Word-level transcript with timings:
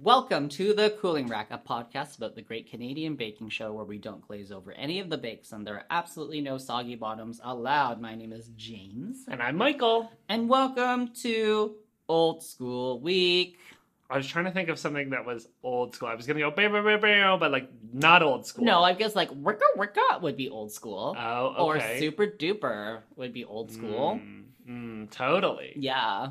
Welcome 0.00 0.48
to 0.50 0.74
the 0.74 0.90
Cooling 1.00 1.26
Rack, 1.26 1.48
a 1.50 1.58
podcast 1.58 2.18
about 2.18 2.34
the 2.36 2.42
great 2.42 2.70
Canadian 2.70 3.16
baking 3.16 3.48
show 3.48 3.72
where 3.72 3.84
we 3.84 3.98
don't 3.98 4.26
glaze 4.26 4.52
over 4.52 4.70
any 4.72 5.00
of 5.00 5.10
the 5.10 5.18
bakes 5.18 5.50
and 5.52 5.66
there 5.66 5.74
are 5.74 5.84
absolutely 5.90 6.40
no 6.40 6.56
soggy 6.56 6.94
bottoms 6.94 7.40
allowed. 7.42 8.00
My 8.00 8.14
name 8.14 8.32
is 8.32 8.48
James, 8.56 9.24
And 9.28 9.42
I'm 9.42 9.56
Michael. 9.56 10.10
and 10.28 10.48
welcome 10.48 11.08
to 11.22 11.74
Old 12.08 12.44
School 12.44 13.00
Week. 13.00 13.58
I 14.08 14.16
was 14.16 14.26
trying 14.28 14.44
to 14.44 14.52
think 14.52 14.68
of 14.68 14.78
something 14.78 15.10
that 15.10 15.26
was 15.26 15.48
old 15.62 15.94
school. 15.96 16.08
I 16.08 16.14
was 16.14 16.26
gonna 16.26 16.40
go 16.40 16.50
bam, 16.52 16.72
bam, 16.72 17.00
bam, 17.00 17.38
but 17.40 17.50
like 17.50 17.68
not 17.92 18.22
old 18.22 18.46
school. 18.46 18.64
No, 18.64 18.82
I 18.82 18.92
guess 18.94 19.16
like 19.16 19.30
Wicka 19.30 19.60
Wicka 19.76 20.22
would 20.22 20.36
be 20.36 20.48
old 20.48 20.70
school, 20.72 21.16
Oh, 21.18 21.46
okay. 21.72 21.96
or 21.96 21.98
Super 21.98 22.26
Duper 22.26 23.00
would 23.16 23.32
be 23.34 23.44
old 23.44 23.70
school. 23.72 24.20
Mm, 24.22 24.44
mm, 24.68 25.10
totally. 25.10 25.72
Yeah, 25.76 26.28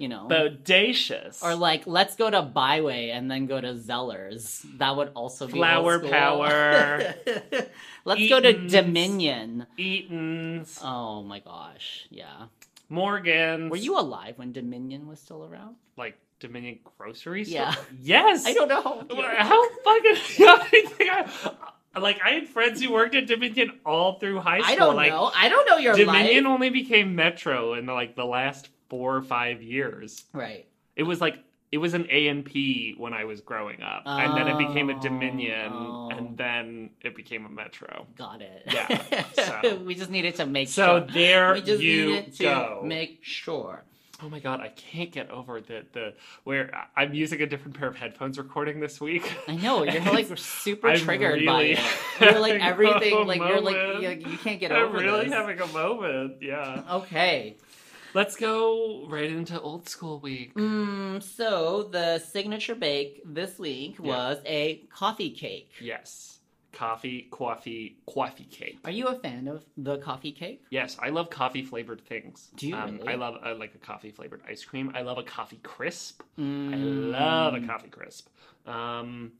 you 0.00 0.08
know. 0.08 0.26
Bodacious. 0.28 1.42
or 1.42 1.54
like, 1.54 1.86
let's 1.86 2.16
go 2.16 2.30
to 2.30 2.42
Biway 2.42 3.10
and 3.10 3.30
then 3.30 3.46
go 3.46 3.60
to 3.60 3.74
Zellers. 3.74 4.64
That 4.78 4.96
would 4.96 5.12
also 5.14 5.46
be 5.46 5.52
Flower 5.52 6.00
power. 6.00 7.14
let's 8.04 8.28
go 8.28 8.40
to 8.40 8.68
Dominion. 8.68 9.66
Eaton's. 9.76 10.80
Oh 10.82 11.22
my 11.22 11.40
gosh, 11.40 12.06
yeah. 12.10 12.46
Morgan's. 12.88 13.70
Were 13.70 13.76
you 13.76 13.98
alive 13.98 14.38
when 14.38 14.52
Dominion 14.52 15.06
was 15.06 15.20
still 15.20 15.44
around? 15.44 15.76
like 16.00 16.18
Dominion 16.40 16.80
grocery 16.98 17.44
store? 17.44 17.54
Yeah. 17.54 17.74
Yes. 18.00 18.46
I 18.46 18.54
don't 18.54 18.68
know. 18.68 19.04
How 19.38 19.68
fucking 19.84 20.16
I 20.48 20.66
think 20.70 21.10
I, 21.10 22.00
like 22.00 22.18
I 22.24 22.30
had 22.30 22.48
friends 22.48 22.82
who 22.82 22.90
worked 22.92 23.14
at 23.14 23.26
Dominion 23.26 23.78
all 23.84 24.18
through 24.18 24.40
high 24.40 24.60
school. 24.60 24.72
I 24.72 24.76
don't 24.76 24.96
like, 24.96 25.12
know. 25.12 25.30
I 25.34 25.48
don't 25.48 25.68
know 25.68 25.76
your 25.76 25.94
Dominion 25.94 26.44
life. 26.44 26.52
only 26.52 26.70
became 26.70 27.14
Metro 27.14 27.74
in 27.74 27.86
like 27.86 28.16
the 28.16 28.24
last 28.24 28.68
four 28.90 29.16
or 29.16 29.22
five 29.22 29.62
years. 29.62 30.24
Right. 30.34 30.66
It 30.96 31.04
was 31.04 31.20
like 31.20 31.38
it 31.72 31.78
was 31.78 31.94
an 31.94 32.06
A 32.10 32.26
and 32.28 32.44
P 32.44 32.94
when 32.98 33.14
I 33.14 33.24
was 33.24 33.40
growing 33.40 33.80
up, 33.80 34.02
and 34.04 34.36
then 34.36 34.48
it 34.48 34.58
became 34.58 34.90
a 34.90 34.96
Oh, 34.96 35.00
Dominion, 35.00 35.70
oh. 35.72 36.10
and 36.10 36.36
then 36.36 36.90
it 37.00 37.14
became 37.14 37.46
a 37.46 37.48
Metro. 37.48 38.06
Got 38.18 38.42
it. 38.42 38.64
Yeah, 38.66 39.24
so- 39.62 39.76
we 39.86 39.94
just 39.94 40.10
needed 40.10 40.34
to 40.36 40.46
make 40.46 40.68
sure. 40.68 40.84
So 40.84 40.98
sure. 40.98 41.14
there 41.14 41.54
we 41.54 41.62
just 41.62 41.82
you 41.82 42.06
needed 42.06 42.34
to 42.34 42.42
go. 42.42 42.82
make 42.84 43.20
sure. 43.22 43.84
Oh 44.22 44.28
my 44.28 44.38
god, 44.40 44.60
I 44.60 44.68
can't 44.68 45.10
get 45.12 45.30
over 45.30 45.60
the 45.62 45.86
the 45.92 46.14
where 46.44 46.88
I'm 46.96 47.14
using 47.14 47.40
a 47.40 47.46
different 47.46 47.78
pair 47.78 47.88
of 47.88 47.96
headphones 47.96 48.36
recording 48.36 48.80
this 48.80 49.00
week. 49.00 49.32
I 49.48 49.56
know 49.56 49.82
you're 49.84 50.02
like 50.02 50.26
super 50.36 50.88
I'm 50.88 50.98
triggered 50.98 51.46
by 51.46 51.62
it. 51.62 51.78
You're 52.20 52.38
like 52.38 52.60
everything. 52.60 53.26
Like 53.26 53.38
you're 53.38 53.62
like 53.62 54.02
you, 54.02 54.30
you 54.32 54.38
can't 54.38 54.60
get 54.60 54.72
over. 54.72 54.80
I'm 54.82 54.88
over 54.88 54.98
really 54.98 55.24
this. 55.24 55.32
having 55.32 55.58
a 55.58 55.66
moment. 55.68 56.42
Yeah. 56.42 56.82
Okay. 56.90 57.56
Let's 58.12 58.34
go 58.34 59.06
right 59.08 59.30
into 59.30 59.60
old 59.60 59.88
school 59.88 60.18
week. 60.18 60.54
Mm, 60.54 61.22
so 61.22 61.84
the 61.84 62.18
signature 62.18 62.74
bake 62.74 63.22
this 63.24 63.58
week 63.58 63.96
Yeah. 63.98 64.04
was 64.04 64.38
a 64.46 64.78
coffee 64.92 65.30
cake. 65.30 65.70
Yes. 65.80 66.40
Coffee, 66.72 67.28
coffee, 67.30 67.98
coffee 68.12 68.44
cake. 68.44 68.78
Are 68.84 68.90
you 68.90 69.06
a 69.08 69.14
fan 69.18 69.46
of 69.46 69.64
the 69.76 69.98
coffee 69.98 70.32
cake? 70.32 70.64
Yes, 70.70 70.96
I 71.00 71.10
love 71.10 71.30
coffee 71.30 71.62
flavored 71.62 72.00
things. 72.00 72.48
Do 72.56 72.68
you 72.68 72.76
Um, 72.76 72.96
really? 72.98 73.08
I 73.08 73.14
love 73.16 73.36
uh, 73.44 73.54
like 73.56 73.74
a 73.74 73.78
coffee 73.78 74.10
flavored 74.10 74.42
ice 74.48 74.64
cream. 74.64 74.90
I 74.94 75.02
love 75.02 75.18
a 75.18 75.22
coffee 75.22 75.60
crisp. 75.62 76.22
I 76.38 76.40
Mm. 76.40 77.10
love 77.12 77.54
a 77.54 77.60
coffee 77.60 77.90
crisp. 77.90 78.28
Um, 78.66 79.32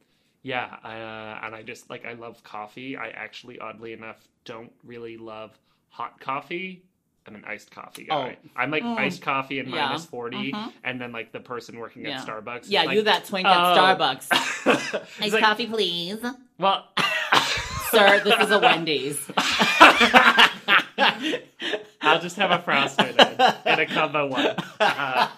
yeah, 0.43 0.77
uh, 0.85 1.45
and 1.45 1.55
I 1.55 1.63
just 1.63 1.91
like 1.91 2.05
I 2.05 2.13
love 2.15 2.43
coffee. 2.45 2.97
I 2.97 3.09
actually, 3.11 3.59
oddly 3.59 3.93
enough, 3.93 4.29
don't 4.45 4.73
really 4.85 5.17
love 5.17 5.59
hot 5.89 6.21
coffee. 6.21 6.85
I'm 7.31 7.37
an 7.37 7.45
iced 7.47 7.71
coffee 7.71 8.05
guy. 8.05 8.37
I'm 8.57 8.71
like 8.73 8.83
Mm. 8.83 8.99
iced 8.99 9.23
coffee 9.23 9.61
and 9.61 9.69
Yeah. 9.71 9.87
minus 9.87 10.05
40, 10.05 10.53
Mhm. 10.53 10.73
and 10.83 11.01
then 11.01 11.13
like 11.13 11.31
the 11.33 11.39
person 11.41 11.79
working 11.79 12.05
Yeah. 12.05 12.21
at 12.21 12.27
Starbucks. 12.27 12.65
Yeah, 12.67 12.83
like, 12.85 12.97
you 12.97 13.03
that 13.03 13.25
twink 13.27 13.47
"Oh." 13.47 13.51
at 13.51 13.77
Starbucks. 13.77 14.27
It's 15.01 15.21
Iced 15.21 15.33
like, 15.35 15.43
coffee, 15.45 15.67
please. 15.67 16.19
Well, 16.59 16.89
Sir, 17.91 18.21
this 18.25 18.39
is 18.41 18.51
a 18.51 18.59
Wendy's. 18.59 19.19
I'll 22.03 22.21
just 22.21 22.37
have 22.37 22.51
a 22.51 22.59
frosted 22.61 23.11
in, 23.11 23.73
in 23.73 23.81
a 23.81 23.87
combo 23.87 24.27
one. 24.27 24.57
Uh, 24.81 25.29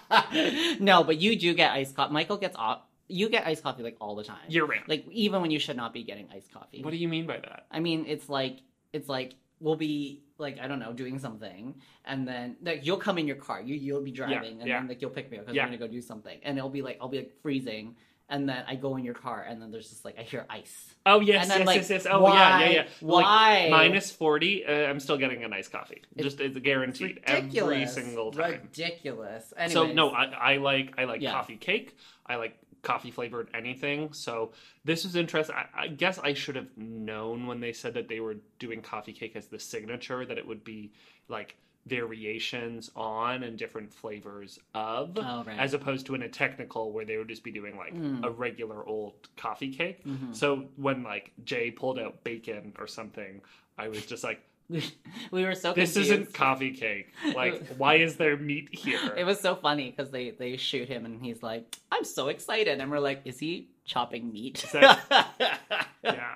no, 0.79 1.03
but 1.03 1.17
you 1.19 1.37
do 1.37 1.53
get 1.53 1.71
iced 1.71 1.95
coffee. 1.95 2.13
Michael 2.13 2.37
gets 2.37 2.55
off. 2.55 2.81
You 3.07 3.29
get 3.29 3.45
iced 3.45 3.63
coffee 3.63 3.83
like 3.83 3.97
all 4.01 4.15
the 4.15 4.23
time. 4.23 4.37
You're 4.47 4.65
right. 4.65 4.87
like 4.87 5.05
even 5.11 5.41
when 5.41 5.51
you 5.51 5.59
should 5.59 5.77
not 5.77 5.93
be 5.93 6.03
getting 6.03 6.27
iced 6.33 6.51
coffee. 6.53 6.81
What 6.83 6.91
do 6.91 6.97
you 6.97 7.07
mean 7.07 7.27
by 7.27 7.37
that? 7.37 7.65
I 7.71 7.79
mean, 7.79 8.05
it's 8.07 8.29
like 8.29 8.57
it's 8.93 9.09
like 9.09 9.33
we'll 9.63 9.77
be 9.77 10.21
like 10.37 10.59
I 10.59 10.67
don't 10.67 10.79
know 10.79 10.93
doing 10.93 11.17
something, 11.19 11.73
and 12.05 12.27
then 12.27 12.57
like 12.61 12.85
you'll 12.85 12.97
come 13.07 13.17
in 13.17 13.25
your 13.31 13.37
car, 13.47 13.61
you 13.61 13.75
you'll 13.75 14.01
be 14.01 14.11
driving, 14.11 14.59
and 14.59 14.67
yeah. 14.67 14.79
then 14.79 14.87
like 14.89 15.01
you'll 15.01 15.15
pick 15.19 15.31
me 15.31 15.37
up 15.37 15.45
because 15.45 15.55
Yeah. 15.55 15.63
we're 15.63 15.77
gonna 15.77 15.87
go 15.87 15.91
do 15.99 16.01
something, 16.01 16.37
and 16.43 16.57
it'll 16.57 16.69
be 16.79 16.81
like 16.81 16.97
I'll 17.01 17.07
be 17.07 17.19
like 17.23 17.31
freezing, 17.41 17.95
and 18.29 18.47
then 18.49 18.63
I 18.67 18.75
go 18.75 18.97
in 18.97 19.03
your 19.09 19.13
car, 19.13 19.45
and 19.47 19.61
then 19.61 19.71
there's 19.71 19.89
just 19.89 20.03
like 20.05 20.17
I 20.19 20.23
hear 20.23 20.45
ice, 20.49 20.75
Oh 21.05 21.19
yes, 21.19 21.47
yes, 21.49 21.65
like, 21.67 21.75
yes, 21.77 21.89
yes. 21.89 22.07
Oh 22.09 22.21
why? 22.21 22.35
yeah, 22.35 22.59
yeah, 22.59 22.69
yeah. 22.71 22.85
Like, 23.01 23.25
Why? 23.25 23.67
minus 23.69 24.11
forty, 24.11 24.65
uh, 24.65 24.71
I'm 24.89 24.99
still 24.99 25.17
getting 25.17 25.43
a 25.43 25.47
nice 25.47 25.67
coffee. 25.67 26.01
It's, 26.15 26.23
Just 26.23 26.39
it's 26.39 26.57
guaranteed 26.57 27.19
every 27.25 27.85
single 27.87 28.31
time. 28.31 28.61
ridiculous. 28.63 29.53
So 29.69 29.87
no, 29.91 30.09
I, 30.09 30.25
I 30.53 30.57
like 30.57 30.93
I 30.97 31.03
like 31.05 31.21
Yeah. 31.21 31.31
coffee 31.31 31.57
cake. 31.57 31.97
I 32.25 32.35
like 32.37 32.57
coffee 32.83 33.09
flavored 33.11 33.49
anything. 33.53 34.13
So 34.13 34.51
this 34.85 35.03
was 35.05 35.15
interesting. 35.15 35.55
I, 35.55 35.83
I 35.83 35.87
guess 35.87 36.19
I 36.19 36.33
should 36.33 36.55
have 36.55 36.67
known 36.77 37.47
when 37.47 37.59
they 37.59 37.73
said 37.73 37.93
that 37.95 38.07
they 38.07 38.19
were 38.19 38.35
doing 38.59 38.81
coffee 38.81 39.13
cake 39.13 39.35
as 39.35 39.47
the 39.47 39.57
signature 39.57 40.25
that 40.25 40.37
it 40.37 40.45
would 40.45 40.63
be 40.63 40.91
like 41.29 41.55
variations 41.85 42.89
on 42.95 43.43
and 43.43 43.57
different 43.57 43.91
flavors 43.91 44.59
of, 44.73 45.17
Oh, 45.17 45.43
right. 45.45 45.59
as 45.59 45.73
opposed 45.73 46.05
to 46.07 46.15
in 46.15 46.21
a 46.23 46.29
technical 46.29 46.91
where 46.91 47.05
they 47.05 47.17
would 47.17 47.27
just 47.29 47.43
be 47.43 47.51
doing 47.51 47.75
like 47.77 47.93
Mm. 47.95 48.23
a 48.25 48.29
regular 48.29 48.85
old 48.85 49.13
coffee 49.37 49.73
cake. 49.73 50.03
Mhm. 50.05 50.35
So 50.35 50.69
when 50.75 51.03
like 51.03 51.31
Jay 51.43 51.71
pulled 51.71 51.99
out 51.99 52.23
bacon 52.23 52.73
or 52.79 52.87
something, 52.87 53.41
I 53.77 53.87
was 53.87 54.05
just 54.05 54.23
like, 54.23 54.41
we 55.31 55.43
were 55.43 55.55
so 55.55 55.73
"This 55.73 55.93
confused. 55.93 56.21
isn't 56.21 56.33
coffee 56.33 56.71
cake. 56.71 57.13
Like, 57.35 57.67
why 57.77 57.95
is 57.95 58.15
there 58.15 58.37
meat 58.37 58.69
here?" 58.71 59.13
It 59.15 59.23
was 59.23 59.39
so 59.39 59.55
funny 59.55 59.91
because 59.91 60.11
they 60.11 60.31
they 60.31 60.57
shoot 60.57 60.87
him 60.87 61.05
and 61.05 61.23
he's 61.23 61.43
like, 61.43 61.75
"I'm 61.91 62.03
so 62.03 62.29
excited," 62.29 62.79
and 62.79 62.91
we're 62.91 62.99
like, 62.99 63.21
"Is 63.25 63.39
he 63.39 63.69
chopping 63.85 64.31
meat?" 64.31 64.65
yeah, 64.73 64.97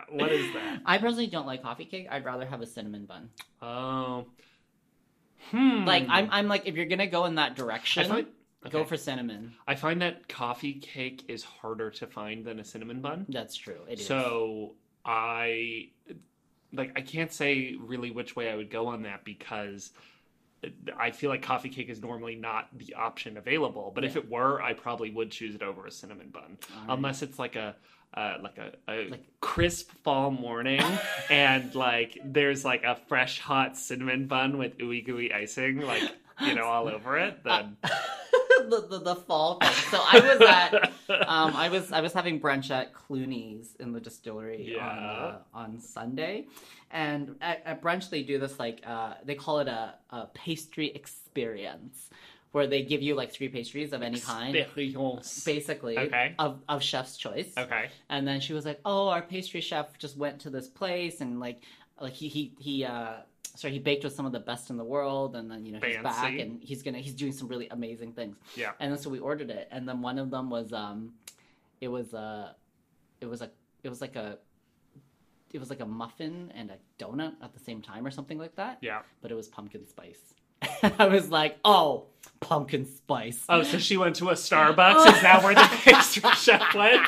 what 0.10 0.32
is 0.32 0.54
that? 0.54 0.82
I 0.86 0.98
personally 0.98 1.28
don't 1.28 1.48
like 1.48 1.64
coffee 1.64 1.86
cake. 1.86 2.08
I'd 2.10 2.26
rather 2.26 2.46
have 2.46 2.62
a 2.62 2.68
cinnamon 2.68 3.06
bun. 3.06 3.30
Oh, 3.62 4.26
hmm. 5.52 5.86
Like 5.86 6.06
I'm 6.10 6.30
I'm 6.32 6.48
like 6.48 6.68
if 6.68 6.76
you're 6.76 6.86
gonna 6.86 7.08
go 7.08 7.26
in 7.26 7.36
that 7.36 7.56
direction, 7.56 8.08
find, 8.08 8.28
go 8.70 8.84
for 8.84 8.98
cinnamon. 8.98 9.54
I 9.68 9.76
find 9.76 10.02
that 10.02 10.28
coffee 10.28 10.74
cake 10.74 11.26
is 11.28 11.44
harder 11.44 11.92
to 11.92 12.08
find 12.08 12.46
than 12.46 12.60
a 12.60 12.64
cinnamon 12.64 13.02
bun. 13.02 13.26
That's 13.30 13.56
true. 13.56 13.80
It 13.90 14.00
is. 14.00 14.08
So 14.08 14.76
I 15.06 15.90
like 16.74 16.92
I 16.96 17.02
can't 17.02 17.32
say 17.32 17.76
really 17.80 18.12
which 18.12 18.36
way 18.36 18.50
I 18.52 18.56
would 18.56 18.70
go 18.70 18.88
on 18.88 19.04
that 19.04 19.24
because 19.24 19.92
I 20.98 21.12
feel 21.12 21.30
like 21.30 21.42
coffee 21.44 21.70
cake 21.70 21.90
is 21.90 22.02
normally 22.02 22.36
not 22.36 22.68
the 22.78 22.96
option 22.96 23.38
available. 23.38 23.92
But 23.94 24.04
if 24.06 24.16
it 24.16 24.30
were, 24.30 24.62
I 24.62 24.74
probably 24.74 25.12
would 25.12 25.32
choose 25.32 25.54
it 25.56 25.62
over 25.62 25.86
a 25.86 25.92
cinnamon 25.92 26.30
bun, 26.30 26.58
right. 26.76 26.96
unless 26.96 27.22
it's 27.22 27.40
like 27.40 27.56
a. 27.56 27.76
Uh, 28.14 28.38
like 28.42 28.58
a, 28.58 28.72
a 28.90 29.10
Like- 29.10 29.26
crisp 29.42 29.92
fall 30.04 30.32
morning 30.32 30.82
and 31.30 31.76
like 31.76 32.18
there's 32.24 32.64
like 32.64 32.84
a 32.84 32.96
fresh 32.96 33.40
hot 33.40 33.78
cinnamon 33.78 34.28
bun 34.28 34.58
with 34.58 34.78
ooey 34.78 35.06
gooey 35.06 35.34
icing 35.34 35.82
like 35.82 36.04
you 36.46 36.54
know 36.56 36.66
all 36.66 36.88
over 36.88 37.18
it 37.18 37.44
then 37.44 37.78
the, 38.70 38.88
the 38.90 39.00
the 39.00 39.16
fall 39.16 39.60
thing. 39.60 39.72
So 39.92 40.00
I 40.04 40.20
was 40.20 40.42
at 40.42 40.92
um 41.28 41.56
I 41.56 41.70
was 41.70 41.92
I 41.92 42.02
was 42.02 42.14
having 42.14 42.40
brunch 42.40 42.70
at 42.72 42.94
Cluny's 42.94 43.76
in 43.80 43.92
the 43.92 44.00
distillery 44.00 44.76
on 44.80 44.98
uh, 44.98 45.38
on 45.54 45.80
Sunday, 45.80 46.48
and 46.92 47.36
at, 47.42 47.62
at 47.66 47.82
brunch 47.82 48.10
they 48.10 48.24
do 48.24 48.38
this 48.40 48.60
like 48.60 48.82
uh 48.86 49.14
they 49.24 49.36
call 49.36 49.60
it 49.60 49.68
a, 49.68 49.96
a 50.10 50.26
pastry 50.34 50.88
experience 50.88 52.10
where 52.52 52.66
they 52.68 52.82
give 52.82 53.02
you 53.02 53.14
like 53.14 53.32
three 53.32 53.50
pastries 53.50 53.94
of 53.94 54.02
any 54.02 54.20
kind. 54.20 54.56
Experience. 54.56 55.44
Basically, 55.44 55.98
Okay. 55.98 56.34
of, 56.40 56.62
of 56.70 56.82
chef's 56.82 57.18
choice. 57.18 57.52
okay 57.58 57.90
And 58.10 58.28
then 58.28 58.40
she 58.40 58.54
was 58.54 58.66
like, 58.66 58.80
"Oh, 58.86 59.10
our 59.10 59.22
pastry 59.22 59.62
chef 59.62 59.98
just 59.98 60.18
went 60.18 60.40
to 60.42 60.50
this 60.50 60.68
place 60.68 61.22
and 61.22 61.40
like, 61.40 61.62
like 62.02 62.14
he 62.14 62.28
he 62.30 62.54
he 62.58 62.86
uh, 62.86 63.18
sorry, 63.58 63.74
he 63.74 63.80
baked 63.80 64.04
with 64.04 64.14
some 64.14 64.26
of 64.26 64.32
the 64.32 64.40
best 64.40 64.70
in 64.70 64.78
the 64.78 64.84
world, 64.84 65.36
and 65.36 65.50
then 65.50 65.66
you 65.66 65.72
know 65.74 65.80
he's 65.84 65.98
back 65.98 66.40
and 66.40 66.62
he's 66.62 66.84
gonna 66.84 67.00
he's 67.00 67.14
doing 67.16 67.32
some 67.32 67.48
really 67.48 67.68
amazing 67.70 68.14
things." 68.14 68.38
Yeah. 68.56 68.72
And 68.80 68.92
then 68.92 69.00
so 69.00 69.10
we 69.10 69.20
ordered 69.20 69.50
it, 69.50 69.68
and 69.72 69.88
then 69.88 70.02
one 70.02 70.20
of 70.20 70.30
them 70.30 70.50
was 70.50 70.72
um, 70.74 71.14
it 71.82 71.88
was 71.88 72.14
uh, 72.14 72.54
it 73.20 73.26
was 73.26 73.42
a 73.42 73.50
it 73.84 73.90
was 73.90 74.00
like 74.02 74.16
a 74.16 74.38
it 75.54 75.60
was 75.60 75.70
like 75.70 75.80
a 75.80 75.86
muffin 75.86 76.52
and 76.56 76.70
a 76.72 76.78
donut 77.04 77.34
at 77.42 77.54
the 77.54 77.60
same 77.60 77.82
time 77.82 78.06
or 78.06 78.12
something 78.12 78.38
like 78.38 78.56
that, 78.56 78.78
yeah 78.82 79.02
but 79.22 79.32
it 79.32 79.36
was 79.36 79.48
pumpkin 79.48 79.88
spice. 79.88 80.34
I 81.00 81.08
was 81.08 81.30
like, 81.30 81.58
"Oh, 81.64 82.08
pumpkin 82.40 82.86
spice. 82.86 83.44
Oh, 83.50 83.64
so 83.64 83.78
she 83.80 83.98
went 83.98 84.16
to 84.18 84.30
a 84.30 84.34
Starbucks. 84.34 85.08
Is 85.08 85.22
that 85.22 85.44
where 85.44 85.56
the 85.56 85.68
pastry 85.84 86.30
chef 86.36 86.74
went? 86.76 87.08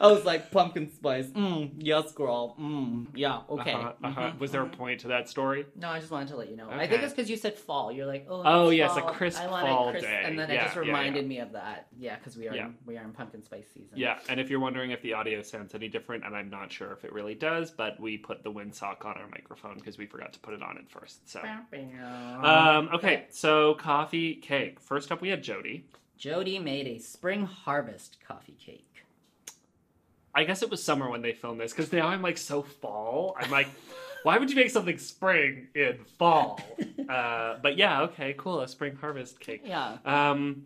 I 0.00 0.06
was 0.10 0.24
like, 0.24 0.50
pumpkin 0.50 0.90
spice. 0.92 1.26
Mm, 1.26 1.70
yes, 1.78 2.12
girl. 2.12 2.56
Mm, 2.60 3.06
yeah, 3.14 3.40
okay. 3.48 3.72
Uh-huh, 3.72 3.92
uh-huh. 4.02 4.20
Mhm, 4.32 4.38
Was 4.40 4.50
there 4.50 4.62
a 4.62 4.66
mhm. 4.66 4.72
point 4.72 5.00
to 5.00 5.08
that 5.08 5.28
story? 5.28 5.66
No, 5.76 5.88
I 5.88 6.00
just 6.00 6.10
wanted 6.10 6.28
to 6.28 6.36
let 6.36 6.50
you 6.50 6.56
know. 6.56 6.68
I 6.70 6.86
think 6.86 7.02
it's 7.02 7.12
because 7.12 7.30
you 7.30 7.36
said 7.36 7.54
fall. 7.54 7.92
You're 7.92 8.06
like, 8.06 8.26
oh, 8.28 8.42
Oh, 8.44 8.70
yes, 8.70 8.96
a 8.96 9.02
crisp 9.02 9.40
I 9.40 9.46
want 9.46 9.66
fall 9.66 9.90
crisp, 9.90 10.06
day. 10.06 10.22
and 10.24 10.38
then 10.38 10.48
Yeah, 10.48 10.54
it 10.56 10.64
just 10.64 10.76
yeah, 10.76 10.82
yeah. 10.82 10.86
reminded 10.88 11.26
me 11.28 11.38
of 11.38 11.52
that. 11.52 11.86
Yeah, 11.98 12.16
because 12.16 12.36
we 12.36 12.48
are 12.48 12.54
Yeah. 12.54 12.66
in, 12.66 12.74
we 12.86 12.96
are 12.98 13.04
in 13.04 13.12
pumpkin 13.12 13.42
spice 13.42 13.66
season. 13.72 13.90
Yeah, 13.96 14.18
and 14.28 14.40
if 14.40 14.50
you're 14.50 14.60
wondering 14.60 14.90
if 14.90 15.00
the 15.02 15.12
audio 15.14 15.42
sounds 15.42 15.74
any 15.74 15.88
different, 15.88 16.24
and 16.24 16.34
I'm 16.36 16.50
not 16.50 16.72
sure 16.72 16.92
if 16.92 17.04
it 17.04 17.12
really 17.12 17.34
does, 17.34 17.70
but 17.70 17.98
we 18.00 18.18
put 18.18 18.42
the 18.42 18.50
windsock 18.52 19.04
on 19.04 19.16
our 19.16 19.28
microphone 19.30 19.74
because 19.76 19.96
we 19.98 20.06
forgot 20.06 20.32
to 20.34 20.40
put 20.40 20.54
it 20.54 20.62
on 20.62 20.76
at 20.78 20.90
first. 20.90 21.28
So, 21.28 21.40
um, 22.42 22.88
okay, 22.94 23.26
so 23.30 23.74
coffee 23.74 24.03
cake. 24.10 24.80
First 24.80 25.12
up, 25.12 25.20
we 25.20 25.28
had 25.28 25.42
Jody. 25.42 25.84
Jody 26.16 26.58
made 26.58 26.86
a 26.86 26.98
spring 26.98 27.44
harvest 27.46 28.18
coffee 28.26 28.56
cake. 28.58 29.04
I 30.34 30.44
guess 30.44 30.62
it 30.62 30.70
was 30.70 30.82
summer 30.82 31.08
when 31.08 31.22
they 31.22 31.32
filmed 31.32 31.60
this 31.60 31.72
because 31.72 31.92
now 31.92 32.08
I'm 32.08 32.22
like 32.22 32.38
so 32.38 32.62
fall. 32.62 33.36
I'm 33.38 33.50
like, 33.50 33.68
why 34.24 34.38
would 34.38 34.50
you 34.50 34.56
make 34.56 34.70
something 34.70 34.98
spring 34.98 35.68
in 35.74 35.98
fall? 36.18 36.60
Uh, 37.06 37.58
but 37.62 37.76
yeah, 37.76 38.00
okay, 38.00 38.34
cool, 38.38 38.62
a 38.62 38.66
spring 38.66 38.96
harvest 38.98 39.38
cake. 39.38 39.60
Yeah. 39.62 39.98
Um, 40.06 40.64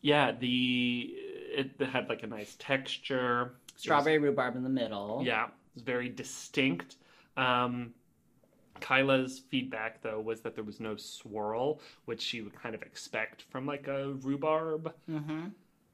yeah, 0.00 0.30
the 0.30 1.12
it 1.12 1.72
had 1.92 2.08
like 2.08 2.22
a 2.22 2.26
nice 2.28 2.54
texture. 2.60 3.54
Strawberry 3.74 4.18
rhubarb 4.18 4.54
in 4.54 4.62
the 4.62 4.68
middle. 4.68 5.22
Yeah, 5.24 5.48
it's 5.74 5.82
very 5.82 6.08
distinct. 6.08 6.94
Um, 7.36 7.94
Kyla's 8.82 9.38
feedback 9.38 10.02
though 10.02 10.20
was 10.20 10.40
that 10.42 10.54
there 10.54 10.64
was 10.64 10.80
no 10.80 10.96
swirl, 10.96 11.80
which 12.04 12.20
she 12.20 12.42
would 12.42 12.54
kind 12.60 12.74
of 12.74 12.82
expect 12.82 13.42
from 13.50 13.64
like 13.66 13.86
a 13.88 14.12
rhubarb, 14.20 14.92
Mm-hmm. 15.10 15.46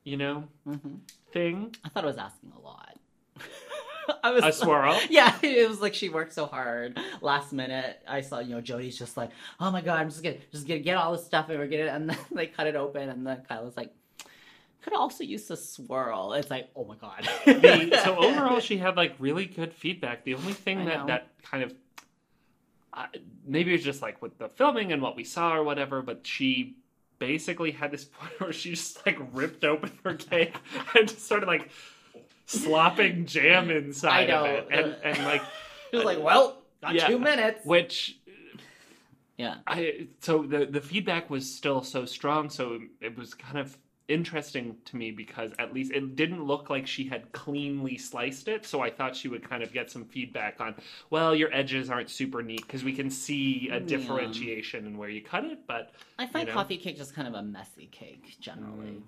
you 0.05 0.17
know, 0.17 0.44
Mm-hmm. 0.67 0.94
thing. 1.32 1.75
I 1.85 1.88
thought 1.90 2.05
I 2.05 2.08
was 2.08 2.19
asking 2.19 2.52
a 2.56 2.61
lot. 2.61 2.99
I 4.25 4.31
was 4.31 4.43
A 4.43 4.52
swirl. 4.52 4.99
Yeah, 5.11 5.37
it 5.43 5.69
was 5.69 5.81
like 5.82 5.93
she 5.94 6.08
worked 6.08 6.32
so 6.32 6.46
hard. 6.46 6.99
Last 7.20 7.52
minute, 7.52 8.00
I 8.08 8.23
saw 8.23 8.38
you 8.38 8.55
know 8.55 8.61
Jody's 8.62 8.99
just 8.99 9.17
like, 9.19 9.31
oh 9.61 9.70
my 9.70 9.82
god, 9.82 10.00
I'm 10.00 10.08
just 10.08 10.23
gonna 10.23 10.37
just 10.50 10.67
gonna 10.67 10.81
get 10.81 10.96
all 10.96 11.12
this 11.12 11.25
stuff 11.26 11.50
and 11.50 11.58
we're 11.58 11.67
gonna 11.69 11.85
and 11.93 12.08
then 12.11 12.19
they 12.32 12.46
cut 12.46 12.67
it 12.67 12.75
open 12.75 13.08
and 13.11 13.26
then 13.26 13.43
Kyla's 13.49 13.76
like, 13.76 13.93
could 14.82 14.94
also 14.94 15.25
use 15.25 15.50
a 15.50 15.56
swirl. 15.58 16.32
It's 16.32 16.50
like, 16.50 16.70
oh 16.75 16.85
my 16.87 16.94
god. 16.94 17.29
The, 17.44 18.00
so 18.02 18.17
overall, 18.17 18.61
she 18.61 18.79
had 18.79 18.96
like 18.96 19.14
really 19.19 19.44
good 19.44 19.75
feedback. 19.75 20.25
The 20.25 20.35
only 20.35 20.55
thing 20.55 20.79
I 20.81 20.85
that 20.87 20.99
know. 21.00 21.06
that 21.08 21.29
kind 21.43 21.62
of 21.62 21.75
uh, 22.93 23.06
maybe 23.46 23.75
it's 23.75 23.85
just 23.85 24.02
like 24.02 24.20
with 24.23 24.38
the 24.38 24.49
filming 24.49 24.93
and 24.93 25.02
what 25.02 25.17
we 25.17 25.25
saw 25.25 25.55
or 25.55 25.62
whatever, 25.62 26.02
but 26.02 26.26
she 26.26 26.76
basically 27.19 27.70
had 27.73 27.90
this 27.90 28.05
point 28.19 28.32
where 28.40 28.52
she 28.52 28.70
just 28.70 29.05
like 29.06 29.19
ripped 29.32 29.64
open 29.64 29.93
her 30.05 30.14
cake 30.14 30.55
and 30.96 31.08
just 31.08 31.25
started 31.25 31.46
like 31.46 31.70
slopping 32.46 33.26
jam 33.26 33.70
inside 33.70 34.31
I 34.31 34.35
of 34.35 34.46
it, 34.46 34.69
and 34.70 34.96
and 35.05 35.25
like 35.26 35.43
She 35.90 35.96
was 35.96 36.05
like, 36.05 36.23
well, 36.23 36.62
got 36.81 36.94
Yeah. 36.94 37.06
two 37.08 37.19
minutes. 37.19 37.64
which 37.64 38.19
Yeah. 39.37 39.56
I 39.67 40.08
so 40.20 40.43
the 40.43 40.67
the 40.67 40.81
feedback 40.81 41.31
was 41.31 41.52
still 41.55 41.82
so 41.82 42.05
strong, 42.05 42.50
so 42.50 42.79
it 43.00 43.17
was 43.17 43.35
kind 43.35 43.58
of 43.58 43.76
interesting 44.09 44.77
to 44.87 44.97
me 44.97 45.11
because 45.11 45.53
at 45.59 45.73
least 45.73 45.93
it 45.93 46.17
didn't 46.17 46.45
look 46.45 46.71
like 46.71 46.87
she 46.87 47.05
had 47.09 47.31
cleanly 47.33 47.97
sliced 47.99 48.49
it. 48.49 48.65
So 48.67 48.81
I 48.81 48.91
thought 48.91 49.15
she 49.15 49.29
would 49.29 49.49
kind 49.49 49.63
of 49.63 49.73
get 49.73 49.91
some 49.91 50.05
feedback 50.05 50.61
on, 50.61 50.75
well, 51.11 51.35
your 51.35 51.53
edges 51.55 51.91
aren't 51.91 52.11
super 52.11 52.43
neat 52.43 52.63
because 52.63 52.83
we 52.85 52.93
can 52.93 53.11
see 53.11 53.69
a 53.71 53.75
Yeah. 53.75 53.87
differentiation 53.87 54.87
in 54.87 54.97
where 54.99 55.09
you 55.11 55.21
cut 55.23 55.45
it. 55.45 55.67
But 55.67 55.93
I 56.19 56.27
find 56.27 56.49
know? 56.49 56.55
coffee 56.55 56.79
cake 56.79 56.97
just 56.97 57.15
kind 57.15 57.29
of 57.29 57.35
a 57.35 57.43
messy 57.43 57.87
cake 57.93 58.37
generally. 58.41 58.87
Mm. 58.87 59.03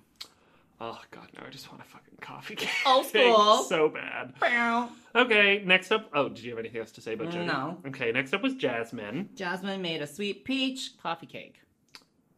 oh 0.82 1.00
god, 1.10 1.28
no, 1.38 1.46
I 1.46 1.50
just 1.50 1.70
want 1.70 1.82
a 1.82 1.86
fucking 1.86 2.18
coffee 2.20 2.54
cake. 2.56 2.70
Old 2.86 3.06
school. 3.06 3.62
so 3.64 3.88
bad. 3.88 4.34
Meow. 4.40 4.88
Okay, 5.14 5.62
next 5.64 5.90
up. 5.92 6.08
Oh, 6.14 6.28
did 6.28 6.40
you 6.44 6.50
have 6.50 6.58
anything 6.58 6.80
else 6.80 6.92
to 6.92 7.00
say 7.00 7.14
about 7.14 7.30
Jody? 7.30 7.46
No. 7.46 7.78
Okay, 7.86 8.12
next 8.12 8.32
up 8.32 8.42
was 8.42 8.54
Jasmine. 8.54 9.30
Jasmine 9.34 9.82
made 9.82 10.02
a 10.02 10.06
sweet 10.06 10.44
peach 10.44 10.92
coffee 11.02 11.26
cake. 11.26 11.60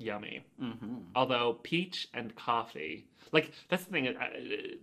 Yummy. 0.02 0.44
Mm-hmm. 0.62 0.96
Although 1.14 1.58
peach 1.62 2.08
and 2.14 2.34
coffee, 2.34 3.06
like 3.32 3.52
that's 3.68 3.84
the 3.84 3.90
thing. 3.90 4.08
Uh, 4.08 4.28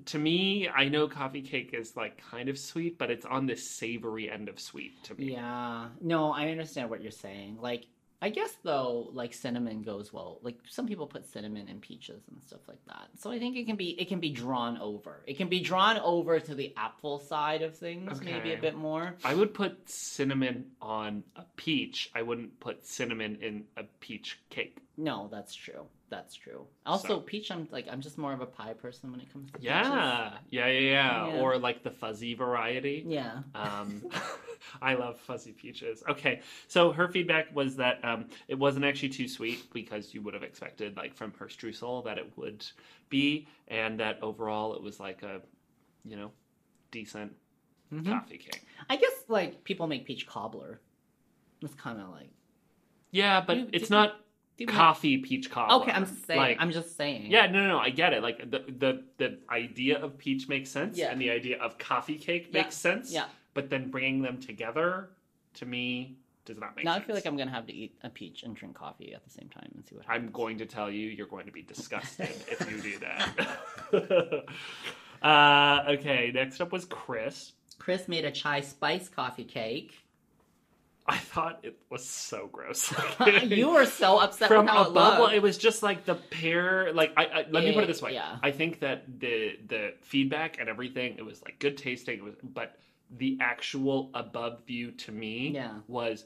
to 0.05 0.17
me, 0.17 0.67
I 0.69 0.89
know 0.89 1.07
coffee 1.07 1.41
cake 1.41 1.71
is 1.73 1.95
like 1.95 2.21
kind 2.31 2.49
of 2.49 2.57
sweet, 2.57 2.97
but 2.97 3.11
it's 3.11 3.25
on 3.25 3.45
the 3.45 3.55
savory 3.55 4.29
end 4.29 4.49
of 4.49 4.59
sweet 4.59 5.03
to 5.03 5.15
me. 5.15 5.33
Yeah. 5.33 5.87
No, 6.01 6.31
I 6.31 6.49
understand 6.49 6.89
what 6.89 7.01
you're 7.01 7.11
saying. 7.11 7.57
Like, 7.61 7.85
I 8.21 8.29
guess 8.29 8.53
though, 8.63 9.09
like 9.13 9.33
cinnamon 9.33 9.81
goes 9.81 10.11
well. 10.11 10.39
Like 10.41 10.57
some 10.67 10.87
people 10.87 11.07
put 11.07 11.25
cinnamon 11.25 11.69
in 11.69 11.79
peaches 11.79 12.21
and 12.29 12.43
stuff 12.43 12.59
like 12.67 12.83
that. 12.87 13.07
So 13.17 13.31
I 13.31 13.39
think 13.39 13.55
it 13.55 13.65
can 13.65 13.77
be 13.77 13.91
it 13.91 14.09
can 14.09 14.19
be 14.19 14.29
drawn 14.29 14.77
over. 14.79 15.21
It 15.25 15.37
can 15.37 15.47
be 15.47 15.61
drawn 15.61 15.97
over 15.99 16.39
to 16.39 16.55
the 16.55 16.73
apple 16.75 17.19
side 17.19 17.61
of 17.61 17.77
things, 17.77 18.19
maybe 18.21 18.53
a 18.53 18.57
bit 18.57 18.75
more. 18.75 19.15
I 19.23 19.33
would 19.33 19.53
put 19.53 19.89
cinnamon 19.89 20.71
on 20.81 21.23
a 21.37 21.43
peach. 21.55 22.11
I 22.13 22.23
wouldn't 22.23 22.59
put 22.59 22.85
cinnamon 22.85 23.37
in 23.41 23.65
a 23.77 23.83
peach 24.01 24.39
cake. 24.49 24.79
No, 25.01 25.29
that's 25.31 25.55
true. 25.55 25.85
That's 26.09 26.35
true. 26.35 26.65
Also, 26.85 27.07
So- 27.07 27.19
peach. 27.21 27.51
I'm 27.51 27.67
like 27.71 27.87
I'm 27.89 28.01
just 28.01 28.17
more 28.17 28.33
of 28.33 28.41
a 28.41 28.45
pie 28.45 28.73
person 28.73 29.11
when 29.11 29.21
it 29.21 29.31
comes 29.31 29.49
to 29.51 29.59
Yeah, 29.61 30.33
yeah, 30.49 30.67
yeah, 30.67 30.79
yeah. 30.79 31.27
Yeah. 31.27 31.39
Or 31.41 31.57
like 31.57 31.83
the 31.83 31.91
fuzzy 31.91 32.33
variety. 32.33 33.05
Yeah. 33.07 33.39
Um, 33.55 34.03
I 34.81 34.95
love 34.95 35.17
fuzzy 35.19 35.53
peaches. 35.53 36.03
Okay, 36.09 36.41
so 36.67 36.91
her 36.91 37.07
feedback 37.07 37.55
was 37.55 37.77
that 37.77 38.03
um, 38.03 38.25
it 38.49 38.55
wasn't 38.59 38.83
actually 38.83 39.09
too 39.09 39.27
sweet 39.29 39.71
because 39.73 40.13
you 40.13 40.21
would 40.23 40.33
have 40.33 40.43
expected, 40.43 40.97
like 40.97 41.15
from 41.15 41.31
her 41.39 41.45
streusel, 41.45 42.03
that 42.03 42.17
it 42.17 42.29
would 42.35 42.65
be, 43.07 43.47
and 43.69 43.99
that 44.01 44.19
overall 44.21 44.73
it 44.75 44.83
was 44.83 44.99
like 44.99 45.23
a, 45.23 45.41
you 46.03 46.17
know, 46.17 46.31
decent 46.91 47.33
Mhm. 47.93 48.05
coffee 48.05 48.37
cake. 48.37 48.63
I 48.89 48.97
guess 48.97 49.13
like 49.29 49.63
people 49.63 49.87
make 49.87 50.05
peach 50.05 50.27
cobbler. 50.27 50.81
It's 51.61 51.73
kind 51.75 52.01
of 52.01 52.09
like 52.09 52.29
Yeah, 53.11 53.39
but 53.41 53.57
You- 53.57 53.69
it's 53.73 53.89
not 53.89 54.19
coffee 54.67 55.17
peach 55.17 55.49
cobbler. 55.49 55.81
Okay, 55.83 55.91
I'm 55.91 56.05
just 56.05 56.25
saying. 56.27 56.39
Like, 56.39 56.57
I'm 56.59 56.71
just 56.71 56.95
saying. 56.97 57.31
yeah, 57.31 57.45
no, 57.47 57.61
no, 57.61 57.67
no, 57.69 57.79
I 57.79 57.89
get 57.89 58.13
it. 58.13 58.21
Like 58.23 58.49
the 58.51 58.59
the 58.67 59.03
the 59.17 59.37
idea 59.49 59.99
of 59.99 60.17
peach 60.17 60.47
makes 60.47 60.69
sense, 60.69 60.97
Yeah. 60.97 61.11
and 61.11 61.19
the 61.21 61.29
idea 61.31 61.57
of 61.59 61.77
coffee 61.77 62.17
cake 62.17 62.49
Yeah. 62.51 62.61
makes 62.63 62.75
sense. 62.75 63.11
Yeah. 63.11 63.25
But 63.53 63.69
then 63.69 63.89
bringing 63.89 64.21
them 64.21 64.39
together, 64.39 65.09
to 65.55 65.65
me, 65.65 66.17
does 66.45 66.57
not 66.57 66.75
make 66.75 66.83
sense. 66.83 66.85
Now 66.85 66.93
sense. 66.93 67.03
I 67.03 67.07
feel 67.07 67.15
like 67.15 67.25
I'm 67.25 67.37
gonna 67.37 67.51
have 67.51 67.65
to 67.67 67.73
eat 67.73 67.95
a 68.03 68.09
peach 68.09 68.43
and 68.43 68.55
drink 68.55 68.75
coffee 68.75 69.13
at 69.13 69.23
the 69.23 69.29
same 69.29 69.49
time 69.49 69.69
and 69.75 69.85
see 69.85 69.95
what 69.95 70.05
happens. 70.05 70.25
I'm 70.27 70.31
going 70.31 70.57
to 70.59 70.65
tell 70.65 70.89
you, 70.89 71.07
you're 71.09 71.27
going 71.27 71.45
to 71.45 71.51
be 71.51 71.61
disgusted 71.61 72.29
if 72.47 72.69
you 72.71 72.79
do 72.81 72.99
that. 72.99 74.45
uh, 75.21 75.83
okay, 75.93 76.31
next 76.33 76.61
up 76.61 76.71
was 76.71 76.85
Chris. 76.85 77.53
Chris 77.77 78.07
made 78.07 78.25
a 78.25 78.31
chai 78.31 78.61
spice 78.61 79.09
coffee 79.09 79.43
cake. 79.43 79.95
I 81.09 81.17
thought 81.17 81.59
it 81.63 81.75
was 81.89 82.05
so 82.05 82.47
gross. 82.51 82.93
you 83.43 83.71
were 83.71 83.85
so 83.87 84.19
upset 84.19 84.47
from 84.47 84.65
with 84.65 84.73
how 84.73 84.83
it 84.83 84.89
above. 84.91 85.19
Well, 85.19 85.29
it 85.29 85.39
was 85.41 85.57
just 85.57 85.81
like 85.81 86.05
the 86.05 86.13
pair. 86.15 86.93
Like 86.93 87.13
I, 87.17 87.25
I 87.25 87.45
let 87.49 87.63
me 87.63 87.73
put 87.73 87.83
it 87.83 87.87
this 87.87 88.01
way. 88.01 88.13
Yeah. 88.13 88.37
I 88.43 88.51
think 88.51 88.79
that 88.81 89.19
the 89.19 89.57
the 89.67 89.93
feedback 90.01 90.59
and 90.59 90.69
everything, 90.69 91.15
it 91.17 91.25
was 91.25 91.41
like 91.43 91.57
good 91.59 91.77
tasting. 91.77 92.19
It 92.19 92.23
was, 92.23 92.35
but 92.43 92.77
the 93.17 93.39
actual 93.41 94.11
above 94.13 94.65
view 94.67 94.91
to 94.91 95.11
me 95.11 95.49
Yeah. 95.55 95.71
was 95.87 96.25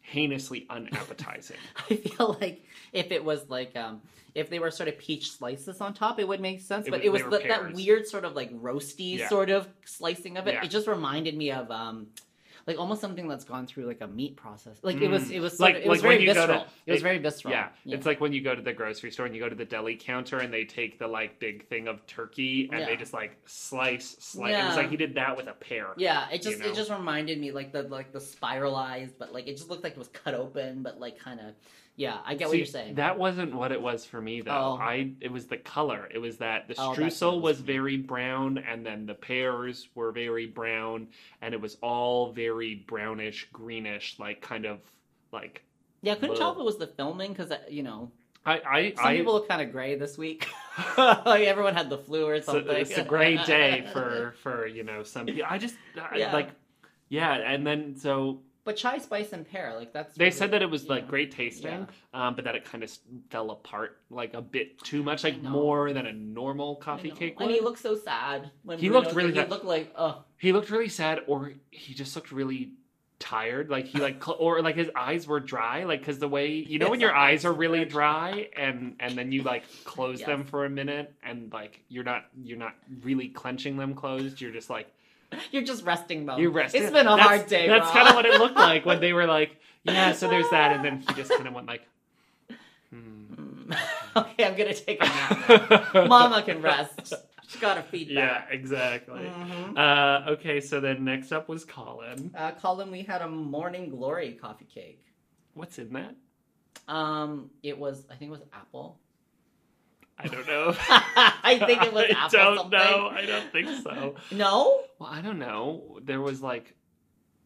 heinously 0.00 0.66
unappetizing. 0.70 1.56
I 1.90 1.96
feel 1.96 2.36
like 2.40 2.64
if 2.92 3.10
it 3.10 3.24
was 3.24 3.48
like 3.50 3.76
um 3.76 4.00
if 4.34 4.48
they 4.48 4.60
were 4.60 4.70
sort 4.70 4.88
of 4.88 4.96
peach 4.96 5.32
slices 5.32 5.80
on 5.80 5.92
top, 5.92 6.20
it 6.20 6.28
would 6.28 6.40
make 6.40 6.60
sense. 6.60 6.86
It 6.86 6.90
but 6.92 7.00
was- 7.00 7.06
it 7.06 7.12
was 7.12 7.42
the, 7.42 7.48
that 7.48 7.72
weird 7.74 8.06
sort 8.06 8.24
of 8.24 8.34
like 8.36 8.52
roasty 8.62 9.18
Yeah. 9.18 9.28
sort 9.28 9.50
of 9.50 9.66
slicing 9.84 10.36
of 10.36 10.46
it. 10.46 10.62
It 10.62 10.68
just 10.68 10.86
reminded 10.86 11.36
me 11.36 11.50
of 11.50 11.68
um 11.70 12.06
like 12.66 12.78
almost 12.78 13.00
something 13.00 13.26
that's 13.28 13.44
gone 13.44 13.66
through 13.66 13.86
like 13.86 14.00
a 14.00 14.06
meat 14.06 14.36
process. 14.36 14.78
Like 14.82 15.00
it 15.00 15.08
was 15.08 15.24
Mm. 15.30 15.32
it 15.36 15.40
was 15.40 15.58
Like- 15.60 15.76
of, 15.76 15.82
it 15.82 15.88
was 15.88 16.00
like 16.02 16.08
when 16.08 16.18
very 16.18 16.26
go 16.26 16.34
to- 16.34 16.40
visceral. 16.40 16.66
it 16.86 16.92
was 16.92 17.02
very 17.02 17.18
visceral. 17.18 17.52
Yeah, 17.54 17.68
it's 17.86 18.06
like 18.06 18.20
when 18.20 18.32
you 18.32 18.40
go 18.42 18.54
to 18.54 18.62
the 18.62 18.72
grocery 18.72 19.10
store 19.10 19.26
and 19.26 19.34
you 19.34 19.40
go 19.40 19.48
to 19.48 19.54
the 19.54 19.64
deli 19.64 19.96
counter 19.96 20.38
and 20.38 20.52
they 20.52 20.64
take 20.64 20.98
the 20.98 21.06
like 21.08 21.38
big 21.38 21.66
thing 21.68 21.88
of 21.88 22.06
turkey 22.06 22.68
and 22.72 22.86
they 22.86 22.96
just 22.96 23.12
like 23.12 23.36
slice, 23.46 24.16
slice. 24.18 24.54
It 24.54 24.66
was 24.66 24.76
like 24.76 24.90
he 24.90 24.96
did 24.96 25.14
that 25.14 25.36
with 25.36 25.46
a 25.48 25.52
pear. 25.52 25.88
Yeah, 25.96 26.28
it 26.30 26.42
just 26.42 26.58
you 26.58 26.64
know? 26.64 26.70
it 26.70 26.74
just 26.74 26.90
reminded 26.90 27.38
me 27.40 27.50
like 27.52 27.72
the 27.72 27.82
like 27.84 28.12
the 28.12 28.20
spiralized, 28.20 29.14
but 29.18 29.32
like 29.32 29.46
it 29.48 29.56
just 29.56 29.70
looked 29.70 29.84
like 29.84 29.92
it 29.92 29.98
was 29.98 30.08
cut 30.08 30.34
open, 30.34 30.82
but 30.82 31.00
like 31.00 31.18
kind 31.18 31.40
of 31.40 31.54
yeah. 31.96 32.18
I 32.24 32.34
get 32.34 32.48
what 32.48 32.56
you're 32.56 32.66
saying. 32.66 32.94
That 32.94 33.18
wasn't 33.18 33.54
what 33.54 33.72
it 33.72 33.80
was 33.80 34.04
for 34.04 34.20
me 34.20 34.40
though. 34.40 34.50
Oh. 34.50 34.78
I 34.80 35.12
it 35.20 35.30
was 35.30 35.46
the 35.46 35.56
color. 35.56 36.08
It 36.12 36.18
was 36.18 36.38
that 36.38 36.68
the 36.68 36.74
Oh, 36.78 36.94
that's 36.94 36.98
what 36.98 37.06
it 37.06 37.12
streusel 37.12 37.40
was 37.40 37.60
very 37.60 37.96
brown 37.96 38.58
and 38.58 38.84
then 38.84 39.06
the 39.06 39.14
pears 39.14 39.88
were 39.94 40.12
very 40.12 40.46
brown 40.46 41.08
and 41.42 41.54
it 41.54 41.60
was 41.60 41.76
all 41.82 42.32
very 42.32 42.76
brownish, 42.86 43.48
greenish, 43.52 44.18
like 44.18 44.40
kind 44.40 44.64
of 44.64 44.80
like 45.32 45.62
yeah, 46.02 46.12
I 46.12 46.16
couldn't 46.16 46.36
tell 46.36 46.52
if 46.52 46.58
it 46.58 46.64
was 46.64 46.78
the 46.78 46.86
filming 46.86 47.32
because 47.32 47.50
uh, 47.50 47.58
you 47.68 47.82
know 47.82 48.10
I 48.46 48.60
I 48.66 48.92
some 48.96 49.06
I 49.06 49.16
people 49.16 49.34
look 49.34 49.48
kind 49.48 49.60
of 49.60 49.70
gray 49.70 49.96
this 49.96 50.16
week. 50.16 50.48
like 50.96 51.42
everyone 51.42 51.74
had 51.74 51.90
the 51.90 51.98
flu 51.98 52.26
or 52.26 52.40
something. 52.40 52.74
it's 52.74 52.96
a 52.96 53.04
great 53.04 53.44
day 53.44 53.86
for 53.92 54.34
for 54.42 54.66
you 54.66 54.82
know 54.82 55.02
some 55.02 55.26
people. 55.26 55.42
I 55.48 55.58
just 55.58 55.74
I, 56.00 56.16
Yeah. 56.16 56.32
like 56.32 56.50
yeah, 57.10 57.34
and 57.34 57.66
then 57.66 57.96
so 57.96 58.40
But 58.64 58.76
chai 58.76 58.98
spice 58.98 59.32
and 59.32 59.48
pear, 59.48 59.74
like 59.76 59.92
that's. 59.92 60.14
They 60.14 60.24
really- 60.26 60.36
said 60.36 60.50
that 60.50 60.62
it 60.62 60.70
was 60.70 60.88
like 60.88 61.04
yeah. 61.04 61.08
great 61.08 61.30
tasting, 61.30 61.88
um, 62.12 62.34
but 62.34 62.44
that 62.44 62.54
it 62.54 62.64
kind 62.64 62.84
of 62.84 62.90
fell 63.30 63.50
apart 63.50 63.98
like 64.10 64.34
a 64.34 64.42
bit 64.42 64.78
too 64.84 65.02
much, 65.02 65.24
like 65.24 65.42
more 65.42 65.92
than 65.92 66.06
a 66.06 66.12
normal 66.12 66.76
coffee 66.76 67.08
know. 67.08 67.14
cake 67.14 67.36
And 67.40 67.50
he 67.50 67.60
looked 67.60 67.78
so 67.80 67.96
sad. 67.96 68.50
When 68.62 68.78
He 68.78 68.88
Bruno 68.88 69.02
looked 69.02 69.14
really 69.16 69.32
He 69.32 69.42
looked 69.44 69.64
like 69.64 69.92
oh. 69.96 70.22
he 70.38 70.52
looked 70.52 70.70
really 70.70 70.88
sad, 70.90 71.20
or 71.26 71.52
he 71.70 71.94
just 71.94 72.14
looked 72.14 72.32
really 72.32 72.72
tired. 73.18 73.70
Like 73.70 73.86
he 73.86 73.98
like, 73.98 74.22
cl- 74.22 74.36
or 74.40 74.60
like 74.62 74.76
his 74.76 74.90
eyes 74.96 75.26
were 75.26 75.40
dry, 75.40 75.84
like 75.84 76.00
because 76.00 76.18
the 76.18 76.28
way 76.28 76.48
you 76.48 76.78
know 76.78 76.90
when 76.90 77.00
your 77.00 77.14
eyes 77.14 77.44
are 77.46 77.52
really 77.52 77.84
dry. 77.86 78.30
dry, 78.32 78.48
and 78.56 78.96
and 79.00 79.16
then 79.16 79.32
you 79.32 79.42
like 79.42 79.64
close 79.84 80.20
Yes. 80.20 80.26
them 80.26 80.44
for 80.44 80.64
a 80.66 80.70
minute, 80.70 81.14
and 81.22 81.50
like 81.52 81.82
you're 81.88 82.04
not 82.04 82.26
you're 82.42 82.58
not 82.58 82.74
really 83.02 83.28
clenching 83.28 83.76
them 83.78 83.94
closed. 83.94 84.40
You're 84.40 84.52
just 84.52 84.68
like 84.70 84.92
You're 85.52 85.62
just 85.62 85.84
resting 85.84 86.24
mode. 86.26 86.40
you're 86.40 86.50
resting. 86.50 86.82
It's 86.82 86.90
been 86.92 87.06
a 87.06 87.10
That's- 87.16 87.26
hard 87.26 87.46
day. 87.46 87.68
That's 87.68 87.90
kind 87.90 88.08
of 88.08 88.14
what 88.14 88.26
it 88.26 88.38
looked 88.40 88.56
like 88.56 88.84
when 88.86 89.00
they 89.00 89.12
were 89.18 89.26
like, 89.26 89.56
yeah. 89.84 90.12
So 90.12 90.28
there's 90.28 90.48
that, 90.50 90.72
and 90.76 90.84
then 90.84 91.00
he 91.00 91.14
just 91.14 91.30
kind 91.30 91.46
of 91.46 91.54
went 91.54 91.66
like. 91.66 91.82
Hmm. 92.90 93.34
Mm. 93.34 93.76
okay, 94.16 94.44
I'm 94.44 94.56
gonna 94.56 94.74
take 94.74 95.00
a 95.02 95.06
nap. 95.06 95.94
Mama 96.08 96.42
can 96.42 96.60
rest. 96.60 97.14
She's 97.48 97.60
got 97.60 97.78
a 97.78 97.80
Yeah, 97.80 97.86
feedback. 97.90 98.48
exactly. 98.50 99.20
Mhm. 99.22 99.76
Uh, 99.78 100.30
okay, 100.32 100.60
so 100.60 100.80
then 100.80 101.04
next 101.04 101.32
up 101.32 101.48
was 101.48 101.64
Colin. 101.64 102.30
Uh, 102.36 102.52
Colin, 102.52 102.90
we 102.90 103.02
had 103.02 103.22
a 103.22 103.28
morning 103.28 103.88
glory 103.90 104.32
coffee 104.40 104.66
cake. 104.72 105.04
What's 105.54 105.78
in 105.78 105.92
that? 105.92 106.14
Um, 106.88 107.50
it 107.62 107.78
was 107.78 108.06
I 108.10 108.14
think 108.16 108.28
it 108.30 108.32
was 108.32 108.42
apple. 108.52 108.98
I 110.22 110.26
don't 110.26 110.46
know. 110.46 110.74
I 110.88 111.62
think 111.66 111.82
it 111.82 111.92
was 111.92 112.04
I 112.04 112.26
apple 112.26 112.38
don't 112.38 112.56
something. 112.58 112.78
know. 112.78 113.08
I 113.08 113.24
don't 113.26 113.52
think 113.52 113.68
so. 113.82 114.14
No. 114.30 114.82
Well, 114.98 115.08
I 115.10 115.20
don't 115.20 115.38
know. 115.38 115.98
There 116.02 116.20
was 116.20 116.42
like, 116.42 116.74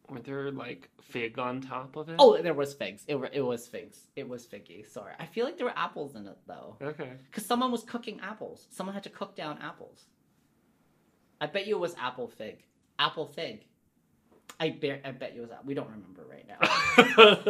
were 0.09 0.19
there 0.19 0.51
like 0.51 0.89
fig 1.01 1.39
on 1.39 1.61
top 1.61 1.95
of 1.95 2.09
it? 2.09 2.15
Oh, 2.19 2.41
there 2.41 2.53
was 2.53 2.73
figs. 2.73 3.03
It, 3.07 3.15
were, 3.15 3.29
it 3.31 3.41
was 3.41 3.67
figs. 3.67 4.07
It 4.15 4.27
was 4.27 4.45
figgy. 4.45 4.85
Sorry. 4.85 5.13
I 5.19 5.25
feel 5.25 5.45
like 5.45 5.57
there 5.57 5.67
were 5.67 5.77
apples 5.77 6.15
in 6.15 6.27
it 6.27 6.37
though, 6.47 6.75
okay. 6.81 7.11
because 7.29 7.45
someone 7.45 7.71
was 7.71 7.83
cooking 7.83 8.19
apples. 8.21 8.67
Someone 8.71 8.93
had 8.93 9.03
to 9.03 9.09
cook 9.09 9.35
down 9.35 9.57
apples. 9.61 10.05
I 11.39 11.47
bet 11.47 11.67
you 11.67 11.75
it 11.75 11.79
was 11.79 11.95
apple 11.99 12.27
fig. 12.27 12.63
Apple 12.99 13.25
fig. 13.25 13.65
I 14.59 14.69
bet. 14.69 15.01
I 15.03 15.11
bet 15.11 15.35
you 15.35 15.43
it 15.43 15.49
was. 15.49 15.57
We 15.65 15.73
don't 15.73 15.89
remember 15.89 16.23
right 16.29 16.47
now. 16.47 16.59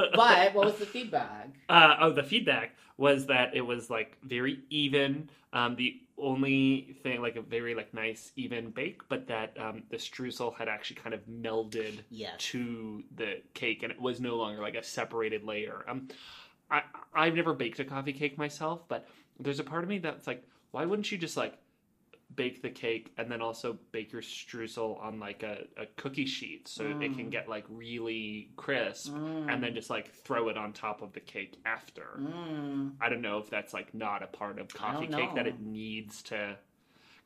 but 0.15 0.53
what 0.55 0.65
was 0.65 0.75
the 0.75 0.85
feedback? 0.85 1.49
Uh, 1.69 1.97
oh, 1.99 2.11
the 2.11 2.23
feedback 2.23 2.71
was 2.97 3.25
that 3.27 3.55
it 3.55 3.61
was 3.61 3.89
like 3.89 4.17
very 4.23 4.59
even. 4.69 5.29
Um, 5.53 5.75
the 5.75 6.01
only 6.17 6.97
thing, 7.03 7.21
like 7.21 7.35
a 7.35 7.41
very 7.41 7.75
like 7.75 7.93
nice 7.93 8.31
even 8.35 8.69
bake, 8.71 9.01
but 9.09 9.27
that 9.27 9.55
um, 9.59 9.83
the 9.89 9.97
streusel 9.97 10.53
had 10.55 10.67
actually 10.67 10.97
kind 10.97 11.13
of 11.13 11.21
melded 11.27 11.99
Yes. 12.09 12.35
to 12.51 13.03
the 13.15 13.41
cake, 13.53 13.83
and 13.83 13.91
it 13.91 14.01
was 14.01 14.19
no 14.19 14.35
longer 14.37 14.61
like 14.61 14.75
a 14.75 14.83
separated 14.83 15.43
layer. 15.43 15.85
Um, 15.87 16.07
I 16.71 16.83
I've 17.13 17.35
never 17.35 17.53
baked 17.53 17.79
a 17.79 17.85
coffee 17.85 18.13
cake 18.13 18.37
myself, 18.37 18.81
but 18.87 19.07
there's 19.39 19.59
a 19.59 19.63
part 19.63 19.83
of 19.83 19.89
me 19.89 19.97
that's 19.99 20.27
like, 20.27 20.43
why 20.71 20.85
wouldn't 20.85 21.11
you 21.11 21.17
just 21.17 21.37
like 21.37 21.57
bake 22.35 22.61
the 22.61 22.69
cake 22.69 23.11
and 23.17 23.31
then 23.31 23.41
also 23.41 23.77
bake 23.91 24.11
your 24.11 24.21
streusel 24.21 25.01
on 25.01 25.19
like 25.19 25.43
a, 25.43 25.63
a 25.77 25.85
cookie 25.95 26.25
sheet 26.25 26.67
so 26.67 26.83
it 26.85 26.99
can 27.15 27.27
Mm. 27.27 27.31
get 27.31 27.47
like 27.49 27.65
really 27.69 28.49
crisp 28.55 29.13
and 29.15 29.63
then 29.63 29.73
just 29.73 29.89
like 29.89 30.11
throw 30.13 30.49
it 30.49 30.57
on 30.57 30.73
top 30.73 31.01
of 31.01 31.13
the 31.13 31.19
cake 31.19 31.55
after. 31.65 32.19
Mm. 32.19 32.91
I 33.01 33.09
don't 33.09 33.21
know 33.21 33.37
if 33.39 33.49
that's 33.49 33.73
like 33.73 33.93
not 33.93 34.23
a 34.23 34.27
part 34.27 34.59
of 34.59 34.67
coffee 34.73 35.07
cake 35.07 35.33
that 35.35 35.47
it 35.47 35.59
needs 35.59 36.21
to. 36.23 36.55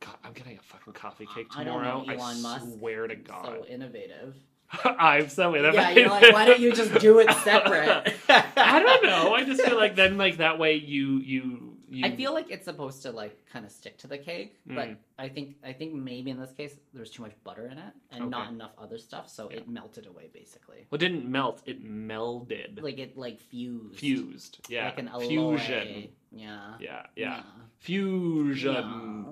God, 0.01 0.15
I'm 0.23 0.33
getting 0.33 0.57
a 0.57 0.61
fucking 0.61 0.93
coffee 0.93 1.25
cake 1.25 1.47
I 1.55 1.63
tomorrow. 1.63 2.03
know, 2.03 2.13
Elon 2.13 2.37
I 2.37 2.41
Musk. 2.41 2.65
swear 2.77 3.07
to 3.07 3.15
God, 3.15 3.45
So 3.45 3.65
innovative. 3.67 4.35
I'm 4.85 5.27
so 5.29 5.55
innovative. 5.55 5.75
Yeah, 5.75 5.89
you're 5.91 6.09
like, 6.09 6.31
why 6.31 6.45
don't 6.45 6.59
you 6.59 6.71
just 6.71 6.93
do 6.99 7.19
it 7.19 7.29
separate? 7.43 8.13
I 8.29 8.79
don't 8.81 9.03
know. 9.03 9.33
I 9.33 9.43
just 9.43 9.61
feel 9.61 9.75
like 9.77 9.95
then, 9.95 10.17
like 10.17 10.37
that 10.37 10.57
way, 10.59 10.75
you 10.75 11.17
you. 11.17 11.68
You 11.91 12.05
I 12.05 12.15
feel 12.15 12.33
like 12.33 12.51
it's 12.51 12.65
supposed 12.65 13.01
to 13.03 13.11
like 13.11 13.37
kind 13.51 13.65
of 13.65 13.71
stick 13.71 13.97
to 13.99 14.07
the 14.07 14.17
cake, 14.17 14.57
but 14.65 14.89
Mm. 14.89 14.97
I 15.17 15.27
think 15.29 15.55
I 15.63 15.73
think 15.73 15.93
maybe 15.93 16.29
in 16.31 16.39
this 16.39 16.51
case 16.53 16.75
there's 16.93 17.09
too 17.09 17.23
much 17.23 17.33
butter 17.43 17.65
in 17.67 17.77
it 17.77 17.93
and 18.11 18.21
Okay. 18.23 18.29
not 18.29 18.49
enough 18.51 18.71
other 18.77 18.97
stuff, 18.97 19.29
so 19.29 19.49
Yeah. 19.49 19.57
it 19.57 19.67
melted 19.69 20.05
away 20.05 20.29
basically. 20.33 20.85
well, 20.89 20.97
it 20.97 20.99
didn't 20.99 21.25
melt. 21.25 21.61
It 21.65 21.83
melded, 21.83 22.81
Like 22.81 22.99
it 22.99 23.17
like 23.17 23.39
fused. 23.39 23.99
fused. 23.99 24.59
Yeah, 24.69 24.85
Like 24.85 24.99
an 24.99 25.07
alloy. 25.07 25.27
fusion. 25.27 26.09
Yeah. 26.31 26.75
Yeah, 26.79 27.05
yeah, 27.15 27.41
fusion. 27.79 29.25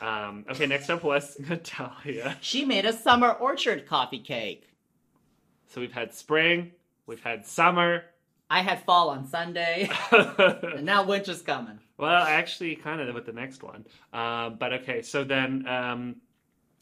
Yeah. 0.00 0.26
Um, 0.28 0.44
okay, 0.50 0.66
next 0.66 0.88
up 0.90 1.04
was 1.04 1.38
Natalia. 1.48 2.36
She 2.40 2.64
made 2.64 2.86
a 2.86 2.92
summer 2.92 3.30
orchard 3.32 3.86
coffee 3.86 4.18
cake. 4.20 4.64
So 5.66 5.80
we've 5.82 5.92
had 5.92 6.14
spring, 6.14 6.72
we've 7.06 7.22
had 7.22 7.44
summer. 7.46 8.04
I 8.50 8.62
had 8.62 8.82
fall 8.84 9.10
on 9.10 9.26
Sunday, 9.26 9.90
and 10.10 10.86
now 10.86 11.04
winter's 11.04 11.42
coming. 11.42 11.80
Actually, 12.06 12.76
kind 12.76 13.00
of 13.00 13.14
with 13.14 13.26
the 13.26 13.32
next 13.32 13.62
one. 13.62 13.84
Um, 14.12 14.56
but 14.58 14.72
okay, 14.72 15.02
so 15.02 15.24
then 15.24 15.66
um, 15.66 16.16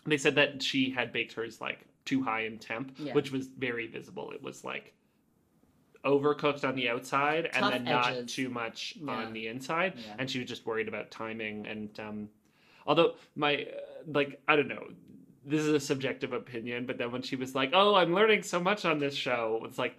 they 0.06 0.18
said 0.18 0.35
that 0.35 0.62
she 0.62 0.90
had 0.90 1.12
baked 1.12 1.32
hers 1.32 1.61
like 1.61 1.80
too 2.04 2.23
high 2.23 2.42
in 2.42 2.58
temp, 2.58 2.94
Yeah. 2.99 3.14
which 3.14 3.32
was 3.32 3.46
very 3.49 3.87
visible. 3.87 4.30
It 4.32 4.42
was 4.42 4.64
like 4.64 4.92
overcooked 6.04 6.66
on 6.66 6.76
the 6.76 6.88
outside 6.88 7.46
and 7.46 7.54
Tough 7.54 7.73
then 7.73 7.85
not 7.85 8.28
too 8.28 8.49
much 8.49 8.94
Yeah. 9.02 9.12
on 9.12 9.32
the 9.32 9.49
inside. 9.49 9.94
Yeah. 9.96 10.14
And 10.18 10.30
she 10.30 10.38
was 10.38 10.49
just 10.49 10.64
worried 10.66 10.87
about 10.88 11.11
timing. 11.11 11.66
And 11.66 11.99
um, 11.99 12.28
although 12.87 13.14
my 13.35 13.62
uh, 13.62 13.80
like, 14.12 14.40
I 14.46 14.56
don't 14.56 14.68
know. 14.68 14.87
This 15.49 15.61
is 15.61 15.68
a 15.68 15.78
subjective 15.78 16.32
opinion, 16.32 16.87
but 16.87 16.99
then 16.99 17.12
when 17.12 17.23
she 17.23 17.37
was 17.37 17.54
like, 17.54 17.70
"Oh, 17.73 17.94
I'm 17.94 18.12
learning 18.12 18.42
so 18.42 18.58
much 18.58 18.85
on 18.85 18.99
this 18.99 19.14
show," 19.14 19.62
it's 19.64 19.78
like, 19.78 19.96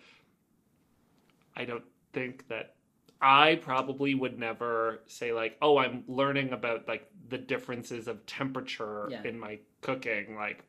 I 1.56 1.64
don't 1.64 1.86
think 2.12 2.46
that 2.50 2.76
I 3.22 3.56
probably 3.56 4.14
would 4.16 4.38
never 4.38 5.00
say 5.08 5.32
like, 5.34 5.58
"Oh, 5.62 5.78
I'm 5.78 6.04
learning 6.08 6.52
about 6.54 6.88
like 6.88 7.10
the 7.30 7.38
differences 7.38 8.08
of 8.08 8.26
temperature 8.26 9.08
Yeah. 9.10 9.24
in 9.24 9.40
my 9.40 9.60
cooking," 9.82 10.36
like 10.36 10.64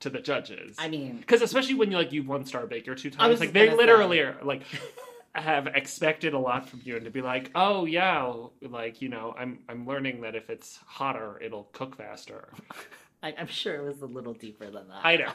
to 0.00 0.10
the 0.10 0.20
judges. 0.20 0.76
I 0.78 0.88
mean, 0.88 1.18
Because 1.18 1.42
especially 1.42 1.74
when 1.74 1.90
you 1.90 1.96
like 1.96 2.12
you've 2.12 2.28
won 2.28 2.44
star 2.44 2.66
baker 2.66 2.94
two 2.94 3.10
times, 3.10 3.40
like 3.40 3.52
they 3.52 3.74
literally 3.74 4.20
are 4.20 4.36
like 4.42 4.62
have 5.34 5.66
expected 5.66 6.32
a 6.34 6.38
lot 6.38 6.68
from 6.68 6.80
you, 6.84 6.96
and 6.96 7.04
to 7.04 7.10
be 7.10 7.20
like, 7.22 7.50
"Oh 7.54 7.84
yeah," 7.84 8.32
like 8.62 9.02
you 9.02 9.08
know, 9.08 9.34
I'm 9.36 9.58
I'm 9.68 9.86
learning 9.86 10.20
that 10.22 10.34
if 10.34 10.50
it's 10.50 10.78
hotter, 10.86 11.38
it'll 11.42 11.64
cook 11.72 11.96
faster. 11.96 12.48
I, 13.22 13.34
I'm 13.38 13.46
sure 13.48 13.74
it 13.76 13.82
was 13.88 14.02
a 14.02 14.06
little 14.06 14.34
deeper 14.34 14.66
than 14.70 14.88
that. 14.88 15.00
I 15.04 15.16
know. 15.16 15.32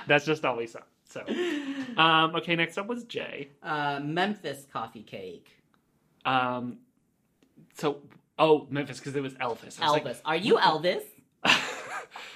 That's 0.06 0.24
just 0.26 0.44
all 0.44 0.56
we 0.58 0.66
saw. 0.66 0.80
So, 1.08 1.22
um, 1.96 2.36
okay, 2.36 2.54
next 2.56 2.78
up 2.78 2.86
was 2.86 3.04
Jay. 3.04 3.48
uh, 3.62 4.00
Memphis 4.02 4.66
coffee 4.72 5.02
cake. 5.02 5.48
Um, 6.24 6.78
so, 7.74 7.98
oh, 8.38 8.66
Memphis, 8.70 8.98
because 8.98 9.16
it 9.16 9.22
was 9.22 9.34
Elvis. 9.34 9.80
I 9.80 9.90
was 9.90 10.00
Elvis, 10.02 10.20
are 10.24 10.36
you 10.36 10.56
Elvis? 10.56 11.02
Like, 11.02 11.04
I 11.44 11.60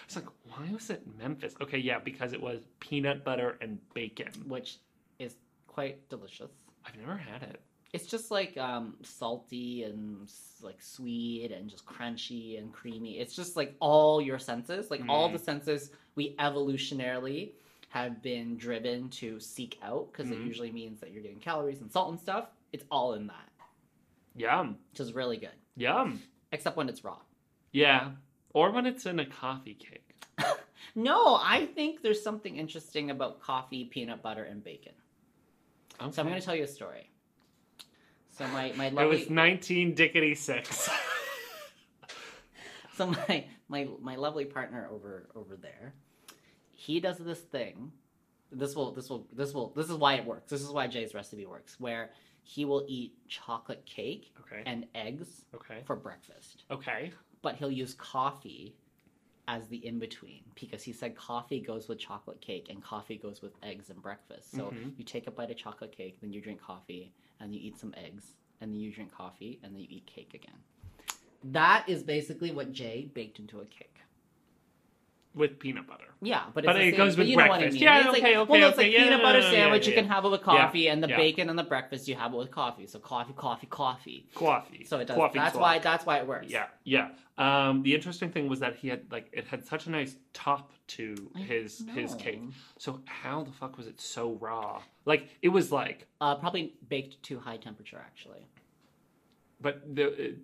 was 0.07 0.17
like, 0.17 0.27
why 0.45 0.73
was 0.73 0.91
it 0.91 1.03
Memphis? 1.19 1.55
Okay, 1.61 1.79
yeah, 1.79 1.99
because 1.99 2.33
it 2.33 2.41
was 2.41 2.61
peanut 2.81 3.25
butter 3.25 3.59
and 3.61 3.79
bacon. 3.95 4.31
Which 4.47 4.79
is 5.19 5.35
quite 5.67 6.09
delicious. 6.09 6.51
I've 6.87 6.97
never 6.97 7.17
had 7.17 7.43
it. 7.43 7.61
It's 7.93 8.07
just 8.07 8.31
like 8.31 8.57
um, 8.59 8.95
salty 9.03 9.85
and 9.85 10.31
like 10.61 10.83
sweet 10.83 11.51
and 11.53 11.69
just 11.71 11.87
crunchy 11.87 12.59
and 12.59 12.73
creamy. 12.73 13.19
It's 13.19 13.35
just 13.35 13.57
like 13.57 13.75
all 13.81 14.21
your 14.21 14.39
senses, 14.39 14.91
like 14.91 15.03
all 15.09 15.29
Mm. 15.31 15.33
the 15.35 15.39
senses 15.39 15.91
we 16.15 16.35
evolutionarily 16.39 17.53
have 17.89 18.21
been 18.23 18.57
driven 18.59 19.09
to 19.11 19.41
seek 19.41 19.79
out 19.83 20.09
because 20.13 20.31
it 20.31 20.39
Mhm. 20.39 20.47
usually 20.47 20.71
means 20.73 21.01
that 21.01 21.13
you're 21.13 21.23
getting 21.23 21.39
calories 21.39 21.81
and 21.81 21.91
salt 21.91 22.11
and 22.11 22.21
stuff. 22.21 22.49
It's 22.73 22.85
all 22.91 23.15
in 23.15 23.27
that, 23.29 23.49
Yum, 24.37 24.77
which 24.91 25.01
is 25.01 25.15
really 25.15 25.39
good, 25.39 25.57
yum. 25.77 26.23
except 26.53 26.77
when 26.77 26.89
it's 26.89 27.03
raw. 27.03 27.19
Yeah, 27.73 28.11
or 28.53 28.71
when 28.71 28.87
it's 28.87 29.07
in 29.07 29.19
a 29.19 29.27
coffee 29.27 29.75
cake. 29.75 30.03
No, 30.99 31.39
I 31.43 31.67
think 31.67 32.01
there's 32.01 32.23
something 32.23 32.57
interesting 32.57 33.11
about 33.11 33.43
coffee, 33.43 33.85
peanut 33.85 34.23
butter, 34.23 34.45
and 34.45 34.65
bacon. 34.65 34.95
Okay. 36.01 36.11
So 36.11 36.23
I'm 36.23 36.29
going 36.29 36.41
to 36.41 36.45
tell 36.45 36.57
you 36.57 36.65
a 36.65 36.67
story. 36.67 37.11
So 38.31 38.47
my 38.49 38.73
my 38.77 38.89
lovely... 38.89 39.17
It 39.17 39.21
was 39.21 39.31
19 39.31 39.95
dickety 39.95 40.35
six. 40.35 40.89
so 42.97 43.09
my 43.09 43.45
my 43.69 43.89
my 44.01 44.17
lovely 44.17 44.47
partner 44.47 44.89
over 44.91 45.29
over 45.35 45.57
there, 45.57 45.93
he 46.71 46.99
does 46.99 47.19
this 47.19 47.41
thing. 47.41 47.93
This 48.51 48.75
will 48.75 48.93
this 48.93 49.11
will 49.11 49.27
this 49.35 49.53
will 49.53 49.75
this 49.77 49.91
is 49.91 49.97
why 49.97 50.15
it 50.15 50.25
works. 50.25 50.51
This 50.51 50.63
is 50.63 50.71
why 50.71 50.87
Jay's 50.87 51.13
recipe 51.13 51.45
works. 51.45 51.79
Where 51.79 52.11
he 52.49 52.65
will 52.65 52.85
eat 52.87 53.13
chocolate 53.27 53.85
cake 53.87 54.33
okay. 54.41 54.63
and 54.67 54.87
eggs 54.95 55.45
Okay. 55.53 55.83
for 55.85 55.97
breakfast, 55.97 56.63
Okay. 56.71 57.13
but 57.43 57.57
he'll 57.57 57.73
use 57.73 57.93
coffee 57.95 58.77
as 59.49 59.67
the 59.67 59.85
in 59.85 59.99
between 59.99 60.43
because 60.55 60.85
he 60.85 60.93
said 60.93 61.17
coffee 61.17 61.61
goes 61.61 61.89
with 61.89 61.99
chocolate 61.99 62.41
cake 62.41 62.69
and 62.71 62.81
coffee 62.83 63.17
goes 63.17 63.43
with 63.43 63.53
eggs 63.65 63.91
and 63.91 64.01
breakfast. 64.01 64.53
So 64.53 64.71
Mhm. 64.71 64.97
you 64.97 65.05
take 65.05 65.27
a 65.27 65.31
bite 65.33 65.51
of 65.51 65.57
chocolate 65.57 65.91
cake, 65.91 66.21
then 66.21 66.33
you 66.33 66.41
drink 66.41 66.61
coffee, 66.61 67.13
and 67.41 67.53
you 67.53 67.61
eat 67.61 67.77
some 67.77 67.93
eggs, 67.97 68.37
and 68.61 68.73
then 68.73 68.79
you 68.81 68.93
drink 68.93 69.11
coffee, 69.13 69.59
and 69.65 69.75
then 69.75 69.83
you 69.83 69.89
eat 69.91 70.07
cake 70.07 70.33
again. 70.35 70.63
That 71.43 71.89
is 71.89 72.05
basically 72.05 72.53
what 72.53 72.73
Jay 72.73 73.11
baked 73.13 73.41
into 73.41 73.61
a 73.61 73.67
cake. 73.67 73.99
With 75.37 75.59
peanut 75.59 75.87
butter. 75.87 76.05
Yeah, 76.23 76.45
but, 76.55 76.65
But 76.65 76.77
it 76.77 76.93
same, 76.93 76.97
goes 76.97 77.17
with 77.19 77.29
you 77.29 77.37
know 77.37 77.43
what 77.47 77.53
I 77.53 77.59
breakfast. 77.59 77.75
mean. 77.75 77.83
Yeah, 77.83 77.99
it's 77.99 78.09
like, 78.09 78.23
okay, 78.23 78.37
okay, 78.39 78.51
well, 78.51 78.61
no, 78.61 78.69
it's 78.69 78.79
like 78.79 78.91
yeah, 78.91 79.05
peanut 79.05 79.23
butter 79.23 79.41
no, 79.43 79.51
sandwich 79.51 79.85
yeah, 79.87 79.91
you 79.91 80.01
can 80.01 80.09
have 80.09 80.25
it 80.25 80.31
with 80.31 80.41
Yeah, 80.41 80.45
coffee, 80.45 80.89
and 80.89 81.03
the 81.05 81.09
yeah. 81.09 81.17
bacon 81.17 81.51
and 81.51 81.59
the 81.59 81.63
breakfast 81.63 82.09
you 82.09 82.15
have 82.15 82.33
it 82.33 82.37
with 82.39 82.51
coffee. 82.51 82.87
So 82.87 82.99
coffee, 82.99 83.35
coffee, 83.35 83.67
coffee. 83.67 84.27
Coffee. 84.35 84.85
So 84.85 84.99
it 84.99 85.07
does. 85.09 85.17
Coffee 85.17 85.39
that's 85.39 85.53
swap. 85.53 85.63
why. 85.63 85.79
That's 85.79 86.07
why 86.07 86.19
it 86.19 86.27
works. 86.27 86.47
Yeah, 86.51 86.67
yeah. 86.85 87.11
Um, 87.37 87.83
the 87.83 87.95
interesting 87.95 88.31
thing 88.31 88.49
was 88.49 88.61
that 88.61 88.77
he 88.77 88.89
had 88.89 89.13
like 89.13 89.29
it 89.33 89.45
had 89.45 89.67
such 89.67 89.87
a 89.87 89.91
nice 89.91 90.17
top 90.33 90.73
to 90.89 91.31
I 91.37 91.41
his 91.41 91.85
his 91.95 92.15
cake. 92.15 92.41
So 92.79 93.03
how 93.05 93.43
the 93.45 93.53
fuck 93.53 93.77
was 93.77 93.87
it 93.87 94.01
so 94.01 94.33
raw? 94.41 94.81
Like 95.05 95.29
it 95.43 95.51
was 95.51 95.71
like, 95.71 96.07
Uh, 96.21 96.37
probably 96.37 96.75
baked 96.89 97.23
to 97.25 97.39
high 97.39 97.59
temperature, 97.59 98.03
actually. 98.05 98.47
but 99.61 99.95
the. 99.95 100.37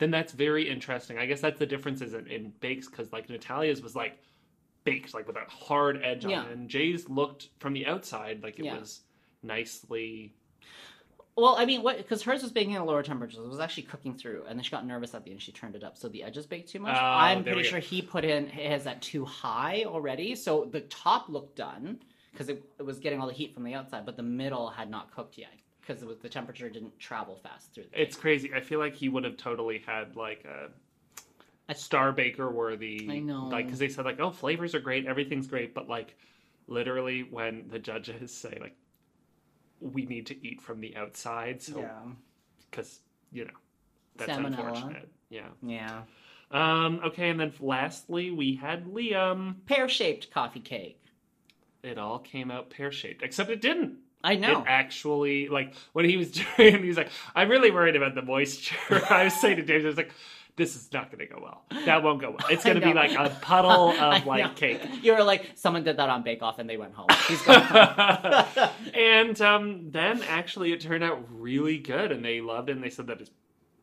Then 0.00 0.10
that's 0.10 0.32
very 0.32 0.68
interesting. 0.68 1.18
I 1.18 1.26
guess 1.26 1.42
that's 1.42 1.58
the 1.58 1.66
differences 1.66 2.14
in, 2.14 2.26
in 2.26 2.52
bakes 2.60 2.88
because 2.88 3.12
like 3.12 3.28
Natalia's 3.28 3.82
was 3.82 3.94
like 3.94 4.18
baked 4.84 5.12
like 5.12 5.26
with 5.26 5.36
a 5.36 5.44
hard 5.48 6.00
edge 6.02 6.24
Yeah. 6.24 6.40
on 6.40 6.46
it, 6.46 6.52
and 6.52 6.68
Jay's 6.70 7.08
looked 7.08 7.50
from 7.58 7.74
the 7.74 7.86
outside 7.86 8.42
like 8.42 8.58
it 8.58 8.64
Yeah. 8.64 8.78
was 8.78 9.02
nicely. 9.42 10.32
Well, 11.36 11.54
I 11.58 11.66
mean, 11.66 11.82
what? 11.82 11.98
Because 11.98 12.22
hers 12.22 12.42
was 12.42 12.50
baking 12.50 12.76
at 12.76 12.84
lower 12.86 13.02
temperatures. 13.02 13.38
It 13.38 13.48
was 13.48 13.60
actually 13.60 13.84
cooking 13.84 14.14
through, 14.14 14.44
and 14.48 14.58
then 14.58 14.64
she 14.64 14.70
got 14.70 14.86
nervous 14.86 15.14
at 15.14 15.22
the 15.24 15.32
end. 15.32 15.42
She 15.42 15.52
turned 15.52 15.76
it 15.76 15.84
up, 15.84 15.98
so 15.98 16.08
the 16.08 16.22
edges 16.22 16.46
baked 16.46 16.70
too 16.70 16.80
much. 16.80 16.96
Oh, 16.98 17.04
I'm 17.04 17.44
pretty 17.44 17.62
sure 17.62 17.78
he 17.78 18.00
put 18.00 18.24
in 18.24 18.48
his 18.48 18.86
at 18.86 19.02
too 19.02 19.26
high 19.26 19.84
already, 19.86 20.34
so 20.34 20.64
the 20.64 20.80
top 20.82 21.28
looked 21.28 21.56
done 21.56 22.00
because 22.32 22.48
it, 22.48 22.64
it 22.78 22.84
was 22.84 22.98
getting 22.98 23.20
all 23.20 23.26
the 23.26 23.34
heat 23.34 23.52
from 23.52 23.64
the 23.64 23.74
outside, 23.74 24.06
but 24.06 24.16
the 24.16 24.22
middle 24.22 24.70
had 24.70 24.90
not 24.90 25.12
cooked 25.14 25.36
yet 25.36 25.50
because 25.92 26.18
the 26.20 26.28
temperature 26.28 26.68
didn't 26.68 26.98
travel 26.98 27.36
fast 27.42 27.74
through. 27.74 27.84
The 27.92 28.02
It's 28.02 28.16
crazy. 28.16 28.52
I 28.54 28.60
feel 28.60 28.78
like 28.78 28.94
he 28.94 29.08
would 29.08 29.24
have 29.24 29.36
totally 29.36 29.82
had 29.86 30.16
like 30.16 30.44
a 30.44 30.68
A- 31.70 31.74
Star 31.74 32.12
Baker 32.12 32.50
worthy. 32.50 33.08
I 33.10 33.18
know. 33.18 33.48
Like, 33.48 33.66
because 33.66 33.78
they 33.78 33.88
said 33.88 34.04
like, 34.04 34.20
oh, 34.20 34.30
flavors 34.30 34.74
are 34.74 34.80
great, 34.80 35.06
everything's 35.06 35.46
great, 35.46 35.74
but 35.74 35.88
like, 35.88 36.16
literally 36.66 37.22
when 37.22 37.68
the 37.68 37.78
judges 37.78 38.32
say 38.32 38.58
like, 38.60 38.76
we 39.80 40.04
need 40.06 40.26
to 40.26 40.46
eat 40.46 40.60
from 40.60 40.80
the 40.80 40.94
outside, 40.96 41.62
so 41.62 41.80
yeah, 41.80 42.00
because 42.70 43.00
you 43.32 43.46
know 43.46 43.50
that's 44.16 44.30
Salmonella. 44.30 44.46
unfortunate. 44.46 45.08
Yeah. 45.30 45.48
yeah. 45.62 46.02
Um. 46.50 47.00
Okay, 47.02 47.30
and 47.30 47.40
then 47.40 47.54
lastly 47.60 48.30
we 48.30 48.56
had 48.56 48.84
Liam. 48.84 49.54
Pear 49.64 49.88
shaped 49.88 50.30
coffee 50.30 50.60
cake. 50.60 51.02
It 51.82 51.96
all 51.96 52.18
came 52.18 52.50
out 52.50 52.68
pear 52.68 52.92
shaped, 52.92 53.22
except 53.22 53.48
it 53.48 53.62
didn't. 53.62 53.96
I 54.22 54.36
know. 54.36 54.60
It 54.60 54.64
actually, 54.68 55.48
like, 55.48 55.74
when 55.92 56.04
he 56.04 56.16
was 56.16 56.30
doing 56.56 56.74
it, 56.74 56.80
he 56.80 56.88
was 56.88 56.96
like, 56.96 57.10
I'm 57.34 57.48
really 57.48 57.70
worried 57.70 57.96
about 57.96 58.14
the 58.14 58.22
moisture. 58.22 58.76
I 59.10 59.24
was 59.24 59.34
saying 59.34 59.56
to 59.56 59.62
James, 59.62 59.84
I 59.84 59.88
was 59.88 59.96
like, 59.96 60.12
this 60.56 60.76
is 60.76 60.92
not 60.92 61.10
going 61.10 61.26
to 61.26 61.32
go 61.32 61.40
well. 61.42 61.62
That 61.86 62.02
won't 62.02 62.20
go 62.20 62.30
well. 62.30 62.46
It's 62.50 62.64
going 62.66 62.78
to 62.78 62.84
be 62.86 62.92
like 62.92 63.12
a 63.12 63.30
puddle 63.40 63.90
of, 63.90 64.26
like, 64.26 64.56
cake. 64.56 64.82
You 65.02 65.14
were 65.14 65.22
like, 65.24 65.52
someone 65.54 65.84
did 65.84 65.96
that 65.96 66.10
on 66.10 66.22
Bake 66.22 66.42
Off 66.42 66.58
and 66.58 66.68
they 66.68 66.76
went 66.76 66.92
home. 66.92 67.06
He's 67.28 67.40
home. 67.42 68.68
and 68.92 69.40
um, 69.40 69.90
then 69.90 70.22
actually 70.24 70.72
it 70.72 70.80
turned 70.80 71.02
out 71.04 71.24
really 71.30 71.78
good, 71.78 72.12
and 72.12 72.22
they 72.22 72.40
loved 72.42 72.68
it, 72.68 72.72
and 72.72 72.84
they 72.84 72.90
said 72.90 73.06
that 73.06 73.20
his 73.20 73.30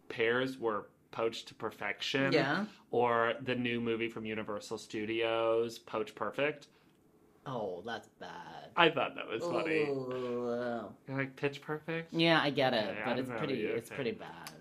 pears 0.10 0.60
were 0.60 0.88
poached 1.12 1.48
to 1.48 1.56
perfection. 1.56 2.32
yeah. 2.32 2.66
Or 2.92 3.34
the 3.44 3.56
new 3.56 3.82
movie 3.82 4.08
from 4.08 4.26
Universal 4.26 4.78
Studios, 4.78 5.80
Poach 5.80 6.14
Perfect. 6.16 6.68
Oh, 7.48 7.82
that's 7.86 8.10
bad. 8.20 8.70
I 8.76 8.90
thought 8.90 9.16
that 9.16 9.28
was 9.28 9.42
funny. 9.42 9.86
Oh. 9.90 10.90
You're 11.08 11.18
like 11.18 11.36
Pitch 11.36 11.62
Perfect? 11.62 12.14
Yeah, 12.14 12.42
I 12.42 12.50
get 12.50 12.74
it, 12.74 12.94
Yeah, 12.98 13.06
but 13.06 13.18
it's 13.20 13.30
pretty. 13.30 13.64
It's 13.64 13.90
okay. 13.90 13.96
pretty 13.96 14.12
bad. 14.12 14.52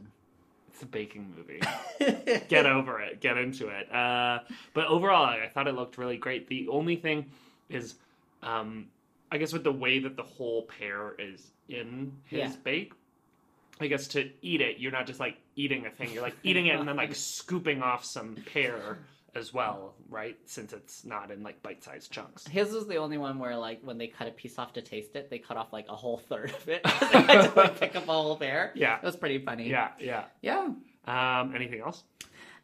It's 0.68 0.82
a 0.82 0.86
baking 0.86 1.34
movie. 1.36 1.60
get 2.48 2.66
over 2.66 3.00
it 3.00 3.20
get 3.20 3.38
into 3.38 3.68
it 3.68 3.90
uh, 3.92 4.40
but 4.74 4.86
overall 4.88 5.24
i 5.24 5.48
thought 5.54 5.66
it 5.66 5.74
looked 5.74 5.96
really 5.96 6.18
great 6.18 6.46
the 6.48 6.68
only 6.68 6.94
thing 6.96 7.24
is 7.70 7.94
um, 8.42 8.86
i 9.32 9.38
guess 9.38 9.54
with 9.54 9.64
the 9.64 9.72
way 9.72 9.98
that 10.00 10.16
the 10.16 10.22
whole 10.22 10.62
pear 10.64 11.14
is 11.18 11.50
in 11.70 12.12
his 12.26 12.38
Yeah. 12.40 12.52
bake 12.62 12.92
i 13.80 13.86
guess 13.86 14.06
to 14.08 14.30
eat 14.42 14.60
it 14.60 14.78
you're 14.78 14.92
not 14.92 15.06
just 15.06 15.18
like 15.18 15.38
eating 15.56 15.86
a 15.86 15.90
thing 15.90 16.12
you're 16.12 16.22
like 16.22 16.36
eating 16.42 16.66
it 16.66 16.78
and 16.78 16.86
then 16.86 16.96
like 16.96 17.14
scooping 17.14 17.82
off 17.82 18.04
some 18.04 18.36
pear 18.52 18.98
as 19.36 19.52
well 19.54 19.94
right 20.08 20.36
since 20.46 20.72
it's 20.72 21.04
not 21.04 21.30
in 21.30 21.42
like 21.42 21.62
bite-sized 21.62 22.10
chunks 22.10 22.46
His 22.46 22.72
was 22.72 22.86
the 22.86 22.96
only 22.96 23.18
one 23.18 23.38
where, 23.38 23.56
like, 23.56 23.80
when 23.82 23.98
they 23.98 24.06
cut 24.08 24.26
a 24.28 24.30
piece 24.30 24.58
off 24.58 24.72
to 24.74 24.82
taste 24.82 25.14
it, 25.16 25.30
they 25.30 25.38
cut 25.38 25.56
off 25.56 25.72
like 25.72 25.86
a 25.88 25.94
whole 25.96 26.18
third 26.18 26.50
of 26.50 26.68
it. 26.68 26.82
they 27.12 27.20
had 27.22 27.42
to 27.42 27.52
like 27.56 27.78
pick 27.78 27.94
up 27.96 28.04
a 28.08 28.12
whole 28.12 28.36
pear. 28.36 28.72
yeah 28.74 28.96
It 28.96 29.02
was 29.04 29.16
pretty 29.16 29.38
funny. 29.38 29.68
yeah 29.68 29.90
yeah 30.00 30.24
Yeah. 30.42 30.70
um, 31.06 31.54
anything 31.54 31.80
else 31.80 32.02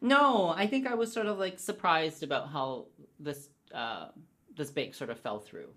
No, 0.01 0.49
I 0.49 0.67
think 0.67 0.87
I 0.87 0.95
was 0.95 1.13
sort 1.13 1.27
of 1.27 1.37
like 1.39 1.59
surprised 1.59 2.23
about 2.23 2.49
how 2.49 2.87
this 3.19 3.49
uh, 3.73 4.07
this 4.55 4.69
bake 4.71 4.93
sort 4.95 5.09
of 5.09 5.19
fell 5.19 5.39
through, 5.39 5.69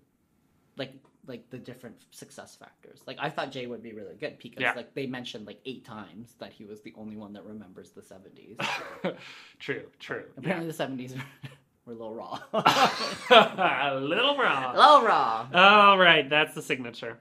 like 0.77 0.91
like 1.27 1.49
the 1.49 1.57
different 1.57 1.95
success 2.11 2.55
factors. 2.55 3.01
Like 3.05 3.17
I 3.19 3.29
thought 3.29 3.51
Jay 3.51 3.67
would 3.67 3.83
be 3.83 3.93
really 3.93 4.15
good 4.15 4.37
because 4.41 4.61
Yeah. 4.61 4.73
like 4.75 4.93
they 4.93 5.05
mentioned 5.07 5.45
like 5.45 5.59
eight 5.65 5.85
times 5.85 6.35
that 6.39 6.53
he 6.53 6.65
was 6.65 6.81
the 6.81 6.93
only 6.97 7.17
one 7.17 7.33
that 7.33 7.43
remembers 7.43 7.91
the 7.91 8.01
seventies. 8.01 8.57
true 9.59 9.83
true 9.99 10.23
Apparently 10.37 10.67
the 10.67 10.73
seventies 10.73 11.13
were 11.85 11.93
a 11.93 11.95
little 11.95 12.13
raw, 12.13 12.39
a 12.53 13.95
little 13.95 14.35
a 14.39 14.73
little 14.75 15.01
raw. 15.03 15.47
All 15.53 15.97
right, 15.97 16.29
that's 16.29 16.53
the 16.55 16.61
signature. 16.61 17.17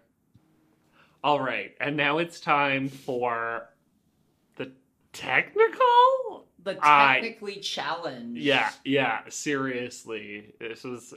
All 1.25 1.41
right, 1.41 1.75
and 1.81 1.97
now 1.97 2.19
it's 2.19 2.39
time 2.41 2.89
for 2.89 3.69
the 4.57 4.71
technical. 5.13 6.47
The 6.63 6.79
I- 6.83 7.15
technically 7.21 7.57
challenged. 7.61 8.41
Yeah, 8.41 8.71
yeah. 8.85 9.21
Seriously, 9.29 10.55
this 10.61 10.85
was. 10.85 11.15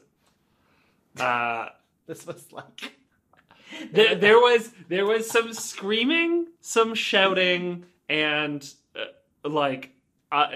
Uh, 1.19 1.69
this 2.09 2.25
was 2.25 2.51
like 2.51 2.97
there, 3.91 4.15
there 4.15 4.39
was 4.39 4.71
there 4.89 5.05
was 5.05 5.29
some 5.29 5.53
screaming, 5.53 6.47
some 6.59 6.95
shouting, 6.95 7.85
and 8.09 8.67
uh, 8.95 9.47
like, 9.47 9.91
uh, 10.31 10.47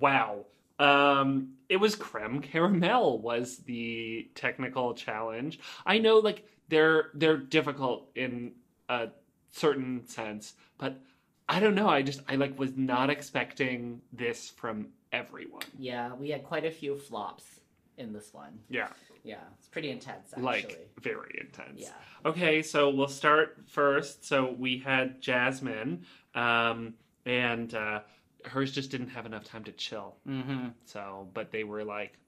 wow. 0.00 0.44
Um, 0.78 1.54
it 1.70 1.78
was 1.78 1.96
creme 1.96 2.42
caramel 2.42 3.18
was 3.18 3.58
the 3.58 4.28
technical 4.34 4.92
challenge. 4.92 5.58
I 5.86 5.98
know, 5.98 6.18
like 6.18 6.46
they're 6.68 7.10
they're 7.14 7.38
difficult 7.38 8.10
in 8.14 8.52
a 8.88 9.08
certain 9.52 10.06
sense, 10.06 10.54
but 10.76 11.00
I 11.48 11.60
don't 11.60 11.76
know. 11.76 11.88
I 11.88 12.02
just 12.02 12.20
I 12.28 12.34
like 12.34 12.58
was 12.58 12.76
not 12.76 13.08
expecting 13.08 14.02
this 14.12 14.50
from 14.50 14.88
everyone. 15.12 15.62
yeah, 15.78 16.12
we 16.12 16.30
had 16.30 16.42
quite 16.42 16.66
a 16.66 16.70
few 16.70 16.98
flops 16.98 17.60
in 17.98 18.12
this 18.12 18.32
one. 18.32 18.58
Yeah, 18.68 18.88
Yeah, 19.24 19.40
it's 19.58 19.68
pretty 19.68 19.90
intense 19.90 20.28
actually. 20.32 20.44
like 20.44 20.90
very 21.00 21.38
intense. 21.40 21.80
yeah. 21.80 21.90
Okay, 22.24 22.62
so 22.62 22.90
we'll 22.90 23.08
start 23.08 23.58
first. 23.66 24.24
So 24.24 24.54
we 24.58 24.78
had 24.78 25.20
Jasmine, 25.20 26.04
um, 26.34 26.94
and 27.24 27.74
uh, 27.74 28.00
hers 28.44 28.72
just 28.72 28.90
didn't 28.90 29.08
have 29.08 29.26
enough 29.26 29.44
time 29.44 29.64
to 29.64 29.72
chill. 29.72 30.16
Mm-hmm. 30.28 30.68
So, 30.84 31.28
but 31.34 31.50
they 31.50 31.64
were 31.64 31.84
like 31.84 32.18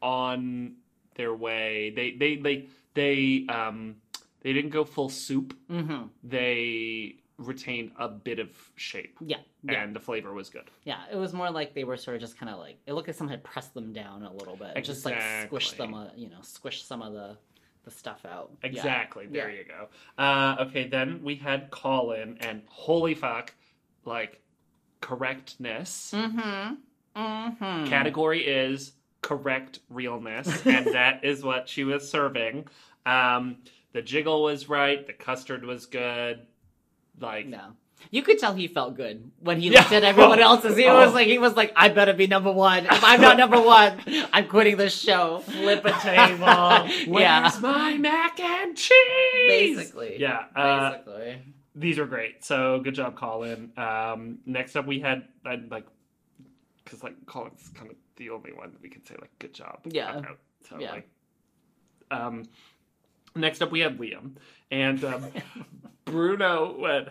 on 0.00 0.74
their 1.16 1.34
way. 1.34 1.92
They 1.94 2.12
they 2.12 2.36
they 2.36 2.66
they 2.94 3.46
um 3.48 3.96
they 4.42 4.52
didn't 4.52 4.70
go 4.70 4.84
full 4.84 5.08
soup. 5.08 5.56
Mm-hmm. 5.70 6.04
They 6.22 7.16
retained 7.38 7.92
a 7.98 8.08
bit 8.08 8.38
of 8.40 8.48
shape, 8.76 9.16
Yeah. 9.20 9.38
Yeah. 9.62 9.82
and 9.84 9.94
the 9.94 10.00
flavor 10.00 10.34
was 10.34 10.50
good. 10.50 10.70
Yeah. 10.84 10.98
It 11.10 11.16
was 11.16 11.32
more 11.32 11.50
like 11.50 11.72
they 11.72 11.84
were 11.84 11.96
sort 11.96 12.16
of 12.16 12.20
just 12.20 12.36
kind 12.36 12.50
of 12.52 12.58
like 12.58 12.76
it 12.86 12.92
looked 12.94 13.06
like 13.08 13.16
someone 13.16 13.30
had 13.32 13.44
pressed 13.44 13.74
them 13.74 13.92
down 13.92 14.24
a 14.24 14.32
little 14.32 14.56
bit, 14.56 14.82
just 14.84 15.04
like 15.04 15.14
squished 15.16 15.72
Exactly. 15.74 15.76
them, 15.86 15.94
uh, 15.94 16.06
you 16.16 16.28
know, 16.28 16.38
squished 16.42 16.84
some 16.86 17.00
of 17.02 17.12
the 17.12 17.36
the 17.84 17.90
stuff 17.92 18.26
out. 18.26 18.50
Yeah. 18.62 18.70
Exactly. 18.70 19.26
There 19.26 19.50
Yeah. 19.50 19.58
you 19.58 19.64
go. 19.64 19.88
Uh, 20.22 20.56
okay, 20.66 20.88
then 20.88 21.22
we 21.22 21.36
had 21.36 21.70
Colin, 21.70 22.36
and 22.40 22.62
holy 22.66 23.14
fuck, 23.14 23.54
like 24.04 24.42
correctness. 25.00 26.12
Mm-hmm. 26.14 26.74
Mm-hmm. 27.16 27.86
Category 27.86 28.46
is 28.46 28.92
correct 29.22 29.78
realness, 29.88 30.48
and 30.66 30.86
that 30.88 31.24
is 31.24 31.42
what 31.42 31.68
she 31.68 31.84
was 31.84 32.08
serving. 32.10 32.66
Um, 33.06 33.58
the 33.92 34.02
jiggle 34.02 34.42
was 34.42 34.68
right. 34.68 35.06
The 35.06 35.12
custard 35.14 35.64
was 35.64 35.86
good. 35.86 36.46
Like 37.20 37.46
No. 37.46 37.60
You 38.12 38.22
could 38.22 38.38
tell 38.38 38.54
he 38.54 38.68
felt 38.68 38.94
good 38.96 39.28
when 39.40 39.60
he 39.60 39.70
Yeah. 39.70 39.80
looked 39.80 39.92
at 39.92 40.04
everyone 40.04 40.38
else's. 40.48 40.76
He 40.76 40.84
Oh. 40.86 41.04
was 41.04 41.12
like, 41.14 41.26
he 41.26 41.38
was 41.38 41.56
like, 41.56 41.72
I 41.74 41.88
better 41.88 42.12
be 42.12 42.28
number 42.28 42.52
one. 42.52 42.86
If 42.86 43.02
I'm 43.02 43.20
not 43.20 43.36
number 43.36 43.60
one, 43.76 43.98
I'm 44.32 44.46
quitting 44.46 44.76
this 44.76 44.96
show. 44.96 45.40
flip 45.40 45.84
a 45.84 45.92
table. 46.00 46.88
Where's 47.12 47.20
Yeah. 47.22 47.50
my 47.60 47.98
mac 47.98 48.38
and 48.38 48.76
cheese? 48.76 48.94
Basically. 49.48 50.16
Yeah. 50.20 50.44
Uh, 50.54 50.90
Basically. 50.92 51.42
these 51.74 51.98
are 51.98 52.06
great. 52.06 52.44
So 52.44 52.78
good 52.80 52.94
job, 52.94 53.16
Colin. 53.16 53.72
Um, 53.76 54.38
next 54.46 54.76
up, 54.76 54.86
we 54.86 55.00
had 55.00 55.24
i 55.44 55.56
like 55.68 55.86
because 56.84 57.02
like 57.02 57.26
Colin's 57.26 57.68
kind 57.74 57.90
of 57.90 57.96
the 58.16 58.30
only 58.30 58.52
one 58.52 58.70
that 58.72 58.80
we 58.80 58.88
can 58.90 59.04
say 59.04 59.16
like 59.20 59.36
good 59.40 59.52
job. 59.52 59.80
Yeah. 59.84 60.18
about. 60.18 60.38
So 60.68 60.78
Yeah. 60.78 60.92
like, 60.92 61.08
um, 62.12 62.44
next 63.34 63.60
up 63.60 63.72
we 63.72 63.80
had 63.80 63.98
Liam 63.98 64.36
and 64.70 65.04
um, 65.04 65.26
Bruno 66.10 66.76
went. 66.78 67.08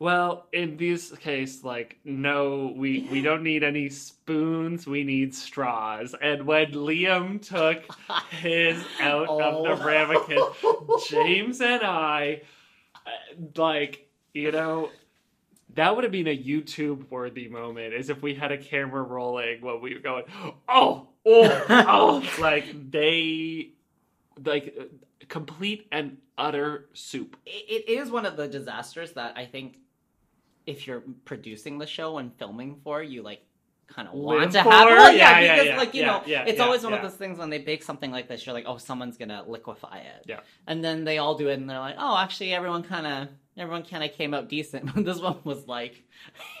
Well, 0.00 0.46
in 0.52 0.76
this 0.76 1.10
case, 1.16 1.64
like, 1.64 1.98
no, 2.04 2.72
we 2.76 3.08
we 3.10 3.20
don't 3.20 3.42
need 3.42 3.64
any 3.64 3.88
spoons. 3.90 4.86
We 4.86 5.02
need 5.02 5.34
straws. 5.34 6.14
And 6.22 6.46
when 6.46 6.70
Liam 6.72 7.42
took 7.42 7.82
his 8.30 8.82
out 9.00 9.28
of 9.28 9.64
the 9.64 9.70
Oh. 9.72 9.84
ramekin, 9.84 10.98
James 11.08 11.60
and 11.60 11.82
I, 11.82 12.42
uh, 13.04 13.10
like, 13.56 14.08
you 14.32 14.52
know, 14.52 14.90
that 15.74 15.94
would 15.96 16.04
have 16.04 16.12
been 16.12 16.28
a 16.28 16.36
YouTube 16.38 17.10
worthy 17.10 17.48
moment. 17.48 17.92
Is 17.92 18.08
if 18.08 18.22
we 18.22 18.34
had 18.34 18.52
a 18.52 18.58
camera 18.58 19.02
rolling 19.02 19.62
when 19.62 19.80
we 19.80 19.94
were 19.94 20.00
going, 20.00 20.24
oh, 20.68 21.08
oh, 21.26 21.64
oh, 21.70 22.30
like 22.40 22.90
they, 22.92 23.70
like, 24.44 24.78
complete 25.28 25.86
and 25.92 26.18
utter 26.36 26.88
soup. 26.94 27.36
it, 27.46 27.88
is 27.88 28.10
one 28.10 28.26
of 28.26 28.36
the 28.36 28.48
disasters 28.48 29.12
that 29.12 29.36
I 29.36 29.46
think 29.46 29.78
if 30.66 30.86
you're 30.86 31.02
producing 31.24 31.78
the 31.78 31.86
show 31.86 32.18
and 32.18 32.32
filming 32.38 32.80
for, 32.84 33.02
you 33.02 33.22
like 33.22 33.42
kind 33.86 34.06
of 34.06 34.14
want 34.14 34.52
to 34.52 34.62
for? 34.62 34.70
have. 34.70 34.86
Well, 34.86 35.12
Yeah, 35.14 35.40
yeah, 35.40 35.40
yeah, 35.40 35.54
because 35.54 35.66
yeah, 35.66 35.76
like 35.78 35.94
you 35.94 36.04
know, 36.04 36.22
it's 36.26 36.60
always 36.60 36.84
one 36.84 36.92
of 36.92 37.02
those 37.02 37.14
things 37.14 37.38
when 37.38 37.50
they 37.50 37.58
bake 37.58 37.82
something 37.82 38.10
like 38.10 38.28
this, 38.28 38.44
you're 38.44 38.52
like, 38.52 38.64
oh, 38.66 38.76
someone's 38.76 39.16
gonna 39.16 39.44
liquefy 39.46 39.98
it. 39.98 40.24
Yeah. 40.26 40.40
And 40.66 40.84
then 40.84 41.04
they 41.04 41.18
all 41.18 41.36
do 41.36 41.48
it, 41.48 41.54
and 41.54 41.68
they're 41.68 41.78
like, 41.78 41.96
oh, 41.98 42.16
actually, 42.18 42.52
everyone 42.54 42.82
kind 42.82 43.06
of. 43.06 43.28
Everyone 43.56 43.82
kind 43.82 44.04
of 44.04 44.12
came 44.12 44.34
out 44.34 44.48
decent, 44.48 44.94
but 44.94 45.04
this 45.04 45.18
one 45.20 45.38
was 45.42 45.66
like, 45.66 46.04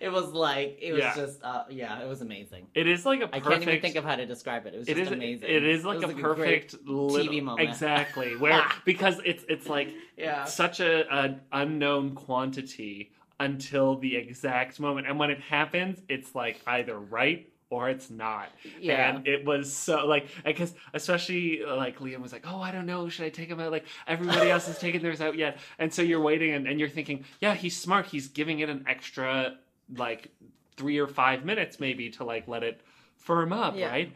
it 0.00 0.10
was 0.10 0.32
like 0.32 0.78
it 0.80 0.92
was 0.92 1.00
Yeah. 1.00 1.14
just, 1.14 1.42
uh, 1.42 1.64
yeah, 1.70 2.00
it 2.02 2.08
was 2.08 2.20
amazing. 2.20 2.66
It 2.74 2.86
is 2.86 3.04
like 3.06 3.20
a 3.20 3.24
I 3.24 3.40
perfect. 3.40 3.46
can't 3.48 3.62
even 3.62 3.80
think 3.80 3.96
of 3.96 4.04
how 4.04 4.16
to 4.16 4.26
describe 4.26 4.66
it. 4.66 4.74
It 4.74 4.78
was 4.78 4.88
it 4.88 4.96
just 4.96 5.10
is 5.10 5.16
amazing. 5.16 5.48
It 5.50 5.64
is 5.64 5.84
like 5.84 6.00
was 6.00 6.10
a 6.10 6.14
great 6.14 6.22
perfect 6.22 6.74
little, 6.86 7.10
TV 7.10 7.42
moment. 7.42 7.68
exactly 7.68 8.36
where 8.38 8.64
because 8.84 9.20
it's 9.24 9.44
it's 9.48 9.68
like 9.68 9.88
yeah. 10.16 10.44
such 10.44 10.80
a 10.80 11.12
an 11.14 11.40
unknown 11.52 12.14
quantity 12.14 13.12
until 13.40 13.96
the 13.98 14.16
exact 14.16 14.78
moment, 14.78 15.06
and 15.08 15.18
when 15.18 15.30
it 15.30 15.40
happens, 15.40 16.00
it's 16.08 16.34
like 16.34 16.60
either 16.66 16.98
right 16.98 17.50
or 17.70 17.90
it's 17.90 18.08
not. 18.08 18.48
Yeah. 18.80 19.16
And 19.16 19.26
it 19.26 19.44
was 19.44 19.72
so 19.74 20.06
like 20.06 20.28
because 20.44 20.72
especially 20.92 21.60
like 21.66 21.98
Liam 21.98 22.20
was 22.22 22.32
like, 22.32 22.44
oh, 22.46 22.60
I 22.60 22.70
don't 22.70 22.86
know, 22.86 23.08
should 23.08 23.24
I 23.24 23.30
take 23.30 23.48
him 23.48 23.58
out? 23.58 23.72
Like 23.72 23.86
everybody 24.06 24.50
else 24.50 24.68
is 24.68 24.78
taking 24.86 25.02
theirs 25.02 25.20
out 25.20 25.36
yet, 25.36 25.58
and 25.80 25.92
so 25.92 26.00
you're 26.02 26.20
waiting 26.20 26.52
and, 26.52 26.68
and 26.68 26.78
you're 26.78 26.88
thinking, 26.88 27.24
yeah, 27.40 27.54
he's 27.54 27.76
smart. 27.76 28.06
He's 28.06 28.28
giving 28.28 28.60
it 28.60 28.68
an 28.68 28.84
extra 28.86 29.56
like 29.96 30.30
three 30.76 30.98
or 30.98 31.06
five 31.06 31.44
minutes 31.44 31.78
maybe 31.80 32.10
to 32.10 32.24
like 32.24 32.48
let 32.48 32.62
it 32.62 32.80
firm 33.16 33.52
up, 33.52 33.76
Yeah. 33.76 33.90
right? 33.90 34.12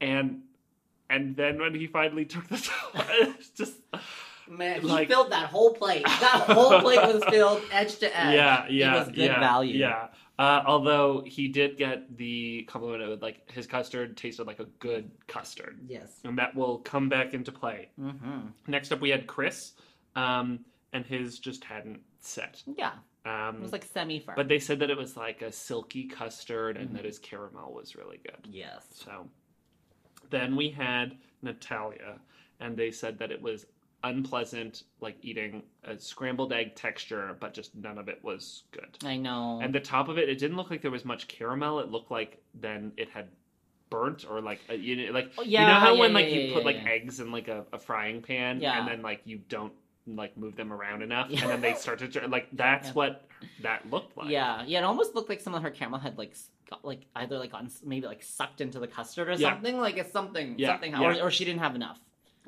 And 0.00 0.42
and 1.10 1.36
then 1.36 1.58
when 1.60 1.74
he 1.74 1.86
finally 1.86 2.24
took 2.24 2.46
the 2.48 2.70
it's 2.94 3.50
just 3.50 3.74
Man, 4.46 4.82
he 4.82 4.86
Like- 4.86 5.08
filled 5.08 5.32
that 5.32 5.46
whole 5.46 5.72
plate. 5.72 6.04
That 6.04 6.44
whole 6.50 6.78
plate 6.80 7.00
was 7.00 7.24
filled 7.30 7.62
edge 7.72 7.96
to 8.00 8.06
edge. 8.18 8.34
yeah, 8.34 8.66
yeah, 8.68 8.94
it 8.94 8.98
was 8.98 9.08
good 9.08 9.16
yeah, 9.18 9.40
value. 9.40 9.78
Yeah. 9.78 10.08
Uh, 10.38 10.62
although 10.66 11.22
he 11.24 11.48
did 11.48 11.78
get 11.78 12.14
the 12.18 12.64
compliment 12.64 13.02
of 13.04 13.22
like 13.22 13.48
his 13.50 13.66
custard 13.66 14.16
tasted 14.18 14.46
like 14.46 14.58
a 14.58 14.66
good 14.80 15.10
custard, 15.28 15.78
Yes. 15.86 16.20
and 16.24 16.36
that 16.38 16.54
will 16.54 16.78
come 16.80 17.08
back 17.08 17.32
into 17.32 17.52
play. 17.52 17.88
Mm-hmm. 17.98 18.48
Next 18.66 18.92
up, 18.92 19.00
we 19.00 19.08
had 19.08 19.26
Chris, 19.26 19.72
um, 20.16 20.58
and 20.92 21.06
his 21.06 21.38
just 21.38 21.64
hadn't 21.64 22.00
set. 22.20 22.62
Yeah. 22.76 22.92
Um, 23.24 23.56
It 23.56 23.62
was 23.62 23.72
like 23.72 23.84
semi 23.84 24.18
firm. 24.20 24.34
but 24.36 24.48
they 24.48 24.58
said 24.58 24.78
that 24.80 24.90
it 24.90 24.96
was 24.96 25.16
like 25.16 25.40
a 25.42 25.50
silky 25.50 26.04
custard, 26.04 26.76
and 26.76 26.90
Mhm. 26.90 26.94
that 26.94 27.04
his 27.04 27.18
caramel 27.18 27.72
was 27.72 27.96
really 27.96 28.18
good. 28.18 28.46
yes. 28.46 28.86
So 28.90 29.28
then 30.30 30.56
we 30.56 30.70
had 30.70 31.18
Natalia, 31.42 32.20
and 32.60 32.76
they 32.76 32.90
said 32.90 33.18
that 33.18 33.30
it 33.30 33.40
was 33.40 33.66
unpleasant, 34.02 34.82
like 35.00 35.16
eating 35.22 35.62
a 35.84 35.98
scrambled 35.98 36.52
egg 36.52 36.74
texture, 36.74 37.36
but 37.40 37.54
just 37.54 37.74
none 37.74 37.96
of 37.96 38.08
it 38.08 38.22
was 38.22 38.64
good. 38.70 38.98
I 39.04 39.16
know. 39.16 39.60
And 39.62 39.74
the 39.74 39.80
top 39.80 40.08
of 40.08 40.18
it, 40.18 40.28
it 40.28 40.38
didn't 40.38 40.56
look 40.58 40.70
like 40.70 40.82
there 40.82 40.90
was 40.90 41.04
much 41.06 41.26
caramel. 41.28 41.80
It 41.80 41.90
looked 41.90 42.10
like 42.10 42.42
then 42.54 42.92
it 42.98 43.08
had 43.08 43.28
burnt 43.88 44.26
or 44.28 44.40
like 44.42 44.60
a, 44.68 44.74
you 44.74 45.06
know, 45.06 45.12
like 45.12 45.30
Oh, 45.38 45.42
you 45.42 45.58
know 45.60 45.74
how 45.74 45.94
yeah, 45.94 46.00
when 46.00 46.10
yeah, 46.10 46.14
like 46.18 46.26
yeah, 46.28 46.34
you 46.40 46.52
put 46.52 46.60
yeah, 46.60 46.66
like 46.66 46.76
yeah. 46.76 46.90
eggs 46.90 47.20
in 47.20 47.30
like 47.32 47.48
a, 47.48 47.64
a 47.72 47.78
frying 47.78 48.20
pan 48.20 48.60
Yeah. 48.60 48.78
and 48.78 48.88
then 48.88 49.00
like 49.02 49.22
you 49.24 49.38
don't 49.48 49.72
like 50.06 50.36
move 50.36 50.54
them 50.56 50.72
around 50.72 51.02
enough 51.02 51.30
Yeah. 51.30 51.42
and 51.42 51.50
then 51.50 51.60
they 51.62 51.74
start 51.74 51.98
to 52.00 52.28
like 52.28 52.48
that's 52.52 52.88
Yeah. 52.88 52.92
what 52.94 53.28
that 53.62 53.90
looked 53.90 54.16
like. 54.16 54.28
yeah, 54.30 54.62
yeah. 54.66 54.80
It 54.80 54.84
almost 54.84 55.14
looked 55.14 55.28
like 55.28 55.40
some 55.40 55.54
of 55.54 55.62
her 55.62 55.70
caramel 55.70 55.98
had 55.98 56.18
like 56.18 56.36
got 56.68 56.84
like 56.84 57.06
either 57.16 57.38
like 57.38 57.52
gotten 57.52 57.70
maybe 57.84 58.06
like 58.06 58.22
sucked 58.22 58.60
into 58.60 58.78
the 58.78 58.86
custard 58.88 59.28
or 59.28 59.32
Yeah. 59.32 59.52
something. 59.54 59.78
Like 59.78 59.96
it's 59.96 60.12
something, 60.12 60.58
Yeah, 60.58 60.72
something. 60.72 60.94
Or, 60.94 61.14
or 61.22 61.30
she 61.30 61.44
didn't 61.44 61.60
have 61.60 61.74
enough 61.74 61.98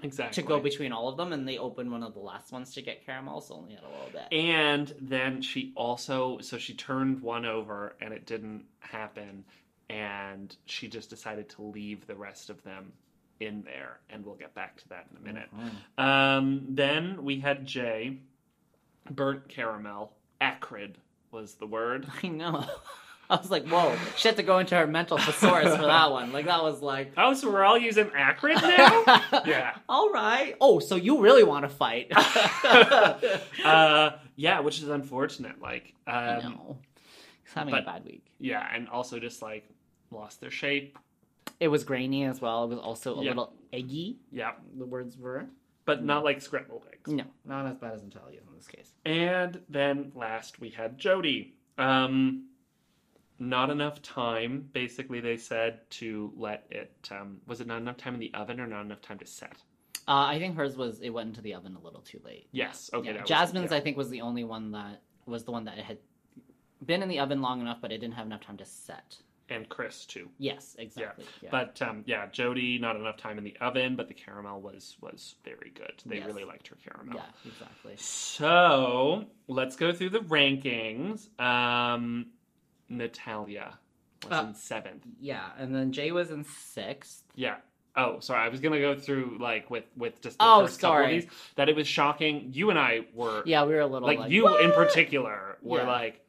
exactly. 0.03 0.43
to 0.43 0.47
go 0.49 0.61
between 0.61 0.93
all 0.93 1.09
of 1.09 1.17
them, 1.17 1.33
and 1.33 1.49
they 1.49 1.57
opened 1.59 1.91
one 1.91 2.03
of 2.03 2.13
the 2.13 2.21
last 2.21 2.53
ones 2.53 2.75
to 2.75 2.83
get 2.83 3.05
caramel, 3.07 3.41
so 3.41 3.55
only 3.55 3.75
had 3.75 3.85
a 3.85 3.89
little 3.89 4.11
bit. 4.13 4.33
And 4.33 4.95
then 5.01 5.41
she 5.41 5.73
also, 5.77 6.39
so 6.41 6.59
she 6.59 6.75
turned 6.75 7.23
one 7.23 7.47
over 7.47 7.95
and 8.01 8.13
it 8.13 8.27
didn't 8.27 8.65
happen. 8.81 9.45
And 9.89 10.55
she 10.67 10.89
just 10.89 11.11
decided 11.11 11.49
to 11.51 11.63
leave 11.63 12.07
the 12.07 12.17
rest 12.17 12.51
of 12.51 12.63
them 12.65 12.93
in 13.41 13.63
there. 13.63 13.99
And 14.11 14.25
we'll 14.25 14.35
get 14.37 14.55
back 14.55 14.77
to 14.79 14.89
that 14.91 15.07
in 15.11 15.17
a 15.17 15.21
minute. 15.21 15.49
Mhm. 15.55 16.03
Um, 16.03 16.67
then 16.71 17.25
we 17.25 17.41
had 17.41 17.67
Jay, 17.67 18.19
burnt 19.11 19.49
caramel, 19.49 20.13
acrid 20.41 20.99
was 21.31 21.55
the 21.55 21.67
word. 21.67 22.07
I 22.23 22.29
know. 22.29 22.65
I 23.29 23.35
was 23.35 23.51
like, 23.51 23.67
whoa, 23.67 23.97
she 24.17 24.29
had 24.29 24.37
to 24.37 24.45
go 24.45 24.61
into 24.61 24.77
her 24.77 24.87
mental 24.87 25.19
thesaurus 25.19 25.75
for 25.75 25.83
that 25.83 26.13
one. 26.13 26.33
Like 26.33 26.47
that 26.47 26.63
was 26.63 26.81
like. 26.81 27.13
Oh, 27.17 27.35
so 27.35 27.51
we're 27.51 27.65
all 27.65 27.77
using 27.77 28.09
acrid 28.15 28.55
now? 28.63 29.03
yeah. 29.45 29.75
All 29.89 30.11
right. 30.13 30.55
Oh, 30.61 30.79
so 30.79 30.95
you 30.95 31.21
really 31.21 31.43
want 31.43 31.65
to 31.65 31.69
fight? 31.69 32.13
Uh, 33.65 34.13
yeah, 34.37 34.61
which 34.61 34.81
is 34.81 34.89
unfortunate. 34.89 35.61
Like, 35.61 35.93
I 36.07 36.37
um, 36.37 36.53
know. 36.53 36.77
He's 37.43 37.53
having 37.55 37.73
but- 37.73 37.83
a 37.83 37.87
bad 37.87 38.05
week. 38.05 38.25
yeah, 38.39 38.65
and 38.73 38.89
also 38.89 39.19
just 39.19 39.43
like 39.43 39.69
lost 40.13 40.41
their 40.41 40.53
shape. 40.53 40.97
It 41.61 41.69
was 41.69 41.85
grainy 41.85 42.25
as 42.25 42.41
well. 42.41 42.65
It 42.65 42.69
was 42.69 42.79
also 42.79 43.19
a 43.19 43.23
Yeah. 43.25 43.31
little 43.31 43.53
eggy. 43.73 44.19
Yeah, 44.31 44.55
The 44.77 44.87
words 44.87 45.17
were. 45.17 45.49
but 45.85 46.03
not 46.05 46.25
like 46.25 46.41
scrambled 46.41 46.85
eggs. 46.93 47.11
No, 47.11 47.25
not 47.45 47.67
as 47.67 47.77
bad 47.79 47.95
as 47.95 48.03
Natalia 48.03 48.41
in 48.41 48.55
this 48.55 48.67
case. 48.67 48.93
And 49.05 49.63
then 49.69 50.13
last 50.15 50.61
we 50.61 50.71
had 50.71 50.99
Jody. 50.99 51.57
Um, 51.79 52.49
not 53.39 53.71
enough 53.71 54.01
time, 54.03 54.69
basically, 54.73 55.21
they 55.21 55.37
said 55.37 55.89
to 55.91 56.33
let 56.37 56.67
it. 56.71 57.09
Um, 57.11 57.41
was 57.47 57.61
it 57.61 57.67
not 57.67 57.79
enough 57.79 57.97
time 57.99 58.15
in 58.15 58.21
the 58.21 58.33
oven 58.35 58.61
or 58.61 58.67
not 58.67 58.81
enough 58.83 59.03
time 59.03 59.19
to 59.19 59.27
set? 59.27 59.63
Uh, 60.09 60.25
I 60.27 60.39
think 60.39 60.57
hers 60.57 60.77
was. 60.77 61.01
It 61.01 61.11
went 61.11 61.29
into 61.29 61.41
the 61.43 61.55
oven 61.55 61.75
a 61.77 61.81
little 61.81 62.01
too 62.01 62.21
late. 62.25 62.49
Yes. 62.53 62.91
Okay. 62.95 63.09
Yeah. 63.09 63.13
that 63.15 63.21
was- 63.23 63.29
Jasmine's, 63.29 63.71
yeah. 63.73 63.77
I 63.77 63.81
think, 63.81 63.97
was 63.97 64.09
the 64.11 64.21
only 64.23 64.45
one 64.45 64.71
that 64.73 65.03
was 65.27 65.45
the 65.45 65.53
one 65.53 65.65
that 65.65 65.77
had 65.79 65.99
been 66.85 67.03
in 67.03 67.09
the 67.09 67.19
oven 67.19 67.41
long 67.43 67.61
enough, 67.61 67.81
but 67.81 67.91
it 67.93 67.99
didn't 67.99 68.15
have 68.15 68.27
enough 68.27 68.41
time 68.41 68.57
to 68.59 68.65
set. 68.65 69.19
And 69.49 69.69
Chris 69.69 70.05
too. 70.07 70.29
Yes, 70.39 70.75
exactly. 70.79 71.25
Yeah. 71.41 71.51
But 71.53 71.81
um, 71.83 72.03
yeah, 72.07 72.27
Jody, 72.33 72.79
not 72.79 72.97
enough 72.97 73.17
time 73.17 73.39
in 73.39 73.45
the 73.45 73.57
oven, 73.61 73.95
but 73.97 74.09
the 74.09 74.15
caramel 74.15 74.61
was 74.61 74.97
was 75.01 75.37
very 75.45 75.71
good. 75.75 75.93
They 76.05 76.17
Yes. 76.17 76.27
really 76.27 76.45
liked 76.45 76.69
her 76.69 76.77
caramel. 76.85 77.15
yeah, 77.17 77.51
exactly. 77.51 77.95
So 77.97 79.25
let's 79.49 79.77
go 79.77 79.93
through 79.93 80.11
the 80.11 80.21
rankings. 80.21 81.29
Um, 81.41 82.27
Natalia 82.89 83.79
was 84.29 84.33
Uh, 84.33 84.47
in 84.49 84.55
seventh. 84.55 85.05
Yeah, 85.21 85.51
and 85.59 85.75
then 85.75 85.93
Jay 85.93 86.13
was 86.13 86.31
in 86.31 86.45
sixth. 86.45 87.25
Yeah. 87.35 87.57
Oh, 87.99 88.21
sorry. 88.21 88.41
I 88.45 88.49
was 88.49 88.61
gonna 88.61 88.79
go 88.81 88.95
through 88.95 89.39
like 89.41 89.71
with 89.71 89.85
with 89.97 90.21
just 90.21 90.39
the 90.39 90.45
Oh, 90.45 90.63
first 90.67 90.81
couple 90.81 90.97
of 90.99 91.03
sorry. 91.05 91.21
these 91.21 91.31
that 91.55 91.69
it 91.69 91.77
was 91.77 91.87
shocking. 91.89 92.51
You 92.53 92.71
and 92.71 92.79
I 92.79 93.07
were 93.15 93.43
Yeah, 93.47 93.65
we 93.65 93.75
were 93.75 93.81
a 93.81 93.87
little 93.87 94.07
like, 94.07 94.19
like, 94.19 94.31
you 94.31 94.59
in 94.59 94.73
particular 94.73 95.59
were 95.63 95.79
Yeah. 95.79 95.87
like 95.89 96.21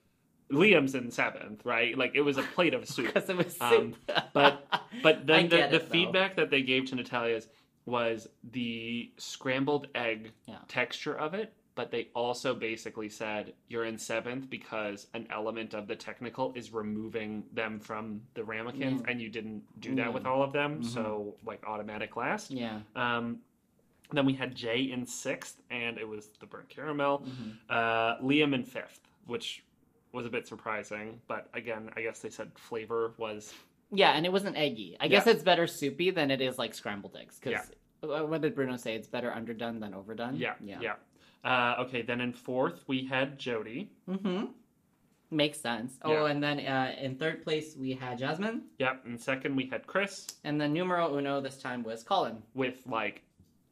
Liam's 0.51 0.95
in 0.95 1.11
seventh, 1.11 1.65
right? 1.65 1.97
Like 1.97 2.13
it 2.15 2.21
was 2.21 2.37
a 2.37 2.43
plate 2.43 2.73
of 2.73 2.87
soup. 2.87 3.07
because 3.13 3.29
it 3.29 3.37
was 3.37 3.57
Um, 3.59 3.93
soup. 4.07 4.11
but- 4.33 4.65
But 5.03 5.25
then 5.27 5.49
the, 5.49 5.57
get 5.57 5.71
the 5.71 5.79
feedback 5.79 6.35
that 6.37 6.49
they 6.49 6.61
gave 6.61 6.85
to 6.85 6.95
Natalia's 6.95 7.47
was 7.85 8.27
the 8.51 9.11
scrambled 9.17 9.87
egg 9.95 10.31
Yeah. 10.45 10.55
texture 10.67 11.17
of 11.17 11.33
it. 11.33 11.53
But 11.75 11.91
they 11.91 12.07
also 12.15 12.55
basically 12.55 13.07
said 13.07 13.53
you're 13.67 13.85
in 13.85 13.99
seventh 13.99 14.49
because 14.49 15.05
an 15.13 15.27
element 15.29 15.75
of 15.75 15.87
the 15.87 15.95
technical 15.95 16.51
is 16.55 16.73
removing 16.73 17.43
them 17.53 17.79
from 17.79 18.21
the 18.33 18.43
ramekins, 18.43 19.01
Yeah. 19.01 19.11
and 19.11 19.21
you 19.21 19.29
didn't 19.29 19.61
do 19.79 19.93
that 19.95 20.07
Yeah. 20.07 20.09
with 20.09 20.25
all 20.25 20.41
of 20.41 20.53
them. 20.53 20.81
Mhm. 20.81 20.85
So 20.85 21.35
like 21.45 21.63
automatic 21.67 22.15
last. 22.15 22.49
yeah. 22.49 22.79
Um, 22.95 23.39
then 24.11 24.25
we 24.25 24.33
had 24.33 24.55
Jay 24.55 24.89
in 24.91 25.05
sixth, 25.05 25.61
and 25.69 25.97
it 25.99 26.07
was 26.07 26.29
the 26.39 26.45
burnt 26.47 26.69
caramel. 26.69 27.19
mhm. 27.27 27.57
Uh, 27.69 28.17
Liam 28.23 28.55
in 28.55 28.63
fifth, 28.63 29.01
which 29.27 29.63
was 30.17 30.25
a 30.25 30.29
bit 30.29 30.47
surprising. 30.47 31.21
But 31.27 31.47
again, 31.53 31.89
I 31.95 32.01
guess 32.01 32.19
they 32.19 32.29
said 32.29 32.51
flavor 32.55 33.13
was 33.17 33.53
Yeah, 33.91 34.11
and 34.11 34.25
it 34.25 34.31
wasn't 34.31 34.57
eggy. 34.57 34.97
I 34.99 35.07
guess 35.07 35.27
it's 35.27 35.43
better 35.43 35.67
soupy 35.67 36.09
than 36.11 36.31
it 36.31 36.41
is 36.41 36.57
like 36.57 36.73
scrambled 36.73 37.15
eggs. 37.15 37.39
Because 37.39 37.71
what 38.01 38.41
did 38.41 38.55
Bruno 38.55 38.75
say? 38.77 38.95
It's 38.95 39.07
better 39.07 39.31
underdone 39.31 39.79
than 39.79 39.93
overdone. 39.93 40.35
Yeah, 40.35 40.55
yeah. 40.63 40.79
yeah. 40.81 40.95
Uh, 41.45 41.83
okay, 41.83 42.01
then 42.01 42.19
in 42.19 42.33
fourth 42.33 42.83
we 42.87 43.05
had 43.05 43.37
Jody. 43.39 43.91
Mm-hmm. 44.09 44.45
Makes 45.29 45.59
sense. 45.59 45.93
Oh, 46.03 46.11
Yeah. 46.11 46.31
and 46.31 46.41
then 46.41 46.59
uh, 46.61 46.95
in 46.99 47.15
third 47.15 47.43
place 47.43 47.75
we 47.77 47.93
had 47.93 48.17
Jasmine, 48.17 48.63
Yep. 48.79 49.03
In 49.05 49.17
second 49.19 49.55
we 49.55 49.65
had 49.67 49.85
Chris 49.85 50.27
and 50.43 50.59
then 50.59 50.73
numero 50.73 51.15
uno 51.17 51.39
this 51.41 51.57
time 51.57 51.83
was 51.83 52.01
Colin. 52.03 52.41
with 52.55 52.77
like 52.87 53.21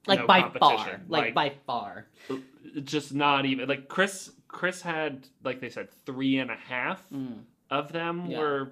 like 0.08 0.20
no 0.20 0.28
by 0.28 0.42
far, 0.42 0.52
competition. 0.60 1.02
like, 1.08 1.34
by 1.34 1.50
far. 1.66 2.06
just 2.84 3.14
not 3.16 3.46
even 3.46 3.68
like 3.68 3.88
Chris. 3.88 4.32
Chris 4.56 4.82
had 4.82 5.28
like 5.44 5.60
they 5.60 5.70
said 5.70 5.90
three 6.06 6.38
and 6.40 6.50
a 6.50 6.56
half 6.56 7.04
Mm. 7.12 7.44
of 7.70 7.92
them 7.92 8.26
Yeah. 8.28 8.40
were 8.40 8.72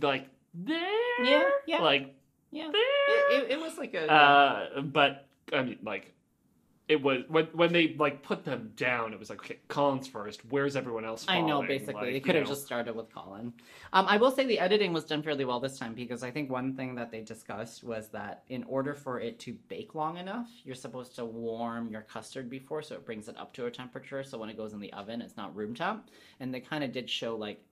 like 0.00 0.28
there, 0.54 0.80
Yeah, 1.22 1.50
yeah, 1.66 1.82
like 1.82 2.14
yeah. 2.50 2.70
there. 2.72 3.38
It, 3.38 3.44
it, 3.44 3.50
it 3.52 3.60
was 3.60 3.76
like 3.76 3.92
a 3.92 4.10
Uh, 4.10 4.80
but 4.80 5.26
I 5.52 5.62
mean, 5.62 5.78
like, 5.82 6.13
it 6.86 7.02
was 7.02 7.22
when 7.28 7.46
when 7.54 7.72
they 7.72 7.94
like 7.98 8.22
put 8.22 8.44
them 8.44 8.70
down. 8.76 9.14
It 9.14 9.18
was 9.18 9.30
like, 9.30 9.38
okay, 9.40 9.58
Colin's 9.68 10.06
first. 10.06 10.42
Where's 10.50 10.76
everyone 10.76 11.06
else? 11.06 11.24
I 11.26 11.40
know, 11.40 11.62
basically. 11.62 11.94
Like, 11.94 12.12
they 12.12 12.20
could 12.20 12.34
have 12.34 12.44
know. 12.44 12.50
just 12.50 12.66
started 12.66 12.94
with 12.94 13.12
Colin. 13.12 13.54
Um, 13.94 14.06
I 14.06 14.18
will 14.18 14.30
say 14.30 14.44
the 14.44 14.58
editing 14.58 14.92
was 14.92 15.04
done 15.04 15.22
fairly 15.22 15.46
well 15.46 15.60
this 15.60 15.78
time 15.78 15.94
because 15.94 16.22
I 16.22 16.30
think 16.30 16.50
one 16.50 16.76
thing 16.76 16.94
that 16.96 17.10
they 17.10 17.22
discussed 17.22 17.84
was 17.84 18.08
that 18.08 18.42
in 18.48 18.64
order 18.64 18.94
for 18.94 19.18
it 19.18 19.38
to 19.40 19.54
bake 19.68 19.94
long 19.94 20.18
enough, 20.18 20.48
you're 20.62 20.74
supposed 20.74 21.14
to 21.16 21.24
warm 21.24 21.88
your 21.88 22.02
custard 22.02 22.50
before 22.50 22.82
so 22.82 22.96
it 22.96 23.06
brings 23.06 23.28
it 23.28 23.38
up 23.38 23.54
to 23.54 23.64
a 23.64 23.70
temperature. 23.70 24.22
So 24.22 24.36
when 24.36 24.50
it 24.50 24.56
goes 24.58 24.74
in 24.74 24.80
the 24.80 24.92
oven, 24.92 25.22
it's 25.22 25.38
not 25.38 25.56
room 25.56 25.74
temp. 25.74 26.10
And 26.40 26.52
they 26.52 26.60
kind 26.60 26.84
of 26.84 26.92
did 26.92 27.08
show 27.08 27.34
like 27.34 27.64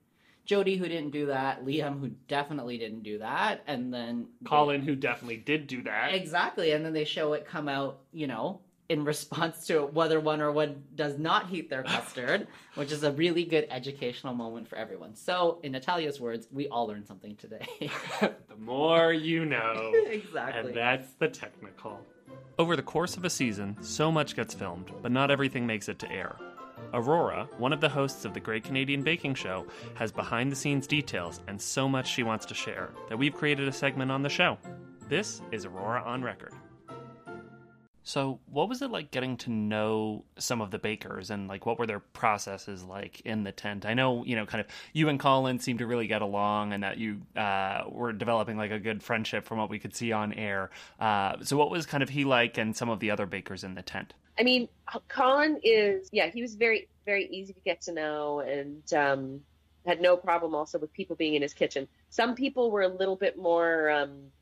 Jody, 0.45 0.77
who 0.77 0.89
didn't 0.89 1.11
do 1.11 1.27
that, 1.27 1.65
Liam, 1.65 2.01
who 2.01 2.09
definitely 2.27 2.77
didn't 2.77 3.05
do 3.05 3.19
that, 3.19 3.63
and 3.69 3.95
then 3.95 4.27
Colin, 4.45 4.83
who 4.83 4.97
definitely 4.97 5.37
did 5.37 5.69
do 5.69 5.83
that. 5.85 6.15
Exactly, 6.15 6.73
and 6.73 6.85
then 6.85 6.93
they 6.93 7.05
show 7.05 7.35
it 7.35 7.47
come 7.47 7.69
out, 7.69 8.01
you 8.13 8.27
know, 8.27 8.61
in 8.89 9.05
response 9.05 9.67
to 9.67 9.87
whether 9.87 10.21
one 10.21 10.41
or 10.41 10.53
one 10.53 10.83
does 10.95 11.19
not 11.19 11.49
heat 11.49 11.71
their 11.71 11.83
custard, 11.83 12.47
which 12.75 12.93
is 12.93 13.05
a 13.05 13.13
really 13.13 13.45
good 13.45 13.67
educational 13.71 14.35
moment 14.35 14.69
for 14.69 14.77
everyone. 14.77 15.15
So, 15.15 15.59
in 15.63 15.73
Natalia's 15.73 16.21
words, 16.21 16.49
we 16.53 16.69
all 16.69 16.87
learned 16.87 17.07
something 17.07 17.37
today. 17.37 17.67
the 18.21 18.57
more 18.59 19.13
you 19.13 19.45
know. 19.45 19.93
exactly. 20.07 20.71
And 20.71 20.77
that's 20.77 21.13
the 21.15 21.29
technical. 21.29 22.01
Over 22.59 22.77
the 22.77 22.83
course 22.83 23.17
of 23.17 23.25
a 23.25 23.31
season, 23.31 23.77
so 23.81 24.13
much 24.13 24.37
gets 24.37 24.53
filmed, 24.53 24.93
but 25.01 25.13
not 25.13 25.31
everything 25.31 25.67
makes 25.67 25.89
it 25.89 25.99
to 26.01 26.11
air. 26.13 26.37
Aurora, 26.93 27.49
one 27.57 27.73
of 27.73 27.81
the 27.81 27.89
hosts 27.89 28.25
of 28.25 28.35
the 28.35 28.41
Great 28.41 28.65
Canadian 28.65 29.03
Baking 29.03 29.35
Show, 29.35 29.67
has 29.95 30.13
behind 30.13 30.53
the 30.53 30.57
scenes 30.57 30.87
details 30.87 31.41
and 31.49 31.61
so 31.61 31.89
much 31.89 32.09
she 32.09 32.23
wants 32.23 32.45
to 32.47 32.55
share 32.55 32.91
that 33.09 33.17
we've 33.17 33.35
created 33.35 33.69
a 33.69 33.73
segment 33.73 34.11
on 34.11 34.23
the 34.23 34.29
show. 34.29 34.59
This 35.09 35.41
is 35.51 35.65
Aurora 35.65 36.03
on 36.03 36.23
Record. 36.23 36.53
So, 38.05 38.41
what 38.47 38.69
was 38.69 38.83
it 38.83 38.91
like 38.91 39.11
getting 39.13 39.37
to 39.39 39.51
know 39.51 40.25
some 40.37 40.61
of 40.61 40.71
the 40.71 40.79
bakers 40.79 41.31
and 41.31 41.47
like 41.47 41.67
what 41.67 41.79
were 41.79 41.87
their 41.87 42.01
processes 42.01 42.83
like 42.83 43.21
in 43.21 43.45
the 43.45 43.53
tent? 43.53 43.87
I 43.87 43.95
know, 43.95 44.25
you 44.25 44.35
know, 44.35 44.45
kind 44.45 44.61
of 44.61 44.67
you 44.93 45.09
and 45.09 45.21
Colin 45.21 45.61
seemed 45.61 45.79
to 45.79 45.87
really 45.87 46.09
get 46.09 46.21
along 46.21 46.73
and 46.73 46.83
that 46.83 46.99
you 46.99 47.23
uh, 47.37 47.85
were 47.89 48.13
developing 48.13 48.57
like 48.57 48.73
a 48.73 48.81
good 48.81 49.03
friendship 49.03 49.45
from 49.45 49.59
what 49.59 49.71
we 49.71 49.79
could 49.79 49.95
see 49.95 50.11
on 50.11 50.33
air. 50.33 50.71
Uh, 50.99 51.37
so, 51.43 51.57
what 51.57 51.71
was 51.71 51.87
kind 51.87 52.03
of 52.03 52.09
he 52.09 52.25
like 52.25 52.59
and 52.59 52.77
some 52.77 52.89
of 52.89 52.99
the 52.99 53.11
other 53.11 53.27
bakers 53.27 53.63
in 53.63 53.75
the 53.75 53.83
tent? 53.83 54.15
I 54.39 54.43
mean, 54.43 54.69
Colin 55.09 55.61
is, 55.63 56.09
yeah, 56.11 56.29
he 56.29 56.43
was 56.43 56.55
very, 56.55 56.89
very 57.05 57.27
easy 57.27 57.53
to 57.53 57.61
get 57.61 57.83
to 57.83 57.93
know 57.93 58.41
and 58.41 58.93
um, 58.95 59.41
had 59.87 60.01
no 60.01 60.17
problem 60.17 60.55
also 60.55 60.79
with 60.79 60.93
people 60.93 61.17
being 61.17 61.35
in 61.35 61.43
his 61.43 61.55
kitchen. 61.55 61.87
Some 62.11 62.35
people 62.35 62.71
were 62.71 62.83
a 62.83 62.89
little 62.89 63.17
bit 63.17 63.37
more, 63.39 63.91
um, 63.91 64.33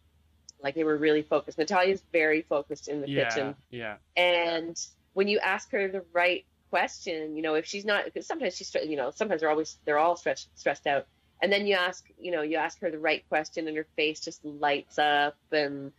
like 0.62 0.74
they 0.74 0.84
were 0.84 0.96
really 0.96 1.22
focused. 1.22 1.58
Natalia's 1.58 2.02
very 2.12 2.42
focused 2.42 2.88
in 2.88 3.00
the 3.00 3.06
kitchen. 3.06 3.54
yeah. 3.70 3.96
And 4.16 4.78
when 5.12 5.28
you 5.28 5.38
ask 5.38 5.70
her 5.72 5.88
the 5.88 6.04
right 6.12 6.44
question, 6.70 7.36
you 7.36 7.42
know, 7.42 7.54
if 7.54 7.66
she's 7.66 7.84
not, 7.84 8.04
because 8.04 8.26
sometimes 8.26 8.56
she's, 8.56 8.74
you 8.74 8.96
know, 8.96 9.10
sometimes 9.10 9.40
they're 9.40 9.50
always, 9.50 9.76
they're 9.84 9.98
all 9.98 10.16
stressed, 10.16 10.48
stressed 10.58 10.86
out. 10.86 11.06
And 11.42 11.52
then 11.52 11.66
you 11.66 11.74
ask, 11.74 12.06
you 12.18 12.32
know, 12.32 12.42
you 12.42 12.56
ask 12.56 12.80
her 12.80 12.90
the 12.90 12.98
right 12.98 13.26
question 13.28 13.66
and 13.66 13.76
her 13.76 13.86
face 13.96 14.20
just 14.20 14.44
lights 14.44 14.98
up. 14.98 15.36
And 15.50 15.92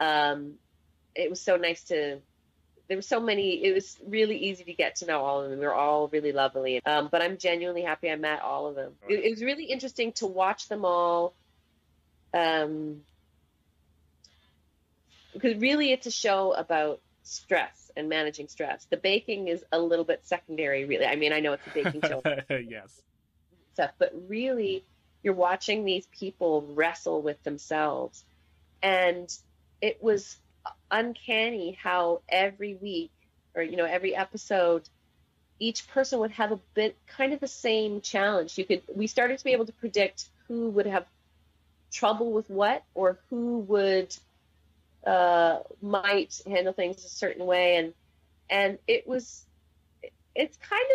um, 0.00 0.54
it 1.14 1.30
was 1.30 1.40
so 1.40 1.56
nice 1.56 1.84
to, 1.84 2.18
there 2.88 2.96
were 2.96 3.02
so 3.02 3.20
many, 3.20 3.64
it 3.64 3.74
was 3.74 3.98
really 4.06 4.36
easy 4.38 4.64
to 4.64 4.72
get 4.72 4.96
to 4.96 5.06
know 5.06 5.20
all 5.20 5.42
of 5.42 5.50
them. 5.50 5.60
They 5.60 5.66
were 5.66 5.74
all 5.74 6.08
really 6.08 6.32
lovely. 6.32 6.84
Um, 6.84 7.08
but 7.12 7.20
I'm 7.20 7.36
genuinely 7.36 7.82
happy 7.82 8.10
I 8.10 8.16
met 8.16 8.40
all 8.40 8.66
of 8.66 8.74
them. 8.76 8.92
It, 9.08 9.24
it 9.24 9.30
was 9.30 9.42
really 9.42 9.64
interesting 9.64 10.12
to 10.14 10.26
watch 10.26 10.68
them 10.68 10.86
all. 10.86 11.34
Um, 12.32 13.02
because 15.38 15.60
really 15.60 15.92
it's 15.92 16.06
a 16.06 16.10
show 16.10 16.52
about 16.52 17.00
stress 17.22 17.90
and 17.96 18.08
managing 18.08 18.48
stress. 18.48 18.86
The 18.90 18.96
baking 18.96 19.48
is 19.48 19.64
a 19.72 19.78
little 19.78 20.04
bit 20.04 20.20
secondary, 20.24 20.84
really. 20.84 21.06
I 21.06 21.16
mean, 21.16 21.32
I 21.32 21.40
know 21.40 21.52
it's 21.52 21.66
a 21.66 21.70
baking 21.70 22.02
show 22.02 22.22
yes. 22.50 23.00
stuff, 23.74 23.90
but 23.98 24.12
really 24.28 24.84
you're 25.22 25.34
watching 25.34 25.84
these 25.84 26.06
people 26.06 26.66
wrestle 26.74 27.22
with 27.22 27.42
themselves. 27.42 28.24
And 28.82 29.30
it 29.80 30.02
was 30.02 30.36
uncanny 30.90 31.76
how 31.80 32.20
every 32.28 32.74
week 32.74 33.10
or, 33.54 33.62
you 33.62 33.76
know, 33.76 33.84
every 33.84 34.14
episode, 34.14 34.88
each 35.58 35.88
person 35.88 36.20
would 36.20 36.30
have 36.32 36.52
a 36.52 36.60
bit 36.74 36.96
kind 37.08 37.32
of 37.32 37.40
the 37.40 37.48
same 37.48 38.00
challenge. 38.00 38.56
You 38.56 38.64
could, 38.64 38.82
we 38.94 39.06
started 39.06 39.38
to 39.38 39.44
be 39.44 39.52
able 39.52 39.66
to 39.66 39.72
predict 39.72 40.28
who 40.46 40.70
would 40.70 40.86
have 40.86 41.06
trouble 41.90 42.32
with 42.32 42.48
what 42.48 42.84
or 42.94 43.18
who 43.28 43.58
would 43.60 44.14
uh, 45.06 45.60
might 45.80 46.40
handle 46.46 46.72
things 46.72 47.04
a 47.04 47.08
certain 47.08 47.46
way, 47.46 47.76
and 47.76 47.94
and 48.50 48.78
it 48.86 49.06
was 49.06 49.44
it's 50.34 50.56
kind 50.58 50.86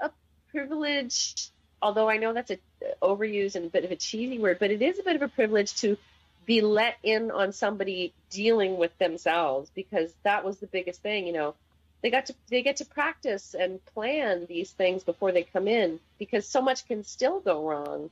of 0.00 0.10
a 0.10 0.50
privilege. 0.50 1.48
Although 1.80 2.08
I 2.08 2.18
know 2.18 2.32
that's 2.32 2.50
a 2.50 2.58
overused 3.02 3.56
and 3.56 3.66
a 3.66 3.68
bit 3.68 3.84
of 3.84 3.90
a 3.90 3.96
cheesy 3.96 4.38
word, 4.38 4.58
but 4.58 4.70
it 4.70 4.82
is 4.82 4.98
a 4.98 5.02
bit 5.02 5.16
of 5.16 5.22
a 5.22 5.28
privilege 5.28 5.74
to 5.80 5.96
be 6.44 6.60
let 6.60 6.96
in 7.02 7.30
on 7.30 7.52
somebody 7.52 8.12
dealing 8.30 8.76
with 8.76 8.96
themselves 8.98 9.70
because 9.74 10.12
that 10.22 10.44
was 10.44 10.58
the 10.58 10.66
biggest 10.66 11.02
thing. 11.02 11.26
You 11.26 11.32
know, 11.32 11.54
they 12.02 12.10
got 12.10 12.26
to 12.26 12.34
they 12.48 12.62
get 12.62 12.76
to 12.76 12.84
practice 12.84 13.54
and 13.54 13.84
plan 13.86 14.46
these 14.46 14.70
things 14.70 15.04
before 15.04 15.32
they 15.32 15.44
come 15.44 15.68
in 15.68 16.00
because 16.18 16.46
so 16.46 16.60
much 16.60 16.86
can 16.86 17.04
still 17.04 17.40
go 17.40 17.66
wrong 17.66 18.10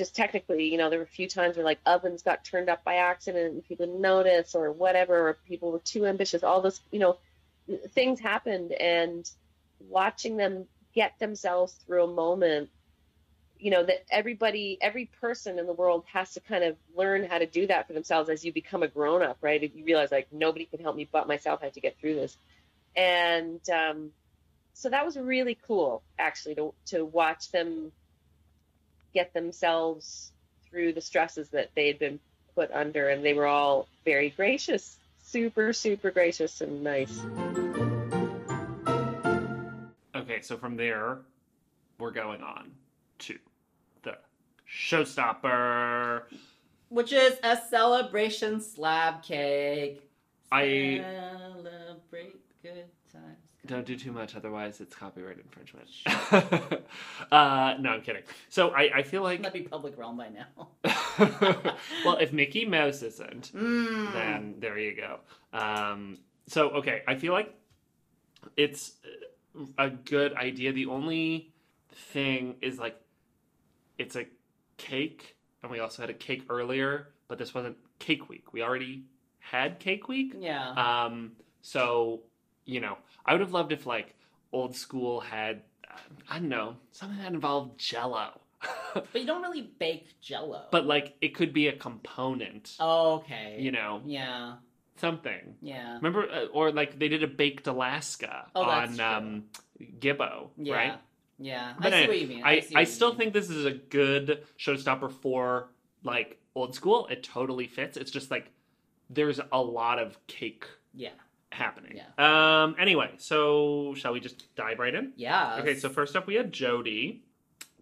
just 0.00 0.16
technically, 0.16 0.64
you 0.72 0.78
know, 0.78 0.88
there 0.88 0.98
were 0.98 1.04
a 1.04 1.16
few 1.18 1.28
times 1.28 1.56
where 1.56 1.64
like 1.64 1.78
ovens 1.84 2.22
got 2.22 2.42
turned 2.42 2.70
up 2.70 2.82
by 2.84 2.94
accident 2.94 3.52
and 3.52 3.62
people 3.62 3.84
didn't 3.84 4.00
notice 4.00 4.54
or 4.54 4.72
whatever, 4.72 5.28
or 5.28 5.34
people 5.46 5.70
were 5.72 5.78
too 5.78 6.06
ambitious. 6.06 6.42
All 6.42 6.62
those, 6.62 6.80
you 6.90 6.98
know, 6.98 7.18
things 7.90 8.18
happened 8.18 8.72
and 8.72 9.30
watching 9.90 10.38
them 10.38 10.64
get 10.94 11.18
themselves 11.18 11.74
through 11.86 12.04
a 12.04 12.06
moment, 12.14 12.70
you 13.58 13.70
know, 13.70 13.84
that 13.84 14.06
everybody, 14.10 14.78
every 14.80 15.10
person 15.20 15.58
in 15.58 15.66
the 15.66 15.74
world 15.74 16.04
has 16.10 16.32
to 16.32 16.40
kind 16.40 16.64
of 16.64 16.78
learn 16.96 17.24
how 17.24 17.36
to 17.36 17.44
do 17.44 17.66
that 17.66 17.86
for 17.86 17.92
themselves 17.92 18.30
as 18.30 18.42
you 18.42 18.54
become 18.54 18.82
a 18.82 18.88
grown 18.88 19.20
up, 19.20 19.36
right? 19.42 19.62
You 19.62 19.84
realize 19.84 20.10
like 20.10 20.28
nobody 20.32 20.64
can 20.64 20.80
help 20.80 20.96
me 20.96 21.06
but 21.12 21.28
myself. 21.28 21.58
I 21.60 21.66
have 21.66 21.74
to 21.74 21.82
get 21.82 21.98
through 22.00 22.14
this. 22.14 22.38
And 22.96 23.60
um, 23.68 24.12
so 24.72 24.88
that 24.88 25.04
was 25.04 25.18
really 25.18 25.58
cool 25.66 26.02
actually 26.18 26.54
to, 26.54 26.72
to 26.86 27.04
watch 27.04 27.50
them 27.50 27.92
get 29.14 29.32
themselves 29.34 30.32
through 30.68 30.92
the 30.92 31.00
stresses 31.00 31.48
that 31.50 31.70
they 31.74 31.86
had 31.88 31.98
been 31.98 32.18
put 32.54 32.70
under 32.72 33.08
and 33.08 33.24
they 33.24 33.34
were 33.34 33.46
all 33.46 33.86
very 34.04 34.30
gracious 34.30 34.96
super 35.22 35.72
super 35.72 36.10
gracious 36.10 36.60
and 36.60 36.82
nice 36.82 37.20
Okay, 40.14 40.42
so 40.42 40.56
from 40.56 40.76
there, 40.76 41.18
we're 41.98 42.10
going 42.10 42.42
on 42.42 42.70
to 43.20 43.38
the 44.02 44.16
showstopper. 44.70 46.22
Which 46.88 47.12
is 47.12 47.36
a 47.42 47.56
celebration 47.68 48.60
slab 48.60 49.22
cake. 49.22 50.08
I- 50.52 51.02
Celebrate 51.02 52.36
good 52.62 52.84
times. 53.12 53.49
Don't 53.66 53.84
do 53.84 53.94
too 53.96 54.10
much, 54.10 54.36
otherwise 54.36 54.80
it's 54.80 54.94
copyright 54.94 55.36
infringement. 55.38 55.88
uh, 57.32 57.74
no, 57.78 57.90
I'm 57.90 58.00
kidding. 58.02 58.22
So 58.48 58.70
I, 58.70 58.90
I 58.96 59.02
feel 59.02 59.22
like, 59.22 59.42
That'd 59.42 59.62
be 59.62 59.68
public 59.68 59.98
realm 59.98 60.16
by 60.16 60.28
now. 60.30 60.68
well, 62.04 62.16
if 62.16 62.32
Mickey 62.32 62.64
Mouse 62.64 63.02
isn't, 63.02 63.52
Mm. 63.54 64.12
then 64.14 64.54
there 64.58 64.78
you 64.78 64.96
go. 64.96 65.18
Um, 65.52 66.18
so 66.46 66.70
okay, 66.70 67.02
I 67.06 67.16
feel 67.16 67.32
like 67.34 67.54
it's 68.56 68.92
a 69.78 69.90
good 69.90 70.32
idea. 70.34 70.72
The 70.72 70.86
only 70.86 71.52
thing 71.92 72.56
is 72.62 72.78
like 72.78 72.96
it's 73.98 74.16
a 74.16 74.24
cake, 74.78 75.36
and 75.62 75.70
we 75.70 75.80
also 75.80 76.02
had 76.02 76.08
a 76.10 76.14
cake 76.14 76.44
earlier, 76.48 77.08
but 77.28 77.36
this 77.36 77.52
wasn't 77.54 77.76
Cake 77.98 78.28
Week. 78.30 78.52
We 78.54 78.62
already 78.62 79.04
had 79.40 79.78
Cake 79.78 80.08
Week. 80.08 80.34
Yeah. 80.38 80.70
Um, 80.72 81.32
so 81.60 82.22
you 82.64 82.80
know, 82.80 82.98
I 83.26 83.32
would 83.32 83.40
have 83.40 83.52
loved 83.52 83.72
if 83.72 83.86
like 83.86 84.14
old 84.52 84.74
school 84.76 85.20
had 85.20 85.62
uh, 85.88 86.20
I 86.28 86.38
don't 86.38 86.48
know 86.48 86.76
something 86.92 87.18
that 87.18 87.32
involved 87.32 87.78
Jello, 87.78 88.40
but 88.94 89.14
you 89.14 89.26
don't 89.26 89.42
really 89.42 89.62
bake 89.78 90.06
jello. 90.20 90.64
but 90.70 90.86
like 90.86 91.14
it 91.20 91.34
could 91.34 91.52
be 91.52 91.68
a 91.68 91.72
component. 91.76 92.76
okay. 92.80 93.56
You 93.58 93.72
know, 93.72 94.02
Yeah. 94.04 94.54
something. 94.96 95.56
Yeah. 95.62 95.94
Remember, 95.96 96.28
uh, 96.30 96.44
or 96.52 96.70
like 96.72 96.98
they 96.98 97.08
did 97.08 97.22
a 97.22 97.26
baked 97.26 97.66
Alaska 97.66 98.46
Oh, 98.54 98.62
on 98.62 99.00
um, 99.00 99.44
Gibbo, 99.98 100.48
Yeah. 100.58 100.74
right? 100.74 101.00
Yeah. 101.38 101.72
But 101.78 101.86
I 101.86 101.90
see 101.90 101.96
anyway, 101.96 102.08
what 102.08 102.20
you 102.20 102.28
mean. 102.28 102.44
I, 102.44 102.60
see 102.60 102.74
I 102.76 102.80
you 102.80 102.86
still 102.86 103.08
mean. 103.10 103.18
think 103.18 103.32
this 103.32 103.48
is 103.50 103.64
a 103.64 103.72
good 103.72 104.44
showstopper 104.58 105.10
for 105.10 105.68
like 106.04 106.38
old 106.54 106.74
school. 106.74 107.06
It 107.06 107.22
totally 107.22 107.66
fits. 107.66 107.96
It's 107.96 108.10
just 108.10 108.30
like 108.30 108.50
there's 109.08 109.40
a 109.50 109.60
lot 109.60 109.98
of 109.98 110.18
cake 110.26 110.66
Yeah. 110.94 111.10
Happening. 111.52 111.96
Yeah. 111.96 112.62
Um. 112.64 112.76
Anyway, 112.78 113.10
so 113.18 113.94
shall 113.96 114.12
we 114.12 114.20
just 114.20 114.54
dive 114.54 114.78
right 114.78 114.94
in? 114.94 115.12
Yeah. 115.16 115.58
Okay. 115.60 115.74
So 115.76 115.88
first 115.88 116.16
up, 116.16 116.26
we 116.26 116.34
had 116.34 116.52
Jody. 116.52 117.22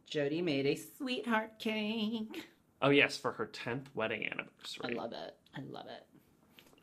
Jody 0.08 0.40
made 0.42 0.66
a 0.66 0.74
sweetheart 0.74 1.58
cake. 1.58 2.48
Oh 2.80 2.90
yes, 2.90 3.16
for 3.16 3.32
her 3.32 3.46
tenth 3.46 3.90
wedding 3.94 4.24
anniversary. 4.24 4.84
I 4.84 5.00
love 5.00 5.12
it. 5.12 5.36
I 5.56 5.60
love 5.70 5.86
it. 5.86 6.06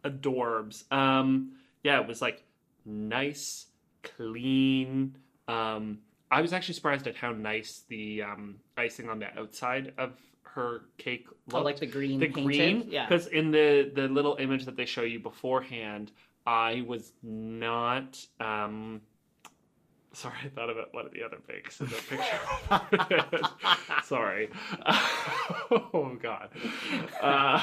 Adorbs. 0.08 0.92
Um. 0.92 1.54
Yeah, 1.84 2.02
it 2.02 2.08
was 2.08 2.22
like 2.22 2.44
nice, 2.86 3.68
clean. 4.04 5.18
Um. 5.48 6.00
I 6.32 6.42
was 6.42 6.54
actually 6.54 6.74
surprised 6.74 7.08
at 7.08 7.16
how 7.16 7.32
nice 7.32 7.84
the 7.88 8.24
um, 8.24 8.56
icing 8.78 9.10
on 9.10 9.20
the 9.20 9.28
outside 9.40 9.94
of 9.98 10.14
her 10.44 10.82
cake 10.98 11.28
looked. 11.48 11.54
Oh, 11.54 11.62
like 11.62 11.80
the 11.80 11.86
green 11.86 12.20
the 12.20 12.28
painted? 12.28 12.44
green 12.46 12.86
Yeah. 12.90 13.08
because 13.08 13.28
in 13.28 13.52
the 13.52 13.92
the 13.94 14.08
little 14.08 14.36
image 14.38 14.66
that 14.66 14.76
they 14.76 14.86
show 14.86 15.04
you 15.04 15.20
beforehand 15.20 16.12
i 16.46 16.84
was 16.88 17.14
not 17.24 18.18
um 18.40 19.02
sorry 20.14 20.36
i 20.46 20.50
thought 20.50 20.70
about 20.70 20.94
one 20.94 21.06
of 21.06 21.12
the 21.14 21.24
other 21.24 21.38
bakes 21.48 21.80
in 21.82 21.88
the 21.88 21.96
picture. 22.10 22.40
Sorry. 24.04 24.50
Oh 25.72 26.16
god. 26.22 26.50
Uh, 27.22 27.60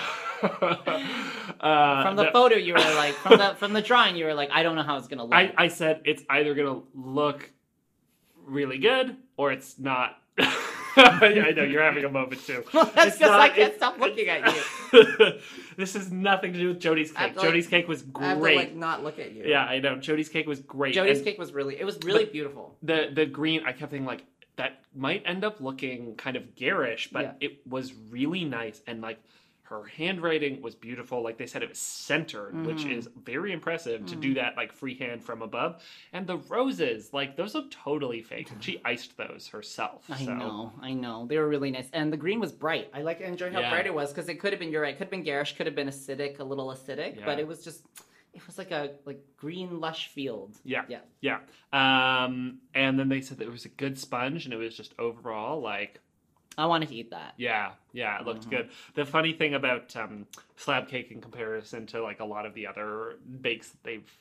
uh, 1.61 2.03
From 2.03 2.17
the 2.17 2.25
that- 2.25 2.33
photo, 2.33 2.57
you 2.57 2.73
were 2.75 2.79
like, 2.81 3.15
from 3.15 3.39
the 3.39 3.55
from 3.57 3.73
the 3.73 3.81
drawing, 3.83 4.17
you 4.17 4.25
were 4.25 4.35
like, 4.35 4.51
I 4.51 4.63
don't 4.63 4.75
know 4.77 4.83
how 4.83 4.97
it's 4.97 5.07
gonna 5.09 5.23
look. 5.25 5.35
I, 5.35 5.53
I 5.57 5.69
said 5.69 6.01
it's 6.05 6.23
either 6.29 6.55
gonna 6.55 6.81
look 6.95 7.51
really 8.45 8.79
good 8.79 9.17
or 9.37 9.53
it's 9.53 9.79
not 9.79 10.19
I 10.97 11.53
know 11.57 11.63
you're 11.63 11.83
having 11.83 12.05
a 12.05 12.09
moment 12.11 12.45
too. 12.47 12.65
That's 12.73 12.97
It's 12.97 13.19
because 13.19 13.31
I 13.31 13.49
can't 13.49 13.73
it- 13.73 13.77
stop 13.77 13.99
looking 13.99 14.29
at 14.29 14.55
you. 14.55 15.33
this 15.77 15.95
has 15.95 16.11
nothing 16.13 16.53
to 16.53 16.59
do 16.59 16.69
with 16.69 16.81
Jody's 16.81 17.11
cake. 17.13 17.35
like- 17.37 17.41
Jody's 17.45 17.67
cake 17.67 17.89
was 17.89 18.03
great. 18.03 18.25
I 18.25 18.29
have 18.31 18.39
to 18.41 18.55
like 18.57 18.75
not 18.75 19.03
look 19.03 19.19
at 19.19 19.33
you. 19.33 19.45
yeah, 19.47 19.65
I 19.65 19.79
know. 19.79 19.97
Jody's 19.97 20.29
cake 20.29 20.47
was 20.47 20.61
great. 20.61 20.95
Jody's 20.95 21.19
And 21.19 21.27
cake 21.27 21.39
was 21.39 21.53
really, 21.53 21.79
it 21.81 21.85
was 21.85 21.99
really 22.05 22.25
beautiful. 22.27 22.77
The 22.83 23.11
the 23.13 23.27
green, 23.27 23.63
I 23.67 23.73
kept 23.73 23.91
thinking 23.91 24.07
like 24.07 24.25
that 24.57 24.81
might 24.95 25.23
end 25.25 25.45
up 25.45 25.61
looking 25.61 26.15
kind 26.17 26.37
of 26.37 26.55
garish, 26.55 27.09
but 27.11 27.23
Yeah. 27.41 27.49
it 27.49 27.67
was 27.67 27.95
really 28.11 28.45
nice 28.45 28.83
and 28.87 29.01
like 29.01 29.19
her 29.65 29.85
handwriting 29.85 30.61
was 30.61 30.75
beautiful. 30.75 31.23
Like 31.23 31.39
they 31.39 31.47
said, 31.47 31.63
it 31.63 31.69
was 31.69 31.79
centered, 31.79 32.67
which 32.67 32.85
Mhm. 32.85 32.97
is 32.99 33.09
very 33.25 33.53
impressive 33.53 34.05
to 34.07 34.17
Mhm. 34.17 34.21
do 34.21 34.35
that 34.35 34.57
like 34.57 34.73
freehand 34.73 35.25
from 35.25 35.41
above. 35.41 35.83
And 36.13 36.27
the 36.27 36.37
roses, 36.37 37.13
like 37.15 37.37
those 37.37 37.55
look 37.55 37.71
totally 37.71 38.23
fake. 38.23 38.51
And 38.51 38.63
she 38.63 38.81
iced 38.85 39.17
those 39.17 39.49
herself. 39.49 40.05
I 40.11 40.25
so. 40.25 40.35
know, 40.35 40.73
I 40.83 40.93
know. 40.93 41.27
They 41.27 41.39
were 41.39 41.49
really 41.49 41.71
nice, 41.71 41.89
and 41.93 42.13
the 42.13 42.17
green 42.17 42.41
was 42.41 42.53
bright. 42.53 42.91
I 42.93 43.03
like 43.03 43.21
enjoyed 43.21 43.53
how 43.53 43.61
Yeah. 43.61 43.71
bright 43.71 43.87
it 43.87 43.95
was 43.95 44.11
because 44.13 44.29
it 44.29 44.35
could 44.41 44.53
have 44.53 44.61
been. 44.61 44.71
You're 44.71 44.83
right. 44.83 44.95
Could 44.97 45.05
have 45.07 45.11
been 45.11 45.23
garish. 45.23 45.57
Could 45.57 45.67
have 45.67 45.75
been 45.77 45.89
acidic, 45.89 46.39
a 46.41 46.45
little 46.45 46.67
acidic, 46.69 47.17
Yeah. 47.19 47.25
but 47.25 47.39
it 47.39 47.47
was 47.47 47.65
just. 47.65 47.87
It 48.35 48.47
was 48.47 48.57
like 48.57 48.71
a 48.71 48.95
like 49.05 49.21
green 49.37 49.79
lush 49.79 50.09
field. 50.09 50.59
Yeah. 50.65 50.85
Yeah. 50.89 51.01
Yeah. 51.21 51.41
Um, 51.73 52.61
and 52.75 52.99
then 52.99 53.09
they 53.11 53.21
said 53.21 53.39
that 53.39 53.47
it 53.47 53.51
was 53.51 53.65
a 53.67 53.71
good 53.71 53.99
sponge 53.99 54.45
and 54.47 54.55
it 54.55 54.57
was 54.57 54.75
just 54.77 54.95
overall 54.99 55.61
like 55.61 56.01
I 56.59 56.67
wanted 56.67 56.89
to 56.91 56.95
eat 56.95 57.11
that. 57.11 57.35
Yeah, 57.39 57.71
yeah, 57.93 58.21
it 58.21 58.27
looked 58.27 58.47
Mhm. 58.47 58.51
good. 58.51 58.71
The 58.95 59.05
funny 59.07 59.33
thing 59.33 59.55
about 59.55 59.95
um, 59.97 60.27
slab 60.57 60.89
cake 60.89 61.11
in 61.11 61.21
comparison 61.21 61.87
to 61.87 62.03
like 62.03 62.21
a 62.21 62.25
lot 62.25 62.45
of 62.47 62.55
the 62.55 62.67
other 62.67 63.17
bakes 63.41 63.71
that 63.71 63.83
they've 63.83 64.19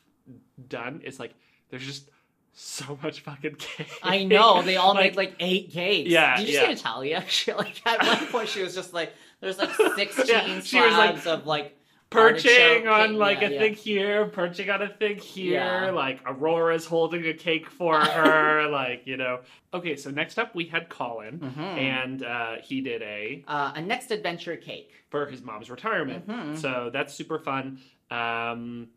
done 0.69 1.01
is 1.03 1.19
like 1.19 1.33
there's 1.69 1.85
just 1.85 2.09
so 2.53 2.97
much 3.01 3.21
fucking 3.21 3.55
cake. 3.55 3.87
I 4.03 4.23
know 4.23 4.61
they 4.61 4.75
all 4.77 4.93
Like, 4.95 5.11
made 5.11 5.15
like 5.17 5.35
eight 5.39 5.71
cakes. 5.71 6.09
Yeah, 6.09 6.37
Did 6.37 6.47
you 6.49 6.53
yeah. 6.55 6.61
see 6.61 6.67
Natalia? 6.69 7.23
She 7.29 7.53
like 7.53 7.85
at 7.85 8.05
one 8.05 8.27
point 8.27 8.49
she 8.49 8.61
was 8.63 8.75
just 8.75 8.93
like, 8.93 9.13
"There's 9.39 9.57
like 9.57 9.73
sixteen 9.95 10.25
Yeah, 10.35 10.51
was, 10.55 10.73
like, 10.73 11.21
slabs 11.21 11.27
of 11.27 11.45
like 11.47 11.77
perching 12.11 12.87
on 12.87 13.15
like 13.15 13.41
Yeah, 13.41 13.47
a 13.47 13.51
yeah. 13.51 13.59
thing 13.59 13.73
here, 13.73 14.25
perching 14.27 14.69
on 14.69 14.81
a 14.83 14.89
thing 14.89 15.17
here. 15.17 15.53
Yeah. 15.85 15.91
Like 15.91 16.19
Aurora's 16.25 16.85
holding 16.85 17.25
a 17.25 17.33
cake 17.33 17.69
for 17.69 17.99
her. 18.17 18.67
like 18.69 19.07
you 19.07 19.17
know. 19.17 19.39
Okay, 19.73 19.95
so 19.95 20.11
next 20.11 20.37
up 20.37 20.53
we 20.53 20.65
had 20.65 20.89
Colin, 20.89 21.39
Mhm. 21.39 21.57
and 21.77 22.23
uh, 22.23 22.55
he 22.61 22.81
did 22.81 23.01
a 23.01 23.43
uh, 23.47 23.71
a 23.75 23.81
next 23.81 24.11
adventure 24.11 24.55
cake. 24.57 24.91
for 25.09 25.25
his 25.25 25.41
mom's 25.41 25.69
retirement. 25.69 26.27
Mhm. 26.27 26.57
So 26.57 26.89
that's 26.93 27.13
super 27.13 27.39
fun. 27.39 27.79
Um, 28.11 28.87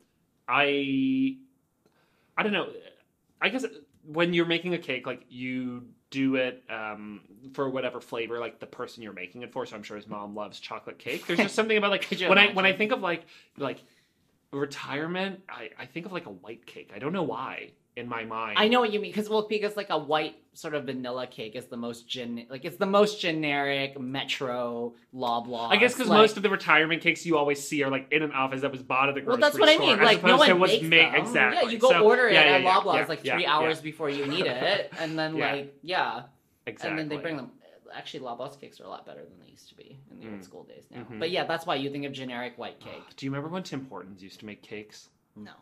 I 0.48 1.36
I 2.36 2.42
don't 2.42 2.52
know. 2.52 2.68
I 3.40 3.48
guess 3.48 3.64
when 4.06 4.32
you're 4.34 4.46
making 4.46 4.74
a 4.74 4.78
cake, 4.78 5.06
like 5.06 5.22
you 5.28 5.86
do 6.14 6.36
it 6.36 6.62
um, 6.70 7.20
for 7.54 7.68
whatever 7.68 8.00
flavor, 8.00 8.38
like 8.38 8.60
the 8.60 8.66
person 8.66 9.02
you're 9.02 9.12
making 9.12 9.42
it 9.42 9.52
for. 9.52 9.66
So 9.66 9.74
I'm 9.74 9.82
sure 9.82 9.96
his 9.96 10.06
mom 10.06 10.34
loves 10.34 10.60
chocolate 10.60 10.98
cake. 10.98 11.26
There's 11.26 11.40
just 11.40 11.56
something 11.56 11.76
about 11.76 11.90
like 11.90 12.04
when 12.28 12.38
I 12.38 12.52
when 12.52 12.64
I 12.64 12.72
think 12.72 12.92
of 12.92 13.00
like 13.00 13.26
like 13.58 13.82
retirement, 14.52 15.42
I, 15.48 15.70
I 15.76 15.86
think 15.86 16.06
of 16.06 16.12
like 16.12 16.26
a 16.26 16.30
white 16.30 16.64
cake. 16.66 16.92
I 16.94 17.00
don't 17.00 17.12
know 17.12 17.24
why 17.24 17.72
in 17.96 18.08
my 18.08 18.24
mind. 18.24 18.56
I 18.58 18.66
know 18.68 18.80
what 18.80 18.92
you 18.92 18.98
mean 19.00 19.12
because 19.12 19.28
well, 19.28 19.46
because 19.48 19.76
like 19.76 19.90
a 19.90 19.98
white 19.98 20.36
sort 20.52 20.74
of 20.74 20.84
vanilla 20.84 21.26
cake 21.26 21.54
is 21.56 21.66
the 21.66 21.76
most 21.76 22.08
gen 22.08 22.46
like 22.50 22.64
it's 22.64 22.76
the 22.76 22.86
most 22.86 23.20
generic 23.20 23.98
metro 24.00 24.94
loblaw. 25.14 25.70
I 25.70 25.76
guess 25.76 25.94
because 25.94 26.08
like, 26.08 26.18
most 26.18 26.36
of 26.36 26.42
the 26.42 26.50
retirement 26.50 27.02
cakes 27.02 27.24
you 27.24 27.36
always 27.38 27.66
see 27.66 27.82
are 27.84 27.90
like 27.90 28.08
in 28.10 28.22
an 28.22 28.32
office 28.32 28.62
that 28.62 28.72
was 28.72 28.82
bought 28.82 29.08
at 29.08 29.14
the 29.14 29.20
grocery 29.20 29.40
store. 29.50 29.60
well, 29.60 29.68
that's 29.68 29.80
what 29.80 29.90
I 29.90 29.96
mean. 29.96 30.04
Like 30.04 30.24
no 30.24 30.36
one 30.36 30.60
makes 30.60 30.82
made- 30.82 31.12
them. 31.12 31.14
exactly. 31.14 31.62
Yeah, 31.64 31.70
you 31.70 31.78
go 31.78 31.90
So, 31.90 32.04
order 32.04 32.28
it 32.28 32.34
yeah, 32.34 32.40
at 32.40 32.62
yeah, 32.62 32.70
Loblaws 32.74 32.96
yeah, 32.98 33.06
like 33.08 33.20
three 33.22 33.46
hours 33.46 33.80
before 33.80 34.10
you 34.10 34.26
need 34.26 34.46
it, 34.46 34.92
and 34.98 35.18
then 35.18 35.38
like 35.38 35.76
yeah, 35.82 36.22
Exactly. 36.66 36.90
and 36.90 36.98
then 36.98 37.08
they 37.08 37.22
bring 37.22 37.36
them. 37.36 37.50
Actually, 37.96 38.24
Loblaws 38.24 38.60
cakes 38.60 38.80
are 38.80 38.84
a 38.84 38.88
lot 38.88 39.06
better 39.06 39.20
than 39.20 39.38
they 39.40 39.50
used 39.52 39.68
to 39.68 39.76
be 39.76 39.96
in 40.10 40.18
the 40.18 40.26
Mm. 40.26 40.32
old 40.34 40.44
school 40.44 40.64
days 40.64 40.82
now. 40.90 41.02
Mhm. 41.04 41.20
But 41.20 41.30
yeah, 41.30 41.44
that's 41.44 41.64
why 41.64 41.76
you 41.76 41.90
think 41.90 42.04
of 42.06 42.10
generic 42.12 42.58
white 42.58 42.80
cake. 42.86 43.04
Do 43.16 43.24
you 43.24 43.30
remember 43.30 43.48
when 43.50 43.62
Tim 43.62 43.86
Hortons 43.88 44.20
used 44.20 44.40
to 44.40 44.46
make 44.46 44.62
cakes? 44.62 45.10
No. 45.36 45.52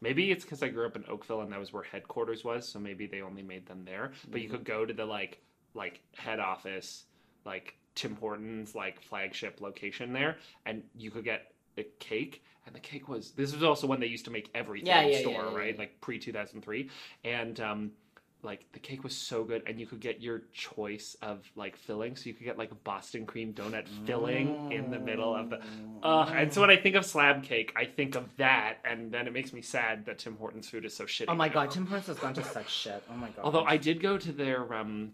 Maybe 0.00 0.30
it's 0.30 0.44
because 0.44 0.62
I 0.62 0.68
grew 0.68 0.86
up 0.86 0.96
in 0.96 1.04
Oakville 1.08 1.40
and 1.40 1.52
that 1.52 1.58
was 1.60 1.72
where 1.72 1.82
headquarters 1.82 2.44
was, 2.44 2.68
so 2.68 2.78
maybe 2.78 3.06
they 3.06 3.20
only 3.20 3.42
made 3.42 3.66
them 3.66 3.84
there. 3.84 4.12
But 4.30 4.40
you 4.40 4.48
Mhm. 4.48 4.52
could 4.52 4.64
go 4.64 4.84
to 4.86 4.94
the 4.94 5.04
like 5.06 5.42
like 5.74 6.00
head 6.16 6.40
office, 6.40 7.06
like 7.44 7.76
Tim 7.94 8.16
Hortons 8.16 8.74
like 8.74 9.00
flagship 9.02 9.60
location 9.60 10.12
there, 10.12 10.38
and 10.66 10.82
you 10.94 11.10
could 11.10 11.24
get 11.24 11.52
a 11.76 11.84
cake. 12.00 12.42
And 12.66 12.74
the 12.74 12.80
cake 12.80 13.08
was 13.08 13.32
this 13.32 13.52
was 13.52 13.62
also 13.62 13.86
when 13.86 14.00
they 14.00 14.06
used 14.06 14.24
to 14.26 14.30
make 14.30 14.50
everything 14.54 14.86
Yeah, 14.86 15.02
in 15.02 15.12
yeah, 15.12 15.18
store, 15.18 15.44
yeah, 15.44 15.50
yeah, 15.50 15.56
right? 15.56 15.74
yeah. 15.74 15.78
Like 15.78 16.00
pre 16.00 16.18
two 16.18 16.32
thousand 16.32 16.62
three, 16.62 16.90
and 17.24 17.58
um, 17.60 17.92
like 18.42 18.64
the 18.72 18.78
cake 18.78 19.02
was 19.02 19.16
so 19.16 19.42
good, 19.44 19.62
and 19.66 19.80
you 19.80 19.86
could 19.86 20.00
get 20.00 20.20
your 20.22 20.42
choice 20.52 21.16
of 21.22 21.44
like 21.56 21.76
filling. 21.76 22.14
So 22.16 22.26
you 22.26 22.34
could 22.34 22.44
get 22.44 22.56
like 22.56 22.70
a 22.70 22.76
Boston 22.76 23.26
cream 23.26 23.52
donut 23.52 23.86
filling 24.06 24.70
in 24.70 24.90
the 24.90 24.98
middle 24.98 25.34
of 25.34 25.50
the 25.50 25.60
uh, 26.02 26.30
and 26.34 26.52
so 26.52 26.60
when 26.60 26.70
I 26.70 26.76
think 26.76 26.94
of 26.94 27.04
slab 27.04 27.42
cake, 27.42 27.72
I 27.76 27.84
think 27.84 28.14
of 28.14 28.24
that, 28.36 28.76
and 28.84 29.10
then 29.10 29.26
it 29.26 29.32
makes 29.32 29.52
me 29.52 29.60
sad 29.62 30.06
that 30.06 30.18
Tim 30.18 30.36
Hortons 30.36 30.68
food 30.68 30.84
is 30.84 30.94
so 30.94 31.04
shitty. 31.04 31.24
Oh 31.28 31.34
my 31.34 31.48
now. 31.48 31.54
god, 31.54 31.70
Tim 31.72 31.86
Hortons 31.86 32.06
has 32.06 32.18
gone 32.18 32.34
to 32.34 32.44
such 32.44 32.70
shit. 32.70 33.02
Oh 33.10 33.16
my 33.16 33.28
god. 33.30 33.42
Although 33.42 33.64
I 33.64 33.76
did 33.76 34.00
go 34.00 34.16
to 34.18 34.30
their 34.32 34.72
um 34.72 35.12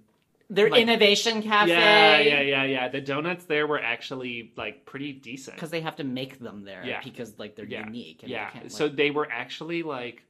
their 0.50 0.68
like- 0.68 0.82
innovation 0.82 1.40
cafe. 1.40 1.70
yeah 1.72 2.18
yeah 2.18 2.40
yeah 2.42 2.64
yeah 2.64 2.88
the 2.90 3.00
donuts 3.00 3.46
there 3.46 3.66
were 3.66 3.80
actually 3.80 4.52
like 4.56 4.84
pretty 4.84 5.12
decent. 5.14 5.56
Because 5.56 5.70
they 5.70 5.80
have 5.80 5.96
to 5.96 6.04
make 6.04 6.38
them 6.40 6.64
there. 6.64 6.82
Yeah. 6.84 7.00
Because 7.02 7.38
like 7.38 7.56
they're 7.56 7.64
Yeah. 7.64 7.86
unique. 7.86 8.22
And 8.22 8.30
yeah, 8.30 8.50
They 8.52 8.58
can't, 8.60 8.72
so 8.72 8.88
they 8.88 9.10
were 9.10 9.26
actually 9.30 9.82
like 9.82 10.22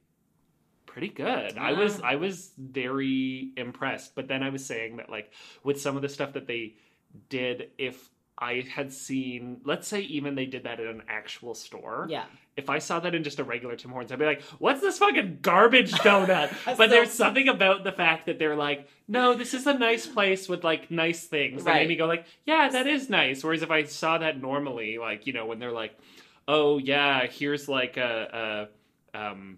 pretty 0.95 1.09
good. 1.09 1.57
I 1.57 1.73
was 1.73 1.99
I 2.01 2.15
was 2.15 2.51
very 2.57 3.51
impressed. 3.57 4.15
But 4.15 4.29
then 4.29 4.41
I 4.43 4.49
was 4.49 4.65
saying 4.65 4.95
that 4.95 5.09
like 5.09 5.29
with 5.61 5.81
some 5.81 5.97
of 5.97 6.01
the 6.01 6.07
stuff 6.07 6.31
that 6.33 6.47
they 6.47 6.75
did, 7.27 7.71
if 7.77 8.09
I 8.37 8.61
had 8.73 8.93
seen, 8.93 9.59
let's 9.65 9.89
say 9.89 9.99
even 10.01 10.35
they 10.35 10.45
did 10.45 10.63
that 10.63 10.79
in 10.79 10.87
an 10.87 11.03
actual 11.09 11.53
store. 11.53 12.07
yeah. 12.09 12.23
if 12.55 12.69
I 12.69 12.79
saw 12.79 13.01
that 13.01 13.13
in 13.13 13.23
just 13.25 13.39
a 13.39 13.43
regular 13.43 13.75
Tim 13.75 13.91
Hortons, 13.91 14.13
I'd 14.13 14.19
be 14.19 14.25
like, 14.25 14.41
"What's 14.59 14.79
this 14.79 14.97
fucking 14.99 15.39
garbage 15.41 15.91
donut?" 16.07 16.49
but 16.65 16.77
So- 16.77 16.87
there's 16.87 17.11
something 17.11 17.49
about 17.49 17.83
the 17.83 17.91
fact 17.91 18.27
that 18.27 18.39
they're 18.39 18.55
like, 18.55 18.87
"No, 19.09 19.33
this 19.33 19.53
is 19.53 19.67
a 19.67 19.73
nice 19.73 20.07
place 20.07 20.47
with 20.47 20.63
like 20.63 20.89
nice 20.91 21.25
things." 21.27 21.65
That 21.65 21.73
made 21.75 21.89
me 21.89 21.97
go 21.97 22.05
like, 22.05 22.25
"Yeah, 22.45 22.69
that 22.69 22.87
is 22.87 23.09
nice." 23.09 23.43
Whereas 23.43 23.63
if 23.63 23.71
I 23.71 23.83
saw 23.83 24.17
that 24.19 24.39
normally, 24.41 24.97
like 24.97 25.27
you 25.27 25.33
know, 25.33 25.45
when 25.45 25.59
they're 25.59 25.73
like, 25.73 25.97
"Oh 26.47 26.77
yeah, 26.77 27.25
here's 27.27 27.67
like 27.67 27.97
a, 27.97 28.69
a 29.13 29.17
um, 29.31 29.57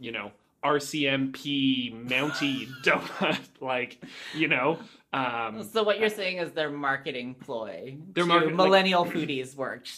you 0.00 0.10
know." 0.12 0.32
RCMP 0.62 1.90
Mountie 2.06 2.68
donut, 2.84 3.38
like 3.60 3.98
you 4.34 4.48
know, 4.48 4.78
um, 5.12 5.62
So 5.64 5.82
what 5.82 5.98
you're 5.98 6.10
saying 6.10 6.36
is 6.38 6.52
their 6.52 6.70
marketing 6.70 7.34
ploy 7.34 7.96
Their 8.14 8.24
to 8.24 8.28
market- 8.28 8.46
like- 8.48 8.56
millennial 8.56 9.04
foodies 9.06 9.54
worked. 9.56 9.90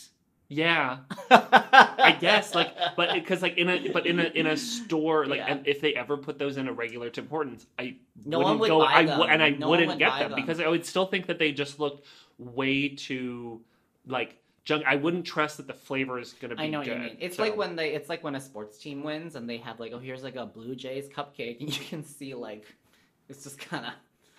yeah, 0.48 0.98
I 1.30 2.16
guess 2.20 2.54
like, 2.54 2.74
but 2.96 3.12
because 3.14 3.42
like 3.42 3.56
in 3.58 3.68
a 3.70 3.88
but 3.90 4.06
in 4.06 4.20
a 4.20 4.24
in 4.24 4.46
a 4.46 4.56
store 4.56 5.26
like, 5.26 5.38
Yeah. 5.38 5.52
and 5.52 5.66
if 5.66 5.80
they 5.80 5.94
ever 5.94 6.16
put 6.16 6.38
those 6.38 6.56
in 6.58 6.68
a 6.68 6.72
regular 6.72 7.10
Tim 7.10 7.26
Hortons, 7.28 7.66
I 7.78 7.96
No 8.24 8.38
wouldn't 8.38 8.50
one 8.50 8.58
would 8.60 8.68
go. 8.68 8.78
buy 8.80 8.92
I 8.92 9.04
them. 9.06 9.20
and 9.22 9.42
I 9.42 9.50
No 9.50 9.68
wouldn't 9.70 9.88
would 9.88 9.98
get 9.98 10.18
them, 10.18 10.30
them. 10.32 10.40
because 10.40 10.60
I 10.60 10.68
would 10.68 10.84
still 10.86 11.06
think 11.06 11.26
that 11.26 11.38
they 11.38 11.52
just 11.52 11.80
looked 11.80 12.06
way 12.38 12.88
too 12.90 13.62
like 14.06 14.36
junk. 14.64 14.84
I 14.86 14.96
wouldn't 14.96 15.24
trust 15.24 15.56
that 15.58 15.66
the 15.66 15.74
flavor 15.74 16.18
is 16.18 16.32
going 16.34 16.50
to 16.50 16.56
be 16.56 16.62
I 16.62 16.68
know 16.68 16.78
what 16.78 16.86
good. 16.86 16.96
you 16.98 17.02
mean. 17.04 17.16
It's 17.20 17.36
So- 17.36 17.42
like 17.42 17.56
when 17.56 17.76
they 17.76 17.94
it's 17.94 18.08
like 18.08 18.22
when 18.22 18.34
a 18.34 18.40
sports 18.40 18.78
team 18.78 19.02
wins 19.02 19.34
and 19.36 19.48
they 19.48 19.58
have 19.58 19.80
like, 19.80 19.92
oh 19.92 19.98
here's 19.98 20.22
like 20.22 20.36
a 20.36 20.46
Blue 20.46 20.74
Jays 20.76 21.08
cupcake 21.08 21.60
and 21.60 21.76
you 21.78 21.84
can 21.84 22.04
see 22.04 22.34
like 22.34 22.64
it's 23.28 23.44
just 23.44 23.58
kinda 23.58 23.94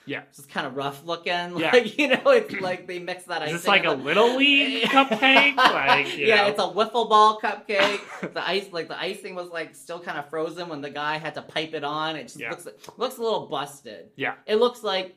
Yeah. 0.06 0.22
it's 0.30 0.38
just 0.38 0.50
kind 0.50 0.68
of 0.68 0.76
rough 0.76 1.06
looking. 1.06 1.58
Yeah. 1.58 1.72
Like 1.74 1.98
you 1.98 2.08
know, 2.10 2.22
it's 2.28 2.54
like 2.62 2.88
they 2.88 3.00
mix 3.00 3.24
that. 3.26 3.44
Is 3.48 3.54
this 3.54 3.68
like 3.68 3.86
a 3.86 3.92
little 3.92 4.36
league 4.38 4.84
cupcake? 4.90 5.56
Like, 5.56 6.18
yeah, 6.18 6.44
know. 6.44 6.48
it's 6.48 6.60
a 6.60 6.64
wiffle 6.64 7.10
ball 7.10 7.40
cupcake. 7.42 8.34
the 8.34 8.46
ice, 8.48 8.68
like 8.72 8.88
the 8.90 9.00
icing, 9.00 9.34
was 9.36 9.50
like 9.50 9.76
still 9.76 10.00
kind 10.00 10.18
of 10.18 10.30
frozen 10.30 10.68
when 10.70 10.82
the 10.82 10.90
guy 10.90 11.18
had 11.18 11.34
to 11.36 11.42
pipe 11.42 11.74
it 11.74 11.84
on. 11.84 12.16
It 12.16 12.24
just 12.24 12.40
Yeah. 12.40 12.50
looks 12.52 12.68
looks 12.98 13.18
a 13.18 13.22
little 13.22 13.48
busted. 13.48 14.10
Yeah. 14.16 14.36
it 14.46 14.56
looks 14.56 14.84
like 14.84 15.16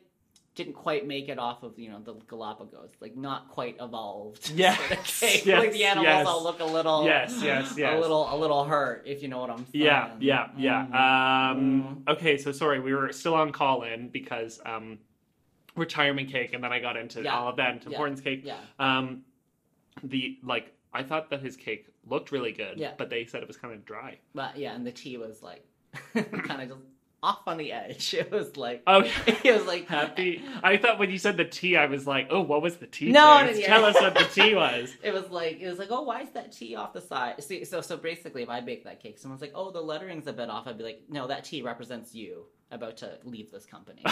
didn't 0.57 0.73
quite 0.73 1.07
make 1.07 1.29
it 1.29 1.39
off 1.39 1.63
of 1.63 1.79
you 1.79 1.89
know 1.91 2.01
the 2.01 2.15
Galapagos, 2.27 2.91
like 3.01 3.17
not 3.17 3.49
quite 3.49 3.77
evolved. 3.81 4.51
Yes, 4.57 4.77
sort 4.79 5.33
of 5.33 5.47
yes, 5.47 5.47
like 5.61 5.73
the 5.73 5.85
animals 5.85 6.07
yes. 6.07 6.27
all 6.27 6.43
look 6.43 6.59
a 6.61 6.65
little 6.65 7.05
Yes, 7.05 7.39
yes, 7.43 7.75
yes. 7.77 7.95
a 7.97 8.01
little 8.01 8.27
a 8.35 8.37
little 8.37 8.65
hurt 8.65 9.05
if 9.07 9.23
you 9.23 9.29
know 9.29 9.39
what 9.39 9.51
I'm 9.51 9.67
saying. 9.67 9.85
Yeah, 9.85 10.11
yeah, 10.19 10.49
yeah. 10.57 10.87
Mhm. 10.87 11.53
Um, 11.57 12.03
okay, 12.09 12.37
so 12.39 12.51
sorry, 12.53 12.81
we 12.81 12.95
were 12.95 13.13
still 13.13 13.35
on 13.35 13.53
Colin 13.53 14.09
because 14.09 14.61
um, 14.67 14.99
retirement 15.77 16.31
cake, 16.33 16.55
and 16.55 16.65
then 16.65 16.73
I 16.73 16.81
got 16.81 16.97
into 16.97 17.23
Yeah. 17.23 17.39
all 17.39 17.49
of 17.49 17.57
that 17.57 17.75
into 17.75 17.91
Yeah. 17.91 17.97
importance 17.97 18.21
cake. 18.21 18.41
yeah. 18.45 18.57
Um, 18.79 19.23
the 20.03 20.39
like, 20.43 20.73
I 20.93 21.03
thought 21.03 21.31
that 21.31 21.41
his 21.43 21.57
cake 21.57 21.87
looked 22.09 22.33
really 22.33 22.53
good, 22.53 22.79
Yeah. 22.79 22.93
but 22.97 23.11
they 23.11 23.27
said 23.27 23.43
it 23.43 23.49
was 23.49 23.57
kind 23.59 23.75
of 23.75 23.85
dry. 23.85 24.19
But 24.35 24.57
yeah, 24.57 24.75
and 24.75 24.87
the 24.87 24.93
tea 24.93 25.19
was 25.19 25.43
like 25.43 25.65
kind 26.15 26.63
of 26.63 26.69
just 26.79 26.81
off 27.23 27.41
on 27.47 27.57
the 27.57 27.73
edge. 27.73 28.15
It 28.19 28.31
was 28.31 28.57
like 28.57 28.83
Oh, 28.87 29.01
it 29.27 29.53
was 29.57 29.67
like 29.67 29.87
happy. 29.89 30.43
I 30.63 30.77
thought 30.77 30.99
when 30.99 31.11
you 31.11 31.19
said 31.19 31.37
the 31.37 31.45
tea, 31.45 31.77
I 31.77 31.87
was 31.87 32.07
like, 32.07 32.29
oh, 32.31 32.41
what 32.41 32.63
was 32.63 32.77
the 32.77 32.87
tea? 32.87 33.11
No, 33.11 33.45
no, 33.45 33.51
yeah. 33.51 33.67
tell 33.67 33.85
us 33.85 33.95
what 33.95 34.15
the 34.15 34.25
tea 34.25 34.55
was. 34.65 34.95
It 35.03 35.13
was 35.13 35.29
like 35.31 35.61
it 35.61 35.69
was 35.69 35.79
like, 35.79 35.89
oh, 35.91 36.03
why 36.03 36.23
is 36.23 36.31
that 36.31 36.53
tea 36.53 36.77
off 36.77 36.93
the 36.93 37.01
side? 37.01 37.43
See, 37.43 37.65
so 37.65 37.81
so 37.81 37.97
basically, 37.97 38.43
if 38.43 38.49
I 38.49 38.61
bake 38.61 38.85
that 38.85 39.01
cake, 39.03 39.19
someone's 39.19 39.41
like, 39.41 39.53
oh, 39.55 39.71
the 39.71 39.81
lettering's 39.83 40.27
a 40.27 40.33
bit 40.33 40.51
off. 40.51 40.67
I'd 40.67 40.79
be 40.79 40.85
like, 40.85 41.03
no, 41.09 41.27
that 41.27 41.45
tea 41.45 41.63
represents 41.63 42.15
you 42.15 42.45
about 42.71 42.97
to 42.99 43.19
leave 43.25 43.51
this 43.51 43.65
company. 43.67 44.03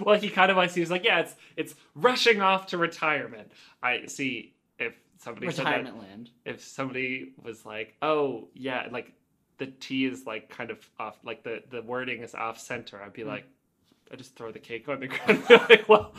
well, 0.00 0.18
he 0.18 0.28
kind 0.28 0.50
of 0.50 0.56
was. 0.56 0.74
He 0.74 0.80
was 0.80 0.90
like, 0.90 1.04
yeah, 1.04 1.20
it's 1.20 1.34
it's 1.56 1.74
rushing 1.94 2.40
off 2.40 2.66
to 2.68 2.78
retirement. 2.78 3.50
I 3.82 4.06
see. 4.06 4.54
If 4.78 4.94
somebody 5.18 5.50
said 5.50 5.66
that, 5.66 5.70
Retirement 5.70 5.98
land. 6.00 6.30
if 6.44 6.62
somebody 6.64 7.32
was 7.42 7.64
like, 7.64 7.94
"Oh, 8.02 8.48
yeah, 8.54 8.88
like 8.90 9.12
the 9.64 9.70
T 9.70 10.04
is 10.04 10.26
like 10.26 10.48
kind 10.48 10.70
of 10.70 10.78
off, 10.98 11.16
like 11.24 11.42
the 11.44 11.62
the 11.70 11.82
wording 11.82 12.22
is 12.22 12.34
off 12.34 12.58
center," 12.58 13.00
I'd 13.02 13.12
be 13.12 13.22
Mm. 13.22 13.26
like, 13.34 13.44
"I 14.12 14.16
just 14.16 14.34
throw 14.36 14.50
the 14.52 14.58
cake 14.58 14.88
on 14.88 15.00
the 15.00 15.08
ground." 15.08 15.44
like, 15.68 15.88
well, 15.88 16.12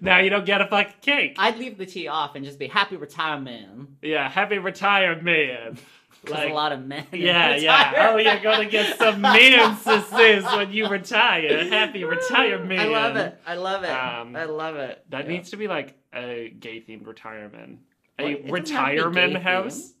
now 0.00 0.18
you 0.18 0.30
don't 0.30 0.44
get 0.46 0.60
a 0.60 0.66
fucking 0.66 0.94
cake. 1.00 1.36
I'd 1.38 1.58
leave 1.58 1.78
the 1.78 1.86
tea 1.86 2.08
off 2.08 2.34
and 2.36 2.44
just 2.44 2.58
be 2.58 2.66
happy 2.68 2.96
retirement. 2.96 3.90
yeah, 4.02 4.28
happy 4.28 4.58
retirement, 4.58 5.22
man. 5.24 5.78
There's 6.24 6.38
Like, 6.38 6.50
a 6.50 6.54
lot 6.54 6.72
of 6.72 6.84
men. 6.84 7.06
yeah, 7.12 7.54
yeah. 7.56 8.08
Oh, 8.10 8.16
you're 8.16 8.40
gonna 8.40 8.64
get 8.66 8.98
some 8.98 9.20
manses 9.32 10.44
when 10.56 10.72
you 10.72 10.88
retire. 10.88 11.68
Happy 11.68 12.04
retirement. 12.04 12.80
I 12.80 12.86
love 12.86 13.16
it. 13.16 13.40
I 13.46 13.54
love 13.54 13.84
it. 13.84 13.90
Um, 13.90 14.34
I 14.36 14.44
love 14.44 14.76
it. 14.76 15.04
That 15.10 15.24
Yeah. 15.24 15.30
needs 15.32 15.50
to 15.50 15.56
be 15.56 15.68
like 15.68 15.94
a 16.14 16.52
gay 16.58 16.80
themed 16.80 17.06
retirement. 17.06 17.78
A 18.18 18.22
it 18.22 18.24
doesn't 18.24 18.34
have 18.34 18.40
to 18.40 18.44
be 18.46 18.50
retirement 18.52 19.36
house. 19.36 19.92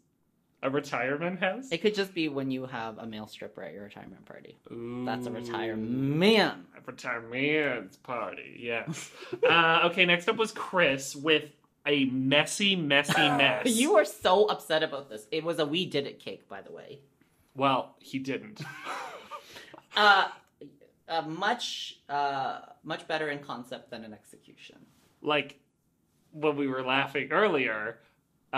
A 0.66 0.70
retirement 0.70 1.38
house. 1.38 1.68
It 1.70 1.78
could 1.80 1.94
just 1.94 2.12
be 2.12 2.28
when 2.28 2.50
you 2.50 2.66
have 2.66 2.98
a 2.98 3.06
male 3.06 3.28
stripper 3.28 3.62
at 3.62 3.72
your 3.72 3.84
retirement 3.84 4.24
party. 4.24 4.58
That's 4.68 5.28
a 5.28 5.30
Ooh. 5.30 5.34
retirement. 5.34 6.66
A 6.76 6.80
retirement 6.84 8.02
party, 8.02 8.58
yes. 8.58 9.12
uh, 9.48 9.82
okay, 9.84 10.04
next 10.04 10.28
up 10.28 10.36
was 10.36 10.50
Chris 10.50 11.14
with 11.14 11.44
a 11.86 12.06
messy, 12.06 12.74
messy 12.74 13.12
mess. 13.16 13.64
you 13.66 13.94
were 13.94 14.04
so 14.04 14.46
upset 14.46 14.82
about 14.82 15.08
this. 15.08 15.28
It 15.30 15.44
was 15.44 15.60
a 15.60 15.66
we 15.66 15.86
did 15.86 16.04
it 16.04 16.18
cake, 16.18 16.48
by 16.48 16.62
the 16.62 16.72
way. 16.72 16.98
Well, 17.54 17.94
he 18.00 18.18
didn't. 18.18 18.60
Uh, 19.96 20.28
uh 21.08 21.22
much 21.22 22.00
uh 22.10 22.58
much 22.84 23.08
better 23.08 23.30
in 23.30 23.38
concept 23.38 23.88
than 23.90 24.04
in 24.04 24.12
execution. 24.12 24.76
like 25.22 25.58
when 26.32 26.54
we 26.54 26.66
were 26.66 26.82
laughing 26.82 27.32
earlier 27.32 27.98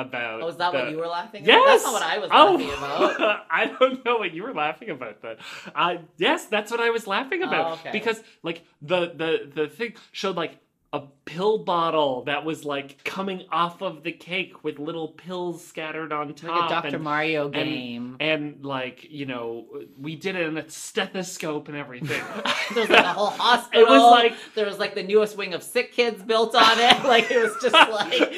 about. 0.06 0.42
Oh, 0.42 0.48
is 0.48 0.56
that 0.56 0.72
the- 0.72 0.78
what 0.78 0.90
you 0.90 0.98
were 0.98 1.06
laughing? 1.06 1.44
Yes. 1.44 1.82
That's 1.82 1.84
not 1.84 1.92
what 1.92 2.02
I 2.02 2.18
was 2.18 2.30
oh, 2.32 2.52
laughing 2.52 2.72
about. 3.18 3.46
I 3.50 3.66
don't 3.66 4.04
know 4.04 4.16
what 4.18 4.32
you 4.32 4.42
were 4.42 4.54
laughing 4.54 4.90
about. 4.90 5.22
Then, 5.22 5.36
uh, 5.74 5.96
yes, 6.16 6.46
that's 6.46 6.70
what 6.70 6.80
I 6.80 6.90
was 6.90 7.06
laughing 7.06 7.42
about 7.42 7.66
Oh, 7.70 7.72
okay. 7.74 7.90
because 7.92 8.22
like 8.42 8.62
the 8.82 9.12
the 9.14 9.50
the 9.54 9.68
thing 9.68 9.94
showed 10.12 10.36
like 10.36 10.58
a 10.90 11.02
pill 11.26 11.58
bottle 11.58 12.24
that 12.24 12.46
was 12.46 12.64
like 12.64 13.04
coming 13.04 13.42
off 13.52 13.82
of 13.82 14.02
the 14.04 14.10
cake 14.12 14.64
with 14.64 14.78
little 14.78 15.08
pills 15.08 15.62
scattered 15.62 16.14
on 16.14 16.32
top. 16.32 16.62
Like 16.62 16.70
a 16.70 16.74
Dr. 16.88 16.94
and- 16.96 17.04
Mario 17.04 17.48
game. 17.50 18.16
and 18.20 18.64
like 18.64 19.06
you 19.10 19.26
know 19.26 19.66
we 20.00 20.16
did 20.16 20.34
it 20.34 20.46
in 20.46 20.56
a 20.56 20.66
stethoscope 20.70 21.68
and 21.68 21.76
everything 21.76 22.08
there 22.74 22.80
was 22.80 22.88
like 22.88 23.04
a 23.04 23.12
whole 23.12 23.26
hospital. 23.26 23.82
It 23.86 23.90
was 23.90 24.00
like- 24.02 24.34
there 24.54 24.64
was 24.64 24.78
like 24.78 24.94
the 24.94 25.02
newest 25.02 25.36
wing 25.36 25.52
of 25.52 25.62
sick 25.62 25.92
kids 25.92 26.22
built 26.22 26.54
on 26.54 26.78
it. 26.78 27.02
Like 27.04 27.30
it 27.30 27.38
was 27.42 27.54
just 27.60 27.74
like 27.74 28.12
and, 28.20 28.30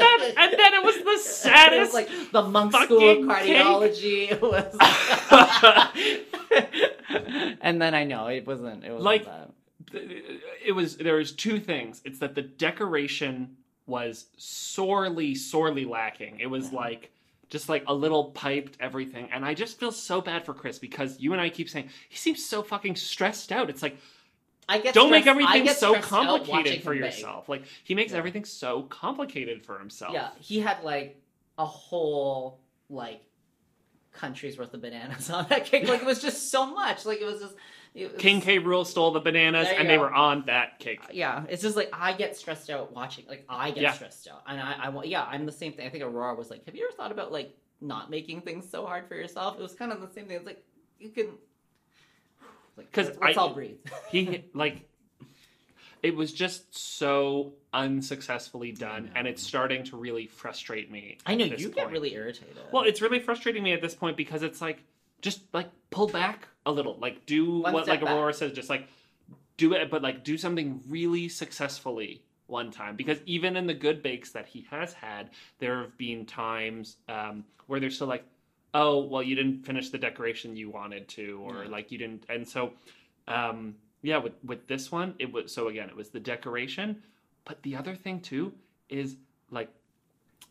then, 0.00 0.34
and 0.36 0.52
then 0.52 0.74
it 0.74 0.84
was 0.84 0.94
the 0.96 1.00
It 1.00 1.06
was 1.06 1.24
saddest 1.24 1.94
like 1.94 2.10
the 2.32 2.42
Munk 2.42 2.74
school 2.74 3.08
of 3.08 3.26
fucking 3.26 3.46
cake. 3.46 3.62
cardiology. 3.62 4.30
It 4.32 4.42
was 4.42 4.76
and 7.60 7.80
then 7.80 7.94
I 7.94 8.04
know 8.04 8.26
it 8.26 8.46
wasn't. 8.46 8.84
It 8.84 8.88
wasn't 8.90 9.04
Like- 9.04 9.24
that. 9.24 9.50
Uh, 9.94 9.98
it 10.64 10.72
was 10.72 10.96
there 10.96 11.16
was 11.16 11.32
two 11.32 11.58
things 11.60 12.00
it's 12.04 12.18
that 12.20 12.34
the 12.34 12.42
decoration 12.42 13.56
was 13.86 14.26
sorely 14.36 15.34
sorely 15.34 15.84
lacking 15.84 16.38
it 16.40 16.46
was 16.46 16.70
Yeah. 16.72 16.78
like 16.78 17.10
just 17.50 17.68
like 17.68 17.84
a 17.86 17.94
little 17.94 18.26
piped 18.30 18.76
everything 18.80 19.28
and 19.32 19.44
i 19.44 19.54
just 19.54 19.78
feel 19.78 19.92
so 19.92 20.20
bad 20.20 20.44
for 20.46 20.54
chris 20.54 20.78
because 20.78 21.18
you 21.20 21.32
and 21.32 21.40
i 21.40 21.48
keep 21.50 21.68
saying 21.68 21.88
he 22.08 22.16
seems 22.16 22.44
so 22.44 22.62
fucking 22.62 22.96
stressed 22.96 23.52
out 23.52 23.68
it's 23.70 23.82
like 23.82 23.96
I 24.68 24.78
get 24.78 24.94
don't 24.94 25.10
make 25.10 25.24
stressed- 25.24 25.40
I 25.40 25.42
everything 25.58 25.74
so 25.74 25.92
stressed 25.94 26.12
out 26.12 26.24
watching 26.26 26.46
complicated 26.46 26.82
for 26.84 26.92
bake. 26.94 27.00
yourself 27.00 27.48
like 27.48 27.64
he 27.84 27.94
makes 27.94 28.12
Yeah. 28.12 28.18
everything 28.18 28.44
so 28.44 28.82
complicated 28.84 29.62
for 29.66 29.78
himself 29.78 30.14
Yeah, 30.14 30.28
he 30.40 30.60
had 30.60 30.82
like 30.84 31.20
a 31.58 31.66
whole 31.66 32.60
like 32.88 33.20
country's 34.12 34.56
worth 34.58 34.72
of 34.74 34.80
bananas 34.82 35.30
on 35.36 35.46
that 35.48 35.64
cake. 35.64 35.88
Like 35.88 36.00
it 36.02 36.06
was 36.06 36.20
just 36.22 36.50
so 36.50 36.66
much. 36.66 37.04
Like 37.06 37.20
it 37.20 37.24
was 37.24 37.40
just 37.40 37.54
was, 37.94 38.12
King 38.18 38.40
K. 38.40 38.58
Rool 38.58 38.86
stole 38.86 39.10
the 39.12 39.20
bananas 39.20 39.68
and 39.70 39.88
they 39.88 39.98
were 39.98 40.12
on 40.12 40.44
that 40.46 40.78
cake 40.78 41.00
uh, 41.04 41.08
Yeah, 41.12 41.44
it's 41.48 41.62
just 41.62 41.76
like 41.76 41.90
I 41.92 42.12
get 42.14 42.36
stressed 42.36 42.70
out 42.70 42.92
watching. 42.94 43.24
Like 43.28 43.44
I 43.48 43.70
get 43.70 43.82
Yeah. 43.82 43.92
stressed 43.92 44.28
out, 44.28 44.42
and 44.46 44.60
I, 44.60 44.76
I 44.84 44.88
want. 44.88 45.08
Yeah, 45.08 45.22
I'm 45.24 45.44
the 45.46 45.52
same 45.52 45.72
thing. 45.74 45.86
I 45.86 45.90
think 45.90 46.02
Aurora 46.02 46.34
was 46.34 46.50
like, 46.50 46.64
"Have 46.66 46.74
you 46.74 46.86
ever 46.88 46.96
thought 46.96 47.12
about 47.12 47.32
like 47.32 47.54
not 47.80 48.10
making 48.10 48.40
things 48.42 48.68
so 48.70 48.86
hard 48.86 49.08
for 49.08 49.14
yourself?" 49.14 49.58
It 49.58 49.62
was 49.62 49.74
kind 49.74 49.92
of 49.92 50.00
the 50.00 50.08
same 50.08 50.26
thing. 50.26 50.36
It's 50.36 50.46
like 50.46 50.64
you 50.98 51.10
can, 51.10 51.26
like, 52.76 52.90
'Cause 52.92 53.10
let's, 53.20 53.36
I- 53.36 53.40
all 53.40 53.52
breathe. 53.54 53.76
he 54.10 54.44
like 54.54 54.88
it 56.02 56.16
was 56.16 56.32
just 56.32 56.76
so 56.76 57.52
unsuccessfully 57.72 58.72
done 58.72 59.10
and 59.14 59.28
it's 59.28 59.40
starting 59.42 59.84
to 59.84 59.96
really 59.96 60.26
frustrate 60.26 60.90
me 60.90 61.16
I 61.24 61.36
know 61.36 61.44
you 61.44 61.68
get 61.68 61.90
really 61.92 62.12
irritated. 62.12 62.56
well 62.72 62.82
it's 62.82 63.00
really 63.00 63.20
frustrating 63.20 63.62
me 63.62 63.72
at 63.72 63.80
this 63.80 63.94
point 63.94 64.16
because 64.16 64.42
it's 64.42 64.60
like 64.60 64.82
just 65.22 65.40
like 65.54 65.70
pull 65.90 66.06
back 66.08 66.48
a 66.66 66.70
little 66.72 66.96
like 67.00 67.24
do 67.26 67.60
One 67.60 67.72
what 67.72 67.88
like 67.88 68.00
back. 68.02 68.10
aurora 68.10 68.34
says 68.34 68.52
just 68.52 68.68
like 68.68 68.86
do 69.56 69.72
it 69.72 69.90
but 69.90 70.02
like 70.02 70.24
do 70.24 70.36
something 70.36 70.80
really 70.88 71.28
successfully 71.28 72.22
one 72.46 72.70
time 72.70 72.96
because 72.96 73.18
even 73.24 73.56
in 73.56 73.66
the 73.66 73.74
good 73.74 74.02
bakes 74.02 74.32
that 74.32 74.46
he 74.46 74.66
has 74.70 74.92
had 74.92 75.30
there 75.58 75.80
have 75.82 75.96
been 75.96 76.26
times 76.26 76.96
um, 77.08 77.44
where 77.66 77.80
they're 77.80 77.90
still 77.90 78.06
like 78.06 78.24
oh 78.74 79.04
well 79.04 79.22
you 79.22 79.34
didn't 79.34 79.64
finish 79.64 79.90
the 79.90 79.98
decoration 79.98 80.56
you 80.56 80.68
wanted 80.70 81.08
to 81.08 81.40
or 81.44 81.64
Yeah. 81.64 81.70
like 81.70 81.90
you 81.92 81.98
didn't 81.98 82.24
and 82.28 82.46
so 82.46 82.72
um 83.28 83.74
yeah 84.02 84.18
with 84.18 84.32
with 84.44 84.66
this 84.66 84.90
one 84.90 85.14
it 85.18 85.32
was 85.32 85.52
so 85.52 85.68
again 85.68 85.88
it 85.88 85.96
was 85.96 86.10
the 86.10 86.20
decoration 86.20 87.02
but 87.44 87.62
the 87.62 87.76
other 87.76 87.94
thing 87.94 88.20
too 88.20 88.52
is 88.88 89.16
like 89.50 89.68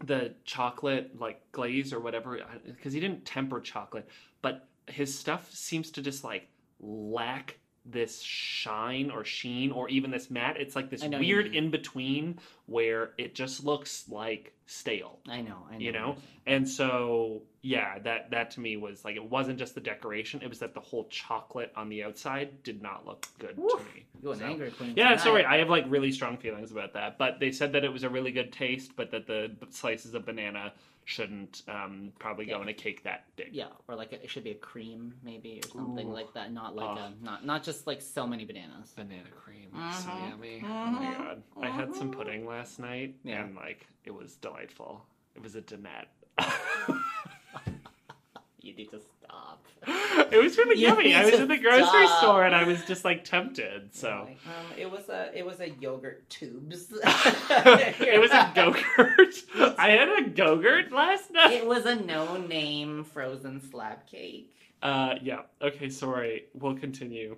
the 0.04 0.34
chocolate 0.46 1.20
like 1.20 1.40
glaze 1.52 1.94
or 1.94 2.00
whatever 2.00 2.40
because 2.66 2.94
he 2.94 3.00
didn't 3.00 3.24
temper 3.26 3.60
chocolate 3.60 4.08
but 4.42 4.68
his 4.88 5.18
stuff 5.18 5.52
seems 5.54 5.92
to 5.92 6.02
just 6.02 6.24
like 6.24 6.48
lack 6.80 7.58
this 7.86 8.22
shine 8.22 9.10
or 9.10 9.24
sheen 9.24 9.72
or 9.72 9.90
even 9.90 10.12
this 10.12 10.30
matte. 10.30 10.58
It's 10.58 10.76
like 10.76 10.90
this 10.90 11.04
I 11.04 11.08
know 11.08 11.18
what 11.18 11.26
you 11.26 11.36
weird 11.36 11.56
in 11.56 11.72
between 11.72 12.40
where 12.68 13.12
it 13.18 13.34
just 13.34 13.64
looks 13.64 14.06
like 14.08 14.54
stale 14.76 15.20
I 15.28 15.42
know, 15.42 15.58
I 15.70 15.74
know. 15.74 15.80
you 15.80 15.92
know? 15.92 16.16
and 16.46 16.68
so 16.68 17.42
yeah 17.62 18.00
that 18.00 18.32
that 18.32 18.52
to 18.52 18.62
me 18.62 18.78
was 18.78 19.04
like 19.04 19.16
it 19.18 19.24
wasn't 19.24 19.60
just 19.60 19.76
the 19.76 19.82
decoration 19.82 20.42
it 20.42 20.48
was 20.50 20.60
that 20.60 20.74
the 20.74 20.80
whole 20.80 21.04
chocolate 21.10 21.72
on 21.76 21.90
the 21.90 22.04
outside 22.04 22.64
did 22.64 22.82
not 22.82 23.06
look 23.06 23.28
good 23.38 23.58
Woof. 23.58 23.74
to 23.80 23.94
me 23.94 24.06
You 24.24 24.32
an 24.32 24.40
So- 24.40 24.46
angry 24.46 24.72
queen. 24.72 24.94
yeah, 24.96 25.10
tonight. 25.10 25.20
sorry. 25.22 25.46
I 25.46 25.58
have 25.58 25.70
like 25.70 25.86
really 25.90 26.12
strong 26.12 26.38
feelings 26.38 26.72
about 26.72 26.94
that. 26.94 27.18
But 27.18 27.40
they 27.40 27.52
said 27.52 27.74
that 27.74 27.84
it 27.84 27.92
was 27.92 28.04
a 28.04 28.10
really 28.10 28.32
good 28.32 28.54
taste, 28.54 28.92
but 28.96 29.10
that 29.12 29.26
the 29.28 29.52
slices 29.72 30.14
of 30.14 30.26
banana 30.26 30.74
shouldn't 31.06 31.64
um, 31.68 32.14
probably 32.20 32.46
go 32.46 32.62
in 32.62 32.68
a 32.70 32.74
cake 32.74 33.04
that 33.04 33.26
big. 33.36 33.50
Yeah, 33.52 33.66
or 33.88 33.96
like 33.96 34.14
a, 34.14 34.24
it 34.24 34.30
should 34.30 34.44
be 34.44 34.52
a 34.52 34.56
cream 34.56 35.16
maybe 35.24 35.60
or 35.64 35.68
something 35.70 36.08
Ooh. 36.10 36.14
like 36.14 36.32
that. 36.36 36.54
Not 36.54 36.76
like 36.76 36.98
Oh. 37.00 37.02
a 37.02 37.14
not 37.26 37.44
not 37.46 37.64
just 37.64 37.88
like 37.88 38.00
so 38.02 38.28
many 38.28 38.46
bananas. 38.46 38.94
Banana 38.96 39.30
cream, 39.44 39.70
so 39.74 39.80
Mhm. 40.10 40.30
yummy. 40.30 40.62
Oh 40.64 40.68
my 40.68 41.06
Mhm. 41.06 41.18
god! 41.18 41.44
I 41.62 41.70
had 41.70 41.96
some 41.96 42.12
Mhm. 42.12 42.18
pudding 42.18 42.46
last 42.46 42.78
night, 42.80 43.16
Yeah. 43.24 43.44
and 43.44 43.56
like 43.56 43.88
it 44.06 44.14
was 44.14 44.36
delightful. 44.36 45.06
It 45.36 45.44
was 45.44 45.56
a 45.56 45.62
donut. 45.62 46.06
You 48.64 48.76
need 48.76 48.92
to 48.92 49.00
stop. 49.00 49.66
It 50.32 50.38
was 50.38 50.56
really 50.56 50.80
You 50.80 50.90
yummy. 50.90 51.16
I 51.16 51.26
was 51.26 51.34
to 51.34 51.42
in 51.42 51.48
the 51.48 51.58
grocery 51.58 52.06
stop. 52.06 52.20
store 52.22 52.46
and 52.46 52.54
I 52.54 52.64
was 52.64 52.86
just 52.86 53.04
like 53.04 53.24
tempted. 53.24 53.96
So 53.96 54.28
um, 54.30 54.78
it 54.78 54.90
was 54.90 55.10
a 55.10 55.32
it 55.34 55.44
was 55.44 55.60
a 55.62 55.72
yogurt 55.72 56.30
tubes. 56.30 56.88
it 57.04 58.22
was 58.22 58.30
a 58.30 58.52
go-gurt. 58.54 59.34
I 59.80 59.90
had 59.90 60.10
a 60.10 60.30
go-gurt 60.30 60.92
last 60.92 61.32
night. 61.32 61.54
It 61.54 61.66
was 61.66 61.88
a 61.88 61.96
no 61.96 62.38
name 62.38 63.04
frozen 63.04 63.68
slab 63.68 64.06
cake. 64.06 64.54
Uh, 64.84 65.16
yeah. 65.24 65.42
Okay, 65.60 65.90
sorry. 65.90 66.44
We'll 66.54 66.76
continue. 66.76 67.38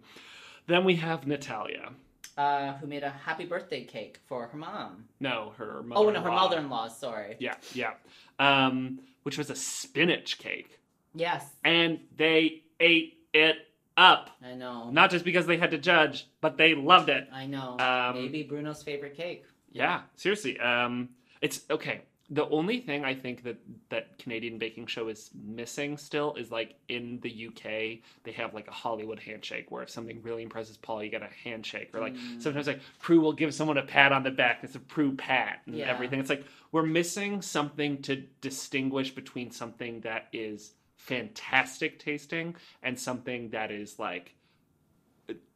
Then 0.68 0.84
we 0.84 0.96
have 0.96 1.26
Natalia. 1.26 1.92
Uh, 2.38 2.74
who 2.78 2.88
made 2.88 3.04
a 3.04 3.10
happy 3.10 3.46
birthday 3.46 3.84
cake 3.84 4.20
for 4.28 4.48
her 4.48 4.58
mom? 4.58 5.06
No, 5.20 5.54
her 5.58 5.84
mother. 5.84 6.02
Oh 6.02 6.10
no, 6.10 6.22
her 6.22 6.32
mother-in-law. 6.32 6.88
Sorry. 6.88 7.36
Yeah, 7.40 7.56
yeah. 7.74 7.92
Um, 8.40 9.00
which 9.24 9.38
was 9.38 9.50
a 9.50 9.56
spinach 9.56 10.38
cake, 10.40 10.80
Yes, 11.14 11.46
and 11.64 12.00
they 12.18 12.64
ate 12.80 13.20
it 13.34 13.56
up. 13.96 14.32
I 14.44 14.56
know. 14.56 14.90
Not 14.90 15.12
just 15.12 15.24
because 15.24 15.46
they 15.46 15.58
had 15.58 15.72
to 15.72 15.78
judge, 15.78 16.28
but 16.42 16.58
they 16.58 16.74
loved 16.74 17.10
it. 17.10 17.28
I 17.32 17.46
know. 17.46 17.78
Um, 17.80 18.16
Maybe 18.16 18.44
Bruno's 18.44 18.82
favorite 18.82 19.16
cake. 19.16 19.46
Yeah, 19.72 20.02
seriously. 20.16 20.60
Um, 20.60 21.10
it's 21.42 21.62
okay. 21.70 22.02
The 22.30 22.48
only 22.50 22.80
thing 22.80 23.04
I 23.04 23.14
think 23.14 23.44
that 23.44 23.58
that 23.90 24.18
Canadian 24.18 24.58
baking 24.58 24.88
show 24.88 25.10
is 25.10 25.30
missing 25.46 25.98
still 25.98 26.34
is 26.36 26.52
like 26.52 26.76
in 26.88 27.20
the 27.22 27.48
UK 27.48 28.00
they 28.24 28.32
have 28.32 28.54
like 28.54 28.68
a 28.68 28.72
Hollywood 28.72 29.20
handshake 29.20 29.70
where 29.72 29.84
if 29.84 29.90
something 29.90 30.22
really 30.24 30.42
impresses 30.44 30.78
Paul 30.78 31.04
you 31.04 31.10
get 31.10 31.22
a 31.22 31.30
handshake 31.44 31.90
or 31.94 32.00
like 32.00 32.14
Mm. 32.16 32.42
sometimes 32.42 32.66
like 32.68 32.80
Prue 33.00 33.20
will 33.20 33.34
give 33.34 33.54
someone 33.54 33.78
a 33.78 33.84
pat 33.84 34.12
on 34.14 34.24
the 34.24 34.32
back 34.32 34.60
it's 34.64 34.76
a 34.76 34.80
Prue 34.80 35.14
pat 35.16 35.62
and 35.66 35.76
Yeah. 35.76 35.92
everything 35.92 36.20
it's 36.22 36.30
like 36.30 36.46
we're 36.72 36.86
missing 36.86 37.42
something 37.42 38.02
to 38.04 38.16
distinguish 38.42 39.14
between 39.14 39.52
something 39.52 40.00
that 40.02 40.30
is 40.32 40.74
fantastic 40.96 42.00
tasting 42.00 42.56
and 42.82 42.98
something 42.98 43.50
that 43.50 43.70
is 43.70 44.00
like 44.00 44.34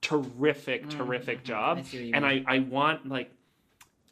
terrific 0.01 0.89
terrific 0.89 1.41
Mhm. 1.41 1.45
job 1.45 1.77
I 1.79 1.81
see 1.83 1.97
what 1.97 2.05
you 2.07 2.13
and. 2.13 2.25
I 2.25 2.43
I 2.47 2.59
want 2.59 3.07
like 3.07 3.31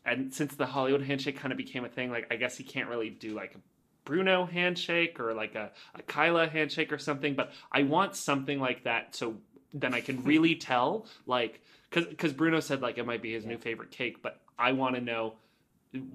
and 0.06 0.34
since 0.34 0.56
the 0.56 0.66
Hollywood 0.66 1.02
handshake 1.02 1.38
kind 1.38 1.52
of 1.52 1.58
became 1.58 1.86
a 1.86 1.90
thing, 1.90 2.12
like 2.12 2.28
I 2.32 2.36
guess 2.36 2.58
he 2.58 2.64
can't 2.64 2.90
really 2.90 3.10
do 3.10 3.34
like 3.34 3.56
a 3.56 3.60
Bruno 4.04 4.46
handshake 4.46 5.20
or 5.20 5.34
like 5.34 5.56
a, 5.56 5.72
a 5.96 6.02
Kyla 6.04 6.48
handshake 6.48 6.94
or 6.94 6.98
something, 6.98 7.36
but 7.36 7.52
I 7.72 7.84
want 7.84 8.16
something 8.16 8.60
like 8.60 8.84
that 8.84 9.16
so 9.16 9.36
then 9.74 9.94
I 9.94 10.02
can 10.02 10.24
really 10.24 10.56
tell 10.72 11.08
like 11.26 11.62
cuz 11.92 12.34
Bruno 12.34 12.60
said 12.60 12.82
like 12.82 12.98
it 12.98 13.06
might 13.06 13.22
be 13.22 13.34
his 13.34 13.46
new 13.46 13.58
favorite 13.58 13.92
cake, 13.92 14.22
but 14.22 14.42
I 14.58 14.72
want 14.72 14.96
to 14.96 15.02
know 15.02 15.36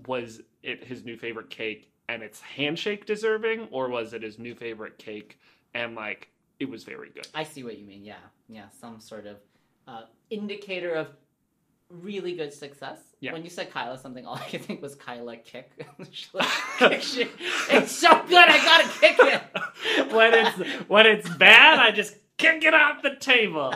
was 0.06 0.40
it 0.62 0.84
his 0.84 1.04
new 1.04 1.16
favorite 1.16 1.50
cake 1.50 1.90
and 2.08 2.22
it's 2.22 2.40
handshake 2.40 3.06
deserving 3.06 3.68
or 3.70 3.88
was 3.88 4.12
it 4.12 4.22
his 4.22 4.38
new 4.38 4.54
favorite 4.54 4.98
cake 4.98 5.38
and 5.74 5.94
like 5.94 6.28
it 6.58 6.68
was 6.68 6.84
very 6.84 7.10
good. 7.10 7.26
I 7.34 7.42
see 7.42 7.64
what 7.64 7.78
you 7.78 7.86
mean. 7.86 8.04
Yeah, 8.04 8.16
yeah, 8.48 8.68
some 8.68 9.00
sort 9.00 9.26
of 9.26 9.38
uh, 9.88 10.02
indicator 10.28 10.92
of 10.92 11.08
really 11.90 12.34
good 12.34 12.52
success. 12.52 12.98
Yeah. 13.20 13.32
When 13.32 13.42
you 13.44 13.50
said 13.50 13.70
Kyla, 13.70 13.98
something 13.98 14.24
all 14.26 14.34
I 14.46 14.48
could 14.48 14.62
think 14.64 14.80
was 14.82 14.94
Kyla 14.94 15.36
kick. 15.38 15.70
Like, 16.32 16.48
kick 16.78 17.02
shit. 17.02 17.30
It's 17.70 17.92
so 17.92 18.22
good. 18.28 18.38
I 18.48 18.58
gotta 18.58 18.88
kick 19.00 19.16
it. 19.20 20.12
when 20.12 20.32
it's 20.34 20.88
when 20.88 21.06
it's 21.06 21.28
bad, 21.36 21.78
I 21.78 21.90
just 21.90 22.16
kick 22.38 22.64
it 22.64 22.72
off 22.74 23.02
the 23.02 23.16
table. 23.16 23.74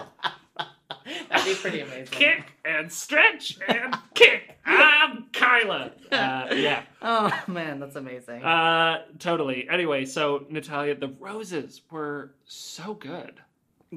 That'd 1.28 1.44
be 1.44 1.54
pretty 1.54 1.80
amazing. 1.80 2.06
kick 2.06 2.52
and 2.64 2.90
stretch 2.90 3.58
and 3.68 3.94
kick. 4.14 4.56
I'm 4.64 5.26
Kyla. 5.32 5.92
Uh, 6.10 6.46
yeah, 6.54 6.82
Oh 7.02 7.30
man, 7.46 7.78
that's 7.80 7.96
amazing. 7.96 8.42
uh, 8.42 9.02
totally. 9.18 9.68
Anyway, 9.68 10.06
so 10.06 10.46
Natalia, 10.48 10.94
the 10.94 11.08
roses 11.20 11.82
were 11.90 12.32
so 12.46 12.94
good. 12.94 13.34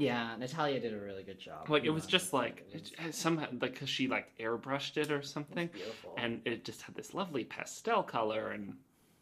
Yeah, 0.02 0.36
Natalia 0.38 0.80
did 0.80 0.94
a 0.94 0.98
really 1.00 1.24
good 1.24 1.40
job. 1.40 1.70
Like 1.70 1.84
it 1.84 1.90
was 1.90 2.04
Yeah, 2.06 2.10
just 2.12 2.34
like 2.34 2.66
it 2.72 2.92
it, 3.00 3.06
it 3.08 3.16
somehow 3.16 3.48
like 3.52 3.74
because 3.74 3.90
she 3.90 4.08
like 4.08 4.32
airbrushed 4.40 4.98
it 4.98 5.12
or 5.12 5.22
something, 5.22 5.70
was 5.72 5.82
beautiful. 5.82 6.14
and 6.18 6.42
it 6.46 6.64
just 6.66 6.82
had 6.82 6.96
this 6.96 7.14
lovely 7.14 7.44
pastel 7.44 8.04
color 8.04 8.52
and 8.52 8.76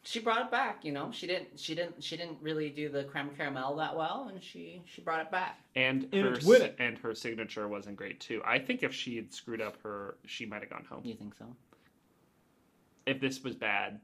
she 0.04 0.20
brought 0.20 0.42
it 0.42 0.52
back. 0.52 0.86
You 0.86 0.92
know, 0.92 1.10
she 1.12 1.26
didn't. 1.26 1.60
She 1.60 1.74
didn't. 1.74 2.04
She 2.04 2.16
didn't 2.16 2.38
really 2.40 2.70
do 2.70 2.90
the 2.90 3.06
creme 3.06 3.32
caramel 3.36 3.76
that 3.78 3.96
well, 3.98 4.30
and 4.32 4.42
she 4.44 4.84
she 4.86 5.02
brought 5.02 5.20
it 5.22 5.32
back. 5.32 5.60
and 5.76 6.08
In 6.12 6.26
her 6.26 6.34
it 6.34 6.44
with 6.44 6.62
it. 6.62 6.76
and 6.78 6.96
her 7.00 7.16
signature 7.16 7.68
wasn't 7.68 7.96
great 7.96 8.20
too. 8.20 8.40
I 8.46 8.60
think 8.60 8.84
if 8.84 8.94
she 8.94 9.16
had 9.16 9.34
screwed 9.34 9.62
up 9.62 9.82
her, 9.82 10.18
she 10.28 10.46
might 10.46 10.62
have 10.62 10.70
gone 10.70 10.86
home. 10.88 11.02
You 11.04 11.16
think 11.16 11.34
so? 11.36 11.46
If 13.08 13.20
this 13.20 13.44
was 13.44 13.56
bad, 13.56 14.00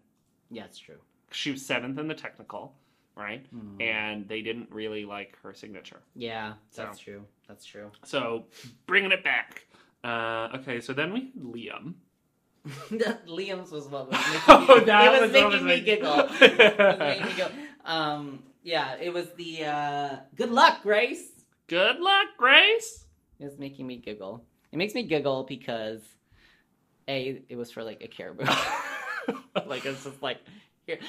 Yeah, 0.49 0.65
it's 0.65 0.79
true. 0.79 0.97
she 1.31 1.51
was 1.51 1.63
seventh 1.65 1.97
in 1.99 2.07
the 2.07 2.13
technical, 2.15 2.73
right? 3.21 3.45
Hmm. 3.51 3.81
And 3.81 4.27
they 4.27 4.41
didn't 4.41 4.69
really 4.71 5.05
like 5.05 5.37
her 5.43 5.53
signature. 5.53 6.01
Yeah, 6.15 6.53
So. 6.71 6.83
that's 6.83 6.99
true. 6.99 7.23
That's 7.47 7.65
true. 7.65 7.91
So 8.03 8.45
bringing 8.87 9.11
it 9.11 9.23
back. 9.23 9.65
Uh, 10.03 10.49
okay, 10.55 10.79
so 10.81 10.93
then 10.93 11.13
we 11.13 11.19
had 11.21 11.43
Liam. 11.43 11.93
Liam's 13.27 13.71
was 13.71 13.87
what 13.87 14.09
was 14.09 14.19
making 14.27 14.41
Oh, 14.47 14.79
that 14.85 15.05
it 15.05 15.11
was, 15.11 15.21
was 15.21 15.31
making 15.31 15.51
was 15.51 15.61
me 15.63 15.81
giggle. 15.81 16.13
It 16.41 16.77
was 16.77 16.99
making 16.99 17.25
me 17.25 17.33
go. 17.37 17.47
Um, 17.85 18.43
yeah, 18.63 18.95
it 19.01 19.11
was 19.13 19.29
the 19.33 19.65
uh, 19.65 20.15
good 20.35 20.51
luck, 20.51 20.83
Grace. 20.83 21.31
Good 21.67 21.99
luck, 21.99 22.27
Grace. 22.37 23.05
It 23.39 23.45
was 23.45 23.57
making 23.57 23.87
me 23.87 23.97
giggle. 23.97 24.43
It 24.71 24.77
makes 24.77 24.93
me 24.93 25.03
giggle 25.03 25.43
because 25.43 26.01
a 27.07 27.41
it 27.49 27.55
was 27.55 27.71
for 27.71 27.83
like 27.83 28.01
a 28.03 28.07
caribou. 28.07 28.45
like 29.65 29.85
it's 29.85 30.03
just 30.03 30.21
like 30.21 30.37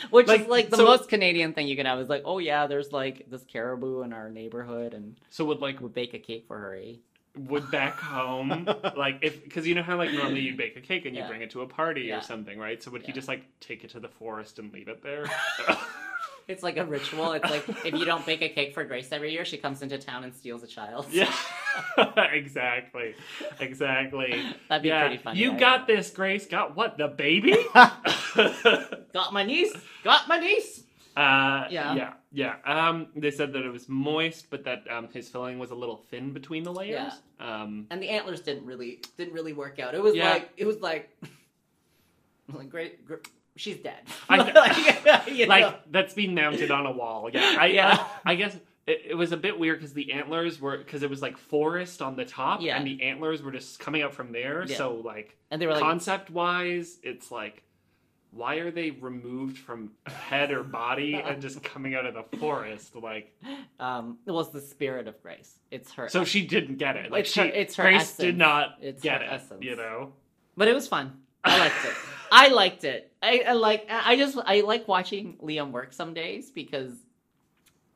which 0.10 0.26
Like, 0.28 0.42
is 0.42 0.46
like 0.48 0.70
the 0.70 0.76
so- 0.76 0.84
most 0.84 1.08
Canadian 1.08 1.52
thing 1.52 1.66
you 1.68 1.76
can 1.76 1.86
have 1.86 1.98
is 2.00 2.08
like, 2.08 2.22
oh 2.24 2.38
yeah, 2.38 2.66
there's 2.66 2.92
like 2.92 3.28
this 3.30 3.44
caribou 3.44 4.02
in 4.02 4.12
our 4.12 4.28
neighborhood, 4.30 4.94
and 4.94 5.16
so 5.30 5.44
would 5.46 5.60
like 5.60 5.80
would 5.80 5.94
bake 5.94 6.14
a 6.14 6.18
cake 6.18 6.44
for 6.46 6.58
her. 6.58 6.74
Eh? 6.74 6.94
would 7.48 7.70
back 7.70 7.94
home 7.98 8.68
like 8.94 9.16
if 9.22 9.42
because 9.42 9.66
you 9.66 9.74
know 9.74 9.82
how 9.82 9.96
like 9.96 10.12
normally 10.12 10.40
you 10.42 10.54
bake 10.54 10.76
a 10.76 10.82
cake 10.82 11.06
and 11.06 11.16
you 11.16 11.22
Yeah. 11.22 11.28
bring 11.28 11.40
it 11.40 11.50
to 11.52 11.62
a 11.62 11.66
party 11.66 12.02
Yeah. 12.02 12.18
or 12.18 12.20
something, 12.20 12.58
right? 12.58 12.82
So 12.82 12.90
would 12.90 13.00
he 13.04 13.12
just 13.12 13.26
like 13.26 13.44
take 13.58 13.84
it 13.84 13.90
to 13.92 14.00
the 14.00 14.08
forest 14.08 14.58
and 14.58 14.70
leave 14.70 14.88
it 14.88 15.02
there? 15.02 15.24
It's 16.49 16.62
like 16.62 16.76
a 16.76 16.84
ritual. 16.84 17.32
It's 17.32 17.49
like 17.51 17.68
if 17.84 17.95
you 17.95 18.05
don't 18.05 18.24
bake 18.26 18.43
a 18.43 18.49
cake 18.49 18.74
for 18.74 18.84
Grace 18.84 19.11
every 19.12 19.32
year, 19.32 19.45
she 19.45 19.57
comes 19.59 19.82
into 19.82 19.99
town 19.99 20.24
and 20.24 20.34
steals 20.34 20.62
a 20.62 20.66
child. 20.66 21.07
yeah, 21.11 21.32
exactly, 22.32 23.14
exactly. 23.61 24.43
That'd 24.68 24.82
be 24.82 24.88
yeah, 24.88 25.07
pretty 25.07 25.22
funny. 25.22 25.38
you 25.40 25.53
I- 25.53 25.59
got 25.59 25.86
this, 25.86 26.11
Grace. 26.11 26.47
Got 26.47 26.76
what? 26.76 26.99
The 26.99 27.09
baby? 27.09 27.57
got 27.74 29.32
my 29.32 29.45
niece. 29.45 29.74
Got 30.05 30.28
my 30.28 30.38
niece. 30.38 30.84
Uh, 31.16 31.66
Yeah. 31.70 31.95
yeah, 31.95 32.12
yeah. 32.32 32.55
Um, 32.64 33.09
they 33.14 33.30
said 33.30 33.53
that 33.53 33.64
it 33.64 33.70
was 33.70 33.88
moist, 33.88 34.47
but 34.49 34.64
that 34.64 34.84
um, 34.90 35.09
his 35.12 35.28
filling 35.28 35.59
was 35.59 35.70
a 35.70 35.74
little 35.74 35.97
thin 36.11 36.32
between 36.32 36.62
the 36.62 36.72
layers. 36.72 37.12
Um, 37.38 37.86
And 37.90 38.03
the 38.03 38.09
antlers 38.09 38.40
didn't 38.40 38.64
really 38.64 39.01
didn't 39.18 39.34
really 39.34 39.53
work 39.53 39.78
out. 39.78 39.95
It 39.95 40.03
was 40.03 40.14
Yeah. 40.14 40.30
like 40.30 40.51
it 40.57 40.66
was 40.66 40.80
like 40.80 41.11
like 42.53 42.70
great. 42.70 43.05
great 43.07 43.28
she's 43.57 43.76
dead. 43.78 44.00
I- 44.28 44.36
like, 45.07 45.26
you 45.36 45.46
like 45.46 45.80
that's 45.90 46.14
being 46.14 46.34
mounted 46.34 46.70
on 46.70 46.86
a 46.86 46.92
wall. 46.92 47.28
Yeah, 47.32 47.57
I, 47.59 47.66
Yeah. 47.66 48.07
I, 48.24 48.32
I 48.32 48.34
guess 48.34 48.57
it, 48.86 49.03
it 49.11 49.14
was 49.14 49.32
a 49.32 49.36
bit 49.36 49.59
weird 49.59 49.78
because 49.78 49.92
the 49.92 50.12
antlers 50.12 50.61
were 50.61 50.76
because 50.78 51.03
it 51.03 51.11
was 51.11 51.22
like 51.22 51.36
forest 51.38 52.03
on 52.03 52.16
the 52.16 52.24
top, 52.24 52.61
Yeah. 52.62 52.76
and 52.76 52.86
the 52.86 53.03
antlers 53.03 53.42
were 53.42 53.53
just 53.53 53.78
coming 53.78 54.03
up 54.03 54.12
from 54.14 54.32
there. 54.32 54.64
Yeah. 54.66 54.76
So 54.76 54.94
like 54.94 55.36
and 55.50 55.61
they 55.62 55.66
were 55.66 55.72
like 55.74 55.82
concept 55.82 56.30
wise, 56.30 56.98
it's 57.03 57.30
like. 57.30 57.62
Why 58.34 58.55
are 58.55 58.70
they 58.70 58.92
removed 58.92 59.59
from 59.59 59.90
head 60.07 60.53
or 60.53 60.62
body 60.62 61.16
and 61.22 61.42
just 61.42 61.62
coming 61.62 61.94
out 61.94 62.07
of 62.07 62.14
the 62.14 62.38
forest? 62.38 62.96
Like, 62.96 63.38
um 63.78 64.16
it 64.26 64.30
was 64.30 64.50
the 64.50 64.61
spirit 64.62 65.07
of 65.07 65.22
Grace. 65.22 65.59
It's 65.70 65.92
her 65.92 66.09
so 66.09 66.24
she 66.24 66.46
didn't 66.46 66.76
get 66.78 66.96
it. 66.96 67.12
Like, 67.12 67.24
It's 67.24 67.32
she, 67.32 67.40
her- 67.40 67.46
it's 67.46 67.76
her 67.76 67.82
Grace 67.82 68.16
did 68.16 68.38
not 68.38 68.78
It's 68.80 69.03
get 69.03 69.20
her 69.20 69.26
it. 69.26 69.32
essence. 69.34 69.62
You 69.62 69.76
know, 69.76 70.14
But 70.57 70.68
it 70.68 70.74
was 70.74 70.88
fun. 70.88 71.12
I 71.45 71.59
liked 71.59 71.84
it. 71.84 71.95
I 72.30 72.49
liked 72.49 72.84
it. 72.84 73.12
I, 73.22 73.45
I 73.49 73.53
like. 73.53 73.86
I 73.90 74.16
just. 74.16 74.38
I 74.45 74.61
like 74.62 74.88
watching 74.88 75.36
Liam 75.43 75.70
work 75.70 75.93
some 75.93 76.14
days 76.14 76.51
because, 76.51 76.93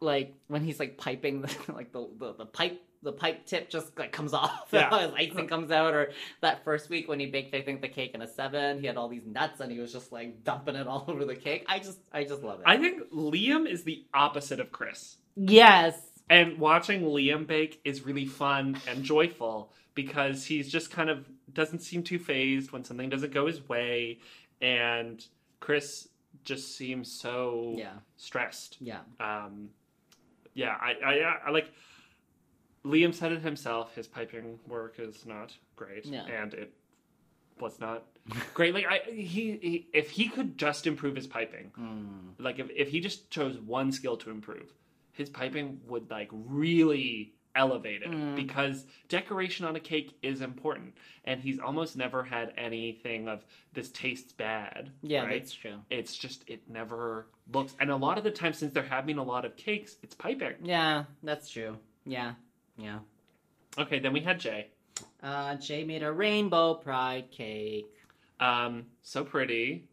like, 0.01 0.35
when 0.49 0.63
he's 0.63 0.79
like 0.79 0.99
piping, 0.99 1.43
the, 1.43 1.57
like 1.73 1.93
the, 1.93 2.09
the 2.19 2.35
the 2.35 2.47
pipe 2.47 2.83
the 3.03 3.13
pipe 3.13 3.47
tip 3.47 3.71
just 3.71 3.97
like 3.99 4.13
comes 4.13 4.35
off. 4.35 4.69
Yeah. 4.73 5.07
His 5.07 5.13
icing 5.15 5.47
comes 5.47 5.71
out. 5.71 5.95
Or 5.95 6.11
that 6.41 6.65
first 6.65 6.91
week 6.91 7.09
when 7.09 7.21
he 7.21 7.27
baked, 7.27 7.55
I 7.55 7.63
think 7.63 7.81
the 7.81 7.89
cake 7.89 8.13
in 8.15 8.21
a 8.23 8.27
seven, 8.29 8.81
he 8.81 8.87
had 8.87 8.97
all 8.97 9.09
these 9.09 9.27
nuts 9.27 9.61
and 9.61 9.71
he 9.71 9.79
was 9.79 9.93
just 9.93 10.11
like 10.13 10.43
dumping 10.45 10.75
it 10.75 10.87
all 10.89 11.05
over 11.09 11.25
the 11.25 11.37
cake. 11.37 11.65
I 11.69 11.79
just. 11.79 11.99
I 12.13 12.25
just 12.25 12.43
love 12.43 12.61
it. 12.61 12.65
I 12.67 12.77
think 12.79 13.11
Liam 13.13 13.71
is 13.71 13.85
the 13.85 14.05
opposite 14.13 14.61
of 14.61 14.71
Chris. 14.73 15.17
yes. 15.37 15.99
And 16.29 16.59
watching 16.59 17.03
Liam 17.03 17.47
bake 17.47 17.81
is 17.85 18.05
really 18.05 18.27
fun 18.27 18.79
and 18.89 19.05
joyful 19.05 19.73
because 19.97 20.45
he's 20.45 20.71
just 20.71 20.93
kind 20.93 21.11
of 21.11 21.27
doesn't 21.53 21.81
seem 21.81 22.05
too 22.05 22.21
phased 22.21 22.71
when 22.71 22.85
something 22.85 23.09
doesn't 23.11 23.33
go 23.35 23.49
his 23.49 23.69
way, 23.69 24.21
and 24.61 25.27
Chris 25.59 26.07
just 26.45 26.77
seems 26.77 27.11
so 27.11 27.75
Yeah. 27.77 27.95
stressed. 28.17 28.77
Yeah. 28.81 29.01
Um, 29.19 29.71
yeah, 30.55 30.77
I, 30.81 30.93
I, 31.05 31.37
I 31.47 31.51
like. 31.51 31.73
Liam 32.85 33.13
said 33.13 33.33
it 33.33 33.41
himself. 33.43 33.95
His 33.97 34.07
piping 34.07 34.61
work 34.69 35.01
is 35.01 35.27
not 35.27 35.53
great, 35.75 36.07
Yeah. 36.07 36.25
and 36.27 36.55
it 36.55 36.73
was 37.59 37.81
not 37.81 38.05
great. 38.55 38.75
Like 38.75 38.87
I, 38.87 39.01
he, 39.11 39.59
he, 39.61 39.89
if 39.93 40.11
he 40.11 40.29
could 40.29 40.57
just 40.57 40.87
improve 40.87 41.17
his 41.17 41.27
piping, 41.27 41.73
Mm. 41.77 42.35
like 42.39 42.59
if, 42.61 42.69
if 42.71 42.89
he 42.91 43.01
just 43.01 43.29
chose 43.31 43.59
one 43.59 43.91
skill 43.93 44.17
to 44.19 44.31
improve 44.31 44.73
his 45.13 45.31
piping 45.31 45.81
would 45.89 46.11
like 46.11 46.29
really 46.33 47.33
elevate 47.57 48.03
it 48.03 48.11
Mm. 48.11 48.37
because 48.37 48.87
decoration 49.09 49.65
on 49.67 49.75
a 49.77 49.81
cake 49.81 50.17
is 50.23 50.41
important, 50.41 50.95
and 51.25 51.41
he's 51.41 51.59
almost 51.59 51.97
never 51.97 52.23
had 52.23 52.53
anything 52.57 53.27
of 53.29 53.45
this 53.73 53.91
tastes 53.91 54.33
bad. 54.33 54.91
Yeah, 55.03 55.25
right? 55.25 55.41
that's 55.41 55.53
true. 55.55 55.79
it's 55.91 56.15
just 56.17 56.45
it 56.49 56.69
never 56.69 57.27
looks 57.53 57.75
and 57.81 57.91
a 57.91 57.97
lot 57.97 58.19
of 58.19 58.25
the 58.25 58.31
time 58.31 58.53
since 58.53 58.73
they're 58.73 58.83
having 58.83 59.19
a 59.19 59.23
lot 59.23 59.45
of 59.45 59.57
cakes 59.57 59.97
it's 60.03 60.15
piping 60.15 60.55
Yeah, 60.63 61.05
that's 61.23 61.49
true. 61.49 61.77
Yeah, 62.05 62.35
yeah. 62.77 62.99
okay 63.79 63.99
then 64.01 64.13
we 64.13 64.21
had 64.21 64.39
jay 64.41 64.69
Uh, 65.23 65.55
Jay 65.57 65.85
made 65.85 66.03
a 66.03 66.13
rainbow 66.13 66.75
pride 66.75 67.31
cake. 67.31 67.87
um 68.41 68.87
so 69.03 69.25
pretty 69.25 69.89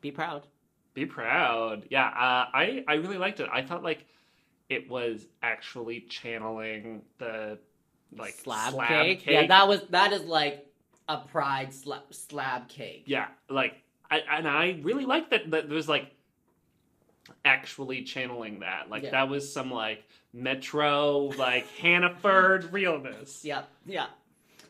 Be 0.00 0.10
proud. 0.10 0.46
be 0.94 1.06
proud 1.06 1.86
yeah 1.90 2.06
uh, 2.08 2.44
i 2.54 2.84
i 2.88 2.94
really 2.94 3.18
liked 3.18 3.40
it 3.40 3.48
i 3.52 3.62
thought 3.62 3.82
like 3.82 4.06
it 4.68 4.88
was 4.90 5.26
actually 5.42 6.00
channeling 6.08 7.02
the 7.18 7.58
like 8.16 8.34
slab, 8.34 8.72
slab, 8.72 8.88
cake. 8.88 9.20
cake, 9.20 9.34
Yeah, 9.34 9.46
that 9.48 9.68
was 9.68 9.82
that 9.90 10.12
is 10.12 10.22
like 10.24 10.66
a 11.08 11.18
pride 11.18 11.72
slab 11.72 12.02
slab 12.10 12.68
cake. 12.68 13.04
yeah 13.06 13.28
like 13.48 13.74
I, 14.10 14.18
and 14.30 14.48
i 14.48 14.78
really 14.82 15.04
liked 15.04 15.30
that 15.30 15.50
that 15.52 15.68
there's 15.68 15.88
like 15.88 16.10
actually 17.44 18.02
channeling 18.02 18.60
that 18.60 18.88
like 18.88 19.02
Yeah. 19.02 19.10
that 19.12 19.28
was 19.28 19.52
some 19.52 19.70
like 19.70 20.04
metro 20.32 21.30
like 21.38 21.66
hannaford 21.80 22.72
realness 22.72 23.44
Yeah, 23.44 23.62
yeah. 23.84 24.06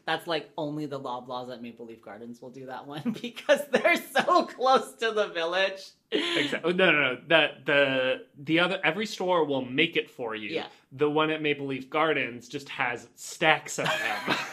That's 0.06 0.26
like 0.28 0.48
only 0.56 0.86
the 0.86 1.00
Loblaws 1.00 1.52
at 1.52 1.60
Maple 1.60 1.84
Leaf 1.86 2.00
Gardens 2.00 2.40
will 2.40 2.50
do 2.50 2.66
that 2.66 2.86
one 2.86 3.16
because 3.20 3.60
they're 3.72 3.96
so 3.96 4.44
close 4.46 4.92
to 5.00 5.10
the 5.10 5.26
village. 5.28 5.82
Exactly. 6.12 6.72
Oh, 6.72 6.74
no, 6.74 6.92
no, 6.92 7.14
no. 7.14 7.18
The 7.26 7.50
the 7.64 8.24
the 8.38 8.60
other 8.60 8.80
every 8.84 9.06
store 9.06 9.44
will 9.44 9.64
make 9.64 9.96
it 9.96 10.10
for 10.10 10.34
you. 10.34 10.50
Yeah. 10.50 10.66
The 10.92 11.10
one 11.10 11.30
at 11.30 11.42
Maple 11.42 11.66
Leaf 11.66 11.90
Gardens 11.90 12.48
just 12.48 12.68
has 12.68 13.08
stacks 13.16 13.78
of 13.78 13.86
them. 13.86 14.36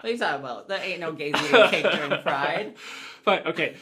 What 0.00 0.10
are 0.10 0.12
you 0.12 0.18
talking 0.18 0.44
about? 0.44 0.68
There 0.68 0.82
ain't 0.82 1.00
no 1.00 1.12
gays 1.14 1.34
eating 1.34 1.68
cake 1.70 1.90
during 1.90 2.20
Pride. 2.20 2.74
but 3.24 3.46
okay, 3.46 3.74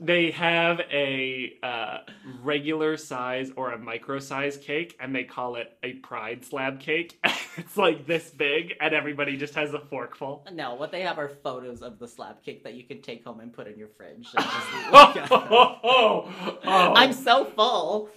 they 0.00 0.30
have 0.30 0.80
a 0.90 1.58
uh, 1.62 1.98
regular 2.42 2.96
size 2.96 3.52
or 3.54 3.72
a 3.72 3.78
micro 3.78 4.18
size 4.18 4.56
cake, 4.56 4.96
and 4.98 5.14
they 5.14 5.24
call 5.24 5.56
it 5.56 5.76
a 5.82 5.92
Pride 5.94 6.44
slab 6.44 6.80
cake. 6.80 7.20
it's 7.56 7.76
like 7.76 8.06
this 8.06 8.30
big, 8.30 8.74
and 8.80 8.94
everybody 8.94 9.36
just 9.36 9.54
has 9.54 9.74
a 9.74 9.78
forkful. 9.78 10.42
No, 10.52 10.74
what 10.74 10.90
they 10.90 11.02
have 11.02 11.18
are 11.18 11.28
photos 11.28 11.82
of 11.82 11.98
the 11.98 12.08
slab 12.08 12.42
cake 12.42 12.64
that 12.64 12.74
you 12.74 12.84
can 12.84 13.02
take 13.02 13.24
home 13.24 13.40
and 13.40 13.52
put 13.52 13.66
in 13.66 13.78
your 13.78 13.88
fridge. 13.88 14.26
oh, 14.36 15.26
oh, 15.30 15.78
oh, 15.84 16.58
oh. 16.64 16.94
I'm 16.94 17.12
so 17.12 17.44
full. 17.44 18.08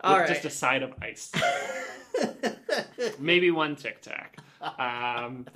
All 0.00 0.18
right. 0.18 0.28
just 0.28 0.46
a 0.46 0.50
side 0.50 0.82
of 0.82 0.94
ice. 1.00 1.30
maybe 3.18 3.50
one 3.50 3.76
tic 3.76 4.00
tac. 4.00 4.38
Um, 4.60 5.46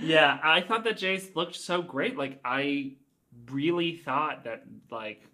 yeah, 0.00 0.38
I 0.42 0.62
thought 0.62 0.84
that 0.84 0.96
Jay's 0.96 1.36
looked 1.36 1.54
so 1.54 1.82
great. 1.82 2.16
Like 2.16 2.40
I 2.44 2.92
really 3.50 3.96
thought 3.96 4.44
that 4.44 4.64
like 4.90 5.24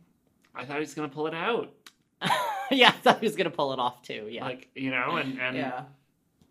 I 0.54 0.64
thought 0.64 0.74
he 0.76 0.80
was 0.80 0.94
gonna 0.94 1.08
pull 1.08 1.26
it 1.26 1.34
out. 1.34 1.72
yeah, 2.70 2.88
I 2.88 2.92
thought 2.92 3.20
he 3.20 3.26
was 3.26 3.36
gonna 3.36 3.50
pull 3.50 3.72
it 3.72 3.78
off 3.78 4.02
too. 4.02 4.26
Yeah. 4.30 4.44
Like 4.44 4.68
you 4.74 4.90
know, 4.90 5.16
and 5.16 5.40
and 5.40 5.56
yeah, 5.56 5.82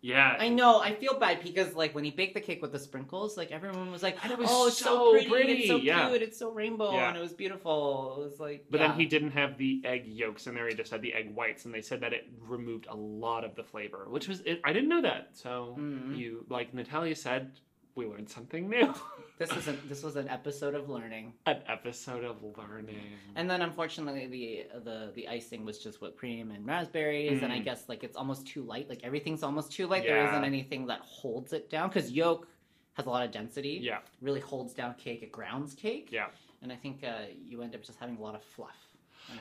yeah. 0.00 0.36
I 0.38 0.48
know. 0.48 0.80
I 0.80 0.94
feel 0.94 1.18
bad 1.18 1.42
because 1.42 1.74
like 1.74 1.94
when 1.94 2.04
he 2.04 2.10
baked 2.10 2.34
the 2.34 2.40
cake 2.40 2.62
with 2.62 2.72
the 2.72 2.78
sprinkles, 2.78 3.36
like 3.36 3.50
everyone 3.52 3.90
was 3.92 4.02
like, 4.02 4.16
it 4.24 4.38
was 4.38 4.48
"Oh, 4.50 4.68
it's 4.68 4.78
so, 4.78 4.84
so 4.84 5.10
pretty, 5.12 5.28
pretty, 5.28 5.52
it's 5.54 5.68
so 5.68 5.76
yeah. 5.76 6.08
cute, 6.08 6.22
it's 6.22 6.38
so 6.38 6.50
rainbow, 6.50 6.92
Yeah. 6.92 7.08
and 7.08 7.16
it 7.18 7.20
was 7.20 7.32
beautiful." 7.34 8.16
It 8.18 8.24
was 8.24 8.40
like, 8.40 8.66
But 8.70 8.80
yeah. 8.80 8.88
then 8.88 8.98
he 8.98 9.04
didn't 9.06 9.32
have 9.32 9.58
the 9.58 9.82
egg 9.84 10.06
yolks 10.06 10.46
in 10.46 10.54
there. 10.54 10.68
He 10.68 10.74
just 10.74 10.90
had 10.90 11.02
the 11.02 11.12
egg 11.12 11.34
whites, 11.34 11.64
and 11.66 11.74
they 11.74 11.82
said 11.82 12.00
that 12.00 12.12
it 12.14 12.28
removed 12.46 12.86
a 12.88 12.96
lot 12.96 13.44
of 13.44 13.54
the 13.56 13.62
flavor, 13.64 14.06
which 14.08 14.26
was 14.28 14.40
it, 14.40 14.60
I 14.64 14.72
didn't 14.72 14.88
know 14.88 15.02
that. 15.02 15.30
So 15.32 15.76
Mhm. 15.78 16.16
you, 16.16 16.46
like 16.48 16.72
Natalia 16.72 17.14
said, 17.16 17.58
we 17.98 18.06
learned 18.06 18.28
something 18.30 18.68
new. 18.68 18.94
This 19.38 19.54
was 19.54 19.68
an 19.68 19.78
this 19.88 20.02
was 20.02 20.16
an 20.16 20.28
episode 20.28 20.74
of 20.74 20.88
learning, 20.88 21.32
An 21.46 21.58
episode 21.68 22.24
of 22.24 22.42
learning. 22.42 23.06
and 23.36 23.48
then 23.48 23.62
unfortunately 23.62 24.26
the 24.26 24.80
the 24.86 25.12
the 25.14 25.28
icing 25.28 25.64
was 25.64 25.78
just 25.78 26.00
whipped 26.00 26.16
cream 26.18 26.50
and 26.50 26.66
raspberries, 26.66 27.40
and 27.44 27.52
I 27.52 27.60
Mm. 27.60 27.64
guess 27.68 27.88
like 27.88 28.02
it's 28.02 28.16
almost 28.16 28.48
too 28.48 28.62
light. 28.64 28.88
Like 28.88 29.02
everything's 29.04 29.44
almost 29.44 29.70
too 29.70 29.86
light. 29.86 30.02
There 30.02 30.16
Yeah. 30.16 30.28
isn't 30.30 30.44
anything 30.44 30.86
that 30.86 31.00
holds 31.02 31.52
it 31.52 31.70
down 31.70 31.86
because 31.88 32.10
yolk 32.10 32.48
has 32.94 33.06
a 33.06 33.10
lot 33.10 33.24
of 33.26 33.30
density. 33.30 33.78
yeah, 33.80 34.00
Really 34.20 34.40
holds 34.40 34.74
down 34.74 34.94
cake. 34.94 35.22
It 35.22 35.30
grounds 35.30 35.72
cake. 35.74 36.08
yeah. 36.10 36.30
and 36.62 36.72
I 36.72 36.76
think 36.76 37.04
uh, 37.04 37.26
you 37.50 37.62
end 37.62 37.76
up 37.76 37.82
just 37.84 38.00
having 38.00 38.16
a 38.16 38.20
lot 38.20 38.34
of 38.34 38.42
fluff. 38.42 38.87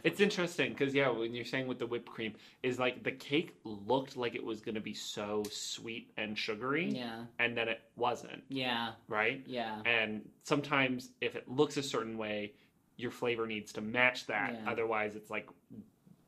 It's 0.04 0.20
interesting 0.20 0.74
because 0.74 0.94
yeah, 0.94 1.10
when 1.10 1.34
you're 1.34 1.46
saying 1.46 1.68
with 1.68 1.80
the 1.80 1.88
whipped 1.88 2.10
cream, 2.10 2.34
is 2.64 2.80
like 2.80 3.04
the 3.04 3.12
cake 3.12 3.56
looked 3.64 4.16
like 4.18 4.36
it 4.36 4.44
was 4.44 4.62
going 4.62 4.76
to 4.76 4.82
be 4.82 4.94
so 4.94 5.44
sweet 5.52 6.12
and 6.18 6.38
sugary, 6.38 6.90
Yeah, 6.90 7.26
and 7.40 7.58
then 7.58 7.68
it 7.68 7.82
wasn't, 7.96 8.44
yeah, 8.50 8.92
right? 9.08 9.44
yeah. 9.46 9.82
And 9.86 10.28
sometimes 10.44 11.12
if 11.22 11.36
it 11.36 11.48
looks 11.50 11.78
a 11.78 11.84
certain 11.84 12.18
way, 12.18 12.54
your 12.98 13.12
flavor 13.12 13.46
needs 13.46 13.72
to 13.74 13.82
match 13.82 14.26
that. 14.28 14.54
Yeah. 14.54 14.72
Otherwise, 14.72 15.16
it's 15.16 15.30
like 15.30 15.48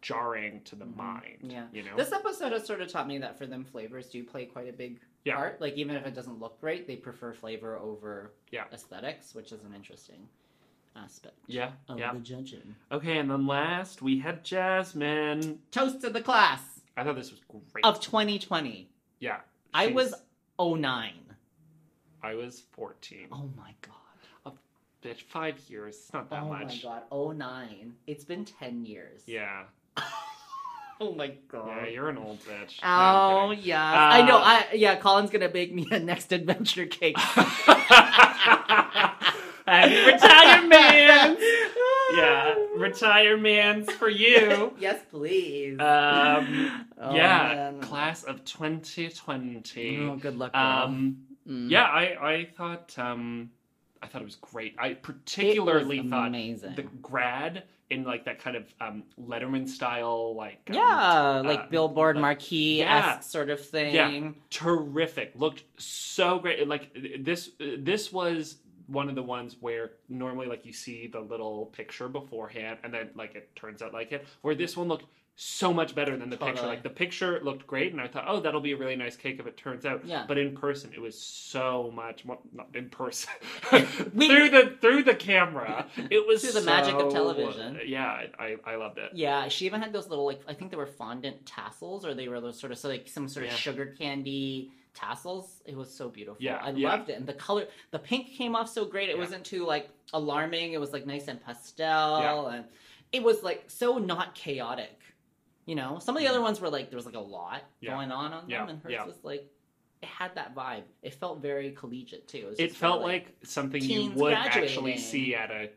jarring 0.02 0.62
to 0.64 0.76
the 0.76 0.86
Mhm. 0.86 0.96
mind. 0.96 1.38
Yeah. 1.52 1.68
you 1.74 1.84
know. 1.84 1.96
This 1.98 2.12
episode 2.14 2.52
has 2.54 2.66
sort 2.66 2.80
of 2.82 2.88
taught 2.88 3.08
me 3.08 3.18
that 3.18 3.38
for 3.38 3.46
them, 3.46 3.66
flavors 3.66 4.08
do 4.08 4.24
play 4.24 4.46
quite 4.46 4.70
a 4.70 4.74
big 4.74 5.02
Yeah. 5.26 5.36
part. 5.36 5.60
Like 5.60 5.74
even 5.76 5.96
if 5.96 6.06
it 6.06 6.14
doesn't 6.14 6.40
look 6.40 6.60
great, 6.62 6.88
they 6.88 6.96
prefer 6.96 7.34
flavor 7.34 7.78
over 7.78 8.34
Yeah. 8.52 8.66
aesthetics, 8.72 9.36
which 9.36 9.52
is 9.52 9.64
an 9.66 9.74
interesting 9.74 10.30
aspect 10.96 11.36
yeah, 11.48 11.72
of 11.88 11.98
yeah. 12.00 12.14
the 12.14 12.20
judging. 12.20 12.76
Okay, 12.92 13.18
and 13.18 13.30
then 13.32 13.48
last 13.48 14.02
we 14.02 14.20
had 14.20 14.44
Jasmine. 14.44 15.60
Toast 15.72 16.02
to 16.02 16.10
the 16.10 16.22
class 16.22 16.62
I 16.98 17.04
thought 17.04 17.16
this 17.16 17.32
was 17.32 17.40
great. 17.72 17.86
of 17.86 18.00
2020. 18.00 18.90
yeah, 19.20 19.38
I 19.74 19.88
was 19.88 20.14
09. 20.60 21.12
I 22.22 22.36
was 22.36 22.64
fourteen. 22.72 23.28
Oh 23.32 23.50
my 23.58 23.74
god. 23.82 23.94
A 24.46 24.52
Bitch, 25.08 25.22
five 25.24 25.58
years. 25.70 25.96
It's 25.96 26.14
not 26.14 26.30
that 26.32 26.44
oh 26.44 26.50
much. 26.50 26.84
Oh 26.86 26.90
my 26.90 27.00
god. 27.38 27.38
09. 27.38 27.94
It's 28.08 28.26
been 28.26 28.44
10 28.44 28.86
years. 28.86 29.22
Yeah, 29.26 29.64
Oh 31.02 31.14
my 31.14 31.32
god. 31.48 31.68
yeah. 31.86 31.88
You're 31.88 32.10
an 32.10 32.18
old 32.18 32.40
bitch. 32.44 32.80
Oh 32.84 33.52
I'm 33.52 33.60
yeah, 33.62 33.82
Uh, 33.82 33.96
I 34.16 34.22
know. 34.28 34.38
I 34.38 34.66
yeah, 34.74 34.98
Colin's 34.98 35.30
gonna 35.30 35.48
bake 35.48 35.74
me 35.74 35.88
a 35.92 36.00
next 36.00 36.34
adventure 36.34 36.86
cake. 36.86 37.16
Happy 39.70 40.12
retirement. 40.12 41.40
yeah, 42.16 42.56
retirements 42.76 43.92
for 43.94 44.10
you. 44.10 44.74
yes, 44.80 45.00
please. 45.12 45.80
Um, 45.80 46.86
Oh, 47.02 47.16
yeah, 47.16 47.54
man. 47.72 47.82
class 47.82 48.24
of 48.24 48.44
2020. 48.46 49.98
Oh, 50.00 50.16
good 50.18 50.38
luck. 50.38 50.56
Um, 50.56 51.18
Mm. 51.48 51.72
yeah, 51.72 51.86
I 51.86 52.04
I 52.34 52.46
thought 52.56 52.94
um, 53.00 53.50
I 54.04 54.08
thought 54.08 54.22
it 54.22 54.26
was 54.26 54.36
great. 54.36 54.76
I 54.78 54.94
particularly 54.94 56.08
thought 56.08 56.28
amazing. 56.28 56.76
the 56.76 56.84
grad 57.02 57.64
in 57.90 58.04
like 58.04 58.26
that 58.26 58.38
kind 58.38 58.56
of 58.56 58.72
um, 58.80 59.04
Letterman 59.20 59.68
style, 59.68 60.36
like 60.36 60.60
um, 60.70 60.76
yeah, 60.76 61.42
like 61.44 61.60
uh, 61.62 61.68
billboard 61.72 62.18
like- 62.18 62.22
marquee 62.22 62.80
yeah. 62.80 63.20
sort 63.22 63.50
of 63.50 63.66
thing. 63.66 63.96
Yeah. 63.96 64.30
terrific. 64.52 65.32
Looked 65.36 65.64
so 65.82 66.38
great. 66.38 66.68
Like 66.68 66.96
this, 67.20 67.50
this 67.80 68.14
was 68.14 68.58
one 68.92 69.10
of 69.10 69.16
the 69.16 69.24
ones 69.24 69.56
where 69.60 69.92
normally 70.10 70.48
like 70.48 70.66
you 70.66 70.74
see 70.74 71.08
the 71.08 71.20
little 71.20 71.68
picture 71.68 72.08
beforehand, 72.08 72.80
and 72.84 72.94
then 72.94 73.10
like 73.16 73.36
it 73.36 73.56
turns 73.56 73.82
out 73.82 73.94
like 73.94 74.12
it. 74.12 74.26
Where 74.42 74.56
this 74.56 74.76
one 74.78 74.88
looked 74.88 75.06
so 75.42 75.72
much 75.72 75.96
better 75.96 76.18
than 76.18 76.30
the 76.30 76.36
picture. 76.36 76.66
Like 76.66 76.84
the 76.84 76.90
picture 76.90 77.40
looked 77.42 77.66
great, 77.66 77.94
and 77.94 78.02
I 78.02 78.08
thought, 78.10 78.26
oh, 78.28 78.42
that'll 78.42 78.60
be 78.60 78.74
a 78.74 78.78
really 78.78 78.98
nice 78.98 79.16
cake 79.16 79.40
if 79.40 79.48
it 79.48 79.56
turns 79.56 79.86
out. 79.86 80.06
Yeah. 80.06 80.26
But 80.28 80.38
in 80.38 80.54
person, 80.54 80.92
it 80.94 81.00
was 81.00 81.18
so 81.18 81.92
much 81.96 82.26
more. 82.26 82.40
Not 82.54 82.68
in 82.76 82.90
person. 82.90 83.32
We- 84.14 84.28
through 84.28 84.50
the 84.50 84.78
through 84.82 85.04
the 85.04 85.16
camera, 85.16 85.86
it 85.98 86.28
was 86.28 86.42
Through 86.44 86.60
the 86.60 86.66
magic 86.66 86.96
of 86.96 87.14
television. 87.14 87.80
Yeah, 87.86 88.06
I, 88.06 88.28
I 88.38 88.56
I 88.66 88.76
loved 88.76 88.98
it. 88.98 89.12
Yeah, 89.14 89.48
she 89.48 89.66
even 89.66 89.82
had 89.82 89.94
those 89.94 90.10
little 90.10 90.26
like 90.26 90.42
I 90.48 90.54
think 90.54 90.72
they 90.72 90.78
were 90.78 90.86
fondant 90.86 91.46
tassels 91.46 92.06
or 92.06 92.14
they 92.14 92.28
were 92.28 92.42
those 92.42 92.60
sort 92.60 92.74
of 92.74 92.78
so 92.78 92.90
like 92.90 93.08
some 93.08 93.30
sort 93.30 93.46
of 93.46 93.52
Yeah. 93.54 93.58
sugar 93.58 93.86
candy 93.98 94.72
tassels. 94.94 95.62
It 95.66 95.76
was 95.76 95.94
so 95.94 96.10
beautiful. 96.10 96.38
Yeah, 96.40 96.58
I 96.58 96.72
yeah. 96.72 96.90
loved 96.90 97.10
it. 97.10 97.18
And 97.18 97.28
the 97.28 97.34
color 97.34 97.68
the 97.92 98.00
pink 98.00 98.28
came 98.32 98.56
off 98.56 98.70
so 98.70 98.86
great. 98.86 99.10
It 99.10 99.16
Yeah. 99.16 99.22
wasn't 99.22 99.46
too 99.46 99.66
like 99.66 99.90
alarming. 100.14 100.74
It 100.74 100.80
was 100.80 100.94
like 100.94 101.06
nice 101.06 101.28
and 101.28 101.44
pastel 101.44 102.48
and 102.48 102.66
it 103.12 103.24
was 103.24 103.44
like 103.44 103.66
so 103.68 103.98
not 103.98 104.36
chaotic. 104.36 105.00
You 105.66 105.76
know? 105.76 106.00
Some 106.00 106.16
of 106.16 106.22
the 106.22 106.28
mm-hmm. 106.28 106.36
other 106.36 106.44
ones 106.44 106.60
were 106.60 106.70
like 106.70 106.90
there 106.90 106.98
was 106.98 107.06
like 107.06 107.16
a 107.16 107.20
lot 107.20 107.64
Yeah. 107.82 107.96
going 107.96 108.12
on 108.12 108.34
on 108.34 108.48
them 108.48 108.70
and 108.70 108.82
hers 108.82 108.92
yeah. 108.92 109.06
was 109.06 109.24
like 109.24 109.50
it 110.02 110.08
had 110.08 110.36
that 110.36 110.56
vibe. 110.56 110.84
It 111.02 111.14
felt 111.14 111.42
very 111.42 111.72
collegiate 111.72 112.28
too. 112.28 112.48
was 112.48 112.60
It 112.60 112.74
felt 112.76 113.02
very, 113.02 113.14
like 113.14 113.36
something 113.44 113.84
you 113.84 114.12
would 114.12 114.34
actually 114.34 114.98
see 114.98 115.36
at 115.36 115.52
a 115.52 115.70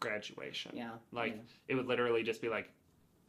graduation. 0.00 0.72
yeah, 0.74 0.90
Like 1.12 1.34
yeah. 1.36 1.42
it 1.68 1.74
would 1.76 1.86
literally 1.86 2.22
just 2.22 2.40
be 2.40 2.48
like 2.48 2.70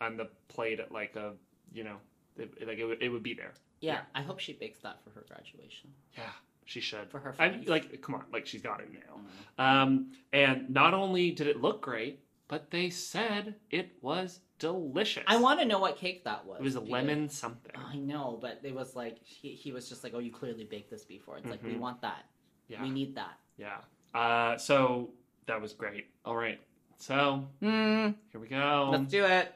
on 0.01 0.17
the 0.17 0.29
plate 0.47 0.79
at 0.79 0.91
like 0.91 1.15
a 1.15 1.33
you 1.71 1.83
know 1.83 1.97
it, 2.37 2.67
like 2.67 2.77
it 2.79 2.85
would, 2.85 3.01
it 3.01 3.09
would 3.09 3.23
be 3.23 3.33
there. 3.33 3.53
Yeah, 3.81 3.93
yeah. 3.93 3.99
I 4.15 4.21
hope 4.21 4.39
she 4.39 4.53
bakes 4.53 4.79
that 4.79 5.03
for 5.03 5.09
her 5.11 5.25
graduation. 5.27 5.89
Yeah, 6.17 6.23
she 6.65 6.79
should. 6.79 7.09
For 7.09 7.19
her 7.19 7.31
I 7.33 7.49
friends. 7.49 7.67
like 7.69 8.01
come 8.01 8.15
on, 8.15 8.25
like 8.31 8.45
she's 8.45 8.61
got 8.61 8.81
it 8.81 8.89
now. 8.93 9.19
Mm. 9.59 9.63
Um, 9.83 10.11
and 10.33 10.69
not 10.69 10.93
only 10.93 11.31
did 11.31 11.47
it 11.47 11.61
look 11.61 11.81
great, 11.81 12.19
but 12.47 12.71
they 12.71 12.89
said 12.89 13.55
it 13.71 13.91
was 14.01 14.39
delicious. 14.59 15.23
I 15.27 15.37
want 15.37 15.59
to 15.59 15.65
know 15.65 15.79
what 15.79 15.97
cake 15.97 16.23
that 16.25 16.45
was. 16.45 16.59
It 16.59 16.63
was 16.63 16.75
a 16.75 16.79
because- 16.81 16.91
lemon 16.91 17.29
something. 17.29 17.71
I 17.75 17.95
know, 17.95 18.37
but 18.41 18.59
it 18.63 18.73
was 18.75 18.95
like 18.95 19.17
he, 19.23 19.49
he 19.53 19.71
was 19.71 19.87
just 19.89 20.03
like, 20.03 20.13
"Oh, 20.15 20.19
you 20.19 20.31
clearly 20.31 20.63
baked 20.65 20.89
this 20.89 21.03
before." 21.05 21.37
It's 21.37 21.49
like 21.49 21.63
we 21.63 21.71
Mhm. 21.73 21.79
want 21.79 22.01
that. 22.01 22.25
Yeah, 22.67 22.81
We 22.83 22.89
need 22.91 23.15
that. 23.15 23.37
yeah. 23.57 23.77
Uh, 24.13 24.57
so 24.57 25.11
that 25.47 25.59
was 25.61 25.73
great. 25.73 26.07
All 26.25 26.35
right, 26.35 26.59
so 26.97 27.47
Mm, 27.61 28.15
here 28.31 28.39
we 28.41 28.47
go. 28.47 28.89
let's 28.91 29.09
do 29.11 29.23
it. 29.23 29.53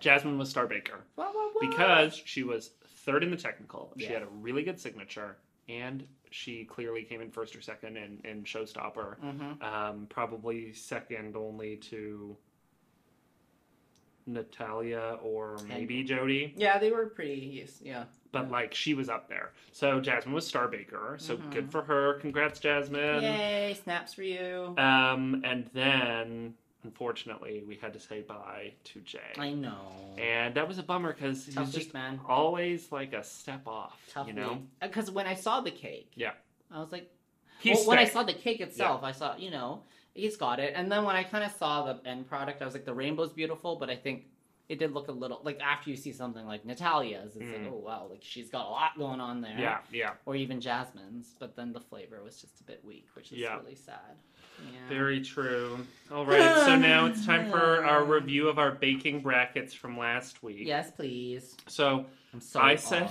Jasmine 0.00 0.38
was 0.38 0.48
Star 0.50 0.66
Baker 0.66 1.00
What, 1.16 1.34
what, 1.34 1.54
what? 1.54 1.70
because 1.70 2.14
she 2.24 2.42
was 2.42 2.70
third 3.08 3.24
in 3.24 3.30
the 3.30 3.36
technical. 3.38 3.90
She 3.96 4.04
Yeah. 4.04 4.12
had 4.14 4.22
a 4.22 4.26
really 4.26 4.62
good 4.62 4.78
signature, 4.78 5.38
and 5.66 6.06
she 6.30 6.66
clearly 6.66 7.02
came 7.04 7.22
in 7.22 7.30
first 7.30 7.56
or 7.56 7.62
second 7.62 7.96
in, 7.96 8.20
in 8.22 8.44
Showstopper. 8.44 9.18
Mhm. 9.20 9.62
Um, 9.62 10.06
probably 10.10 10.74
second 10.74 11.34
only 11.34 11.76
to 11.76 12.36
Natalia 14.26 15.18
or 15.22 15.56
maybe 15.66 16.04
Jody, 16.04 16.52
Yeah, 16.54 16.76
they 16.78 16.90
were 16.90 17.06
pretty. 17.06 17.66
Yeah. 17.80 18.04
but 18.30 18.42
Yeah. 18.44 18.50
like 18.50 18.74
she 18.74 18.92
was 18.92 19.08
up 19.08 19.26
there. 19.30 19.52
So 19.72 20.00
Jasmine 20.00 20.34
was 20.34 20.46
Star 20.46 20.68
Baker. 20.68 21.16
So 21.18 21.38
Mhm. 21.38 21.50
good 21.50 21.70
for 21.72 21.80
her. 21.84 22.18
Congrats, 22.20 22.60
Jasmine. 22.60 23.22
Yay! 23.22 23.72
Snaps 23.82 24.12
for 24.12 24.22
you. 24.24 24.74
Um, 24.76 25.40
and 25.46 25.70
then 25.72 26.54
unfortunately 26.84 27.64
we 27.66 27.76
had 27.76 27.92
to 27.92 28.00
say 28.00 28.22
bye 28.22 28.72
to 28.84 29.00
Jay, 29.00 29.18
I 29.36 29.50
know. 29.52 29.80
and 30.18 30.54
that 30.54 30.66
was 30.68 30.78
a 30.78 30.82
bummer 30.82 31.12
because 31.12 31.44
he 31.46 31.52
Tough 31.52 31.66
was 31.66 31.74
just 31.74 31.94
man. 31.94 32.20
always 32.28 32.90
like 32.92 33.12
a 33.12 33.24
step 33.24 33.66
off. 33.66 34.00
Tough 34.12 34.26
you 34.26 34.32
know, 34.32 34.62
Because 34.80 35.10
when 35.10 35.26
I 35.26 35.34
saw 35.34 35.60
the 35.60 35.70
cake, 35.70 36.12
Yeah. 36.14 36.32
I 36.70 36.80
was 36.80 36.92
like, 36.92 37.10
he's 37.60 37.76
well, 37.78 37.86
when 37.88 37.98
I 37.98 38.04
saw 38.04 38.22
the 38.22 38.34
cake 38.34 38.60
itself, 38.60 39.02
I 39.02 39.12
saw, 39.12 39.36
you 39.36 39.50
know, 39.50 39.82
he's 40.14 40.36
got 40.36 40.60
it. 40.60 40.74
And 40.76 40.90
then 40.92 41.04
when 41.04 41.16
I 41.16 41.22
kind 41.24 41.44
of 41.44 41.52
saw 41.52 41.84
the 41.92 42.06
end 42.08 42.28
product, 42.28 42.60
I 42.62 42.64
was 42.64 42.74
like, 42.74 42.84
the 42.84 42.94
rainbow's 42.94 43.32
beautiful, 43.32 43.76
but 43.76 43.88
I 43.90 43.96
think 43.96 44.26
it 44.68 44.78
did 44.78 44.92
look 44.92 45.08
a 45.08 45.12
little 45.12 45.40
like 45.44 45.58
after 45.60 45.88
you 45.88 45.96
see 45.96 46.12
something 46.12 46.44
like 46.46 46.64
Natalia's, 46.66 47.36
it's 47.36 47.46
Mm. 47.46 47.52
like, 47.64 47.72
oh 47.72 47.78
wow, 47.78 48.06
like 48.10 48.20
she's 48.22 48.50
got 48.50 48.66
a 48.66 48.68
lot 48.68 48.98
going 48.98 49.18
on 49.20 49.40
there. 49.40 49.56
yeah, 49.58 49.78
yeah, 49.90 50.10
Or 50.26 50.36
even 50.36 50.60
Jasmine's, 50.60 51.34
but 51.40 51.56
then 51.56 51.72
the 51.72 51.80
flavor 51.80 52.22
was 52.22 52.38
just 52.40 52.60
a 52.60 52.64
bit 52.64 52.84
weak, 52.84 53.06
which 53.14 53.32
is 53.32 53.38
Yeah. 53.38 53.56
really 53.58 53.74
sad. 53.74 54.16
Yeah. 54.64 54.78
very 54.88 55.20
true. 55.20 55.86
All 56.12 56.24
right, 56.26 56.56
so 56.64 56.76
now 56.76 57.06
it's 57.06 57.24
time 57.26 57.50
for 57.50 57.84
our 57.84 58.04
review 58.04 58.48
of 58.48 58.58
our 58.58 58.72
baking 58.72 59.20
brackets 59.22 59.74
from 59.74 59.98
last 59.98 60.42
week. 60.42 60.62
Yes, 60.66 60.90
please. 60.90 61.56
So 61.66 62.06
I'm 62.32 62.40
so. 62.40 62.60
I 62.60 62.76
said, 62.76 63.10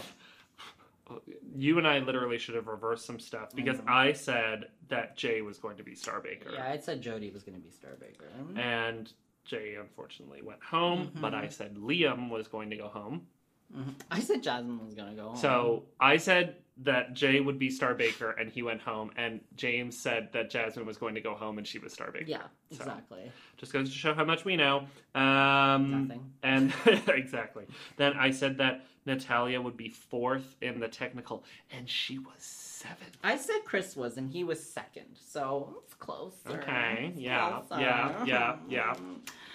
you 1.55 1.77
and 1.77 1.87
I 1.87 1.99
literally 1.99 2.37
should 2.37 2.55
have 2.55 2.67
reversed 2.67 3.05
some 3.05 3.19
stuff 3.19 3.55
because 3.55 3.77
know. 3.79 3.85
I 3.87 4.13
said 4.13 4.65
that 4.89 5.15
Jay 5.15 5.41
was 5.41 5.57
going 5.57 5.77
to 5.77 5.83
be 5.83 5.95
Star 5.95 6.19
Baker. 6.19 6.51
Yeah, 6.53 6.69
I 6.69 6.77
said 6.77 7.01
Jody 7.01 7.29
was 7.31 7.43
going 7.43 7.55
to 7.57 7.63
be 7.63 7.71
Star 7.71 7.91
Baker. 7.99 8.25
And 8.59 9.11
Jay 9.45 9.75
unfortunately 9.79 10.41
went 10.41 10.61
home, 10.61 11.11
but 11.15 11.31
Mhm. 11.33 11.43
I 11.43 11.47
said 11.47 11.75
Liam 11.75 12.29
was 12.29 12.47
going 12.47 12.69
to 12.71 12.75
go 12.75 12.87
home. 12.89 13.27
Mhm. 13.73 13.93
I 14.11 14.19
said 14.19 14.43
Jasmine 14.43 14.83
was 14.83 14.93
going 14.95 15.09
to 15.15 15.21
go 15.21 15.27
home. 15.29 15.37
So 15.37 15.83
I 15.99 16.17
said 16.17 16.57
that 16.83 17.13
Jay 17.13 17.39
would 17.39 17.57
be 17.57 17.69
Star 17.69 17.93
Baker 17.93 18.31
and 18.31 18.49
he 18.49 18.61
went 18.61 18.81
home, 18.81 19.11
and 19.17 19.39
James 19.55 19.97
said 19.97 20.29
that 20.33 20.49
Jasmine 20.49 20.85
was 20.85 20.97
going 20.97 21.15
to 21.15 21.21
go 21.21 21.33
home 21.33 21.57
and 21.57 21.67
she 21.67 21.79
was 21.79 21.93
Star 21.93 22.11
Baker. 22.11 22.25
Yeah, 22.27 22.43
So, 22.71 22.77
exactly. 22.83 23.31
Just 23.57 23.73
goes 23.73 23.89
to 23.89 23.95
show 23.95 24.13
how 24.13 24.23
much 24.25 24.45
we 24.45 24.55
know. 24.55 24.87
Um, 25.15 26.07
Nothing. 26.07 26.31
And 26.43 26.73
exactly. 27.07 27.65
Then 27.97 28.13
I 28.13 28.31
said 28.31 28.57
that 28.57 28.85
Natalia 29.05 29.61
would 29.61 29.77
be 29.77 29.89
fourth 29.89 30.55
in 30.61 30.79
the 30.79 30.87
technical, 30.87 31.43
and 31.71 31.89
she 31.89 32.19
was 32.19 32.35
seventh. 32.39 33.17
I 33.23 33.37
said 33.37 33.59
Chris 33.65 33.95
was, 33.95 34.17
and 34.17 34.29
he 34.29 34.43
was 34.43 34.61
second, 34.63 35.05
so 35.15 35.77
it's 35.83 35.93
close. 35.93 36.33
Okay, 36.47 37.13
yeah, 37.15 37.61
yeah, 37.71 38.25
yeah, 38.25 38.55
yeah. 38.69 38.95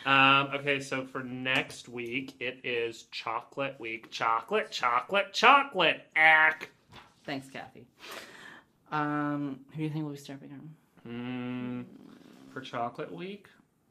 Um, 0.04 0.48
okay, 0.54 0.80
so 0.80 1.04
for 1.04 1.22
next 1.22 1.88
week, 1.88 2.34
it 2.40 2.60
is 2.64 3.04
chocolate 3.12 3.76
week. 3.78 4.10
Chocolate, 4.10 4.70
chocolate, 4.70 5.32
chocolate. 5.32 6.06
Ack. 6.16 6.70
Thanks, 7.24 7.48
Kathy. 7.48 7.86
Um, 8.90 9.60
who 9.70 9.78
do 9.78 9.82
you 9.84 9.90
think 9.90 10.04
will 10.04 10.12
be 10.12 10.18
Star 10.18 10.36
Baker? 10.36 10.54
Hmm. 11.04 11.82
For 12.52 12.60
chocolate 12.60 13.12
week? 13.12 13.46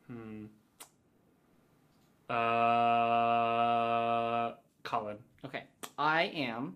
Hmm. 0.07 0.45
Uh, 2.29 2.35
Colin. 4.83 5.17
Okay, 5.43 5.63
I 5.97 6.23
am. 6.23 6.75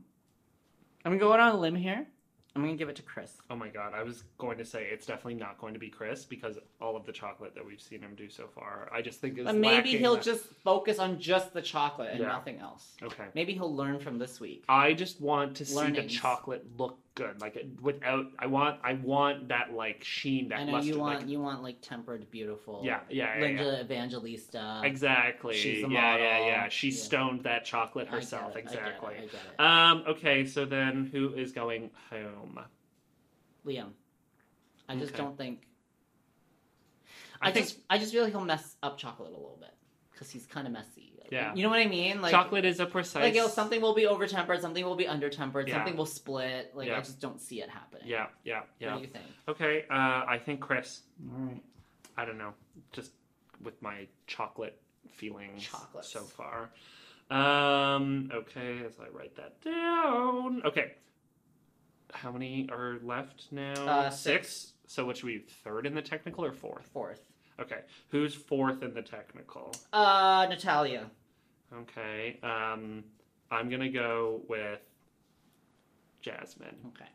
I'm 1.05 1.17
going 1.17 1.39
on 1.39 1.53
a 1.53 1.57
limb 1.57 1.75
here. 1.75 2.07
I'm 2.55 2.61
gonna 2.61 2.75
give 2.77 2.87
it 2.87 2.95
to 2.95 3.01
Chris. 3.01 3.33
Oh 3.49 3.55
my 3.55 3.67
god, 3.67 3.93
I 3.93 4.01
was 4.01 4.23
going 4.37 4.57
to 4.59 4.65
say 4.65 4.87
it's 4.89 5.05
definitely 5.05 5.33
not 5.35 5.57
going 5.59 5.73
to 5.73 5.79
be 5.79 5.89
Chris 5.89 6.23
because 6.23 6.57
all 6.79 6.95
of 6.95 7.05
the 7.05 7.11
chocolate 7.11 7.53
that 7.53 7.65
we've 7.65 7.81
seen 7.81 7.99
him 8.01 8.15
do 8.15 8.29
so 8.29 8.47
far, 8.47 8.89
I 8.93 9.01
just 9.01 9.19
think 9.19 9.37
is 9.37 9.43
But 9.45 9.55
maybe 9.55 9.97
he'll 9.97 10.15
that- 10.15 10.23
just 10.23 10.45
focus 10.63 10.97
on 10.97 11.19
just 11.19 11.53
the 11.53 11.61
chocolate 11.61 12.11
and 12.11 12.21
Yeah. 12.21 12.27
nothing 12.27 12.59
else. 12.59 12.93
Okay. 13.03 13.25
Maybe 13.33 13.53
he'll 13.53 13.75
learn 13.75 13.99
from 13.99 14.17
this 14.19 14.39
week. 14.39 14.63
I 14.69 14.93
just 14.93 15.19
want 15.19 15.57
to 15.57 15.65
see 15.65 15.91
the 15.91 16.03
chocolate 16.07 16.65
look 16.77 16.97
good, 17.15 17.41
like 17.41 17.57
without. 17.81 18.25
I 18.37 18.45
want, 18.47 18.79
I 18.83 18.93
want 18.93 19.47
that 19.47 19.73
like 19.73 20.03
sheen, 20.03 20.49
that 20.49 20.59
I 20.59 20.63
know 20.65 20.73
luster. 20.73 20.89
you 20.91 20.99
want 20.99 21.19
like, 21.21 21.29
you 21.29 21.39
want 21.41 21.63
like 21.63 21.81
tempered, 21.81 22.29
beautiful. 22.29 22.81
Yeah, 22.83 22.99
yeah, 23.09 23.35
yeah, 23.37 23.41
Linda 23.41 23.79
Evangelista. 23.81 24.81
exactly. 24.83 25.55
She's 25.55 25.83
the 25.85 25.89
yeah, 25.91 26.17
yeah, 26.17 26.31
model. 26.33 26.47
yeah. 26.47 26.69
She 26.69 26.89
Yeah. 26.89 26.95
stoned 26.97 27.43
that 27.43 27.65
chocolate 27.65 28.07
herself. 28.07 28.55
it, 28.55 28.59
I 28.59 28.61
get 28.61 28.73
it, 28.73 28.77
exactly. 28.77 29.15
I 29.15 29.21
get 29.21 29.33
it. 29.33 29.59
Um. 29.59 30.03
Okay. 30.07 30.45
So 30.45 30.65
then, 30.65 31.09
who 31.11 31.33
is 31.33 31.51
going 31.51 31.89
home? 32.09 32.59
Liam. 33.65 33.89
I 34.87 34.95
just 34.95 35.13
Okay. 35.13 35.23
don't 35.23 35.37
think. 35.37 35.67
I 37.41 37.49
I, 37.49 37.51
think- 37.51 37.65
just 37.65 37.79
I 37.89 37.97
just 37.97 38.11
feel 38.13 38.23
like 38.23 38.31
he'll 38.31 38.45
mess 38.45 38.75
up 38.83 38.97
chocolate 38.97 39.29
a 39.29 39.35
little 39.35 39.57
bit 39.59 39.73
because 40.11 40.29
he's 40.29 40.45
kind 40.45 40.67
of 40.67 40.73
messy. 40.73 41.13
Yeah. 41.31 41.53
You 41.55 41.63
know 41.63 41.69
what 41.69 41.79
I 41.79 41.87
mean? 41.87 42.21
Like 42.21 42.31
chocolate 42.31 42.65
is 42.65 42.79
a 42.79 42.85
precise. 42.85 43.23
Like 43.23 43.33
you 43.35 43.41
know, 43.41 43.47
something 43.47 43.81
will 43.81 43.93
be 43.93 44.05
over 44.07 44.27
tempered, 44.27 44.61
something 44.61 44.83
will 44.85 44.95
be 44.95 45.07
under 45.07 45.29
tempered, 45.29 45.67
Yeah. 45.67 45.75
something 45.75 45.95
will 45.95 46.05
split. 46.05 46.71
Like 46.75 46.87
Yeah. 46.87 46.97
I 46.97 46.99
just 46.99 47.19
don't 47.19 47.39
see 47.41 47.61
it 47.61 47.69
happening. 47.69 48.03
Yeah. 48.07 48.27
Yeah. 48.43 48.61
yeah. 48.79 48.91
What 48.93 48.97
do 48.97 49.01
you 49.07 49.11
think? 49.11 49.25
Okay. 49.47 49.85
Uh. 49.89 49.93
I 50.27 50.39
think 50.43 50.59
Chris. 50.61 51.01
All 51.31 51.45
right. 51.45 51.61
I 52.17 52.25
don't 52.25 52.37
know. 52.37 52.53
Just 52.91 53.11
with 53.63 53.81
my 53.81 54.07
chocolate 54.27 54.79
feelings 55.11 55.63
Chocolates. 55.63 56.09
so 56.09 56.21
far. 56.21 56.69
Um. 57.29 58.29
Okay. 58.33 58.81
As 58.85 58.93
I 58.99 59.09
write 59.09 59.35
that 59.37 59.61
down. 59.61 60.61
Okay. 60.65 60.93
How 62.13 62.31
many 62.31 62.69
are 62.71 62.97
left 63.03 63.47
now? 63.51 63.73
Uh, 63.73 64.09
six. 64.09 64.73
So 64.87 65.05
which 65.05 65.17
should 65.17 65.25
we 65.25 65.39
third 65.63 65.85
in 65.85 65.95
the 65.95 66.01
technical 66.01 66.45
or 66.45 66.53
fourth? 66.53 66.85
Fourth. 66.93 67.21
Okay. 67.59 67.79
Who's 68.09 68.35
fourth 68.35 68.83
in 68.83 68.93
the 68.93 69.01
technical? 69.01 69.73
Uh, 69.93 70.47
Natalia. 70.49 71.09
Okay. 71.73 72.39
Um. 72.43 73.03
I'm 73.51 73.69
gonna 73.69 73.89
go 73.89 74.41
with 74.49 74.79
Jasmine. 76.21 76.75
Okay. 76.87 77.09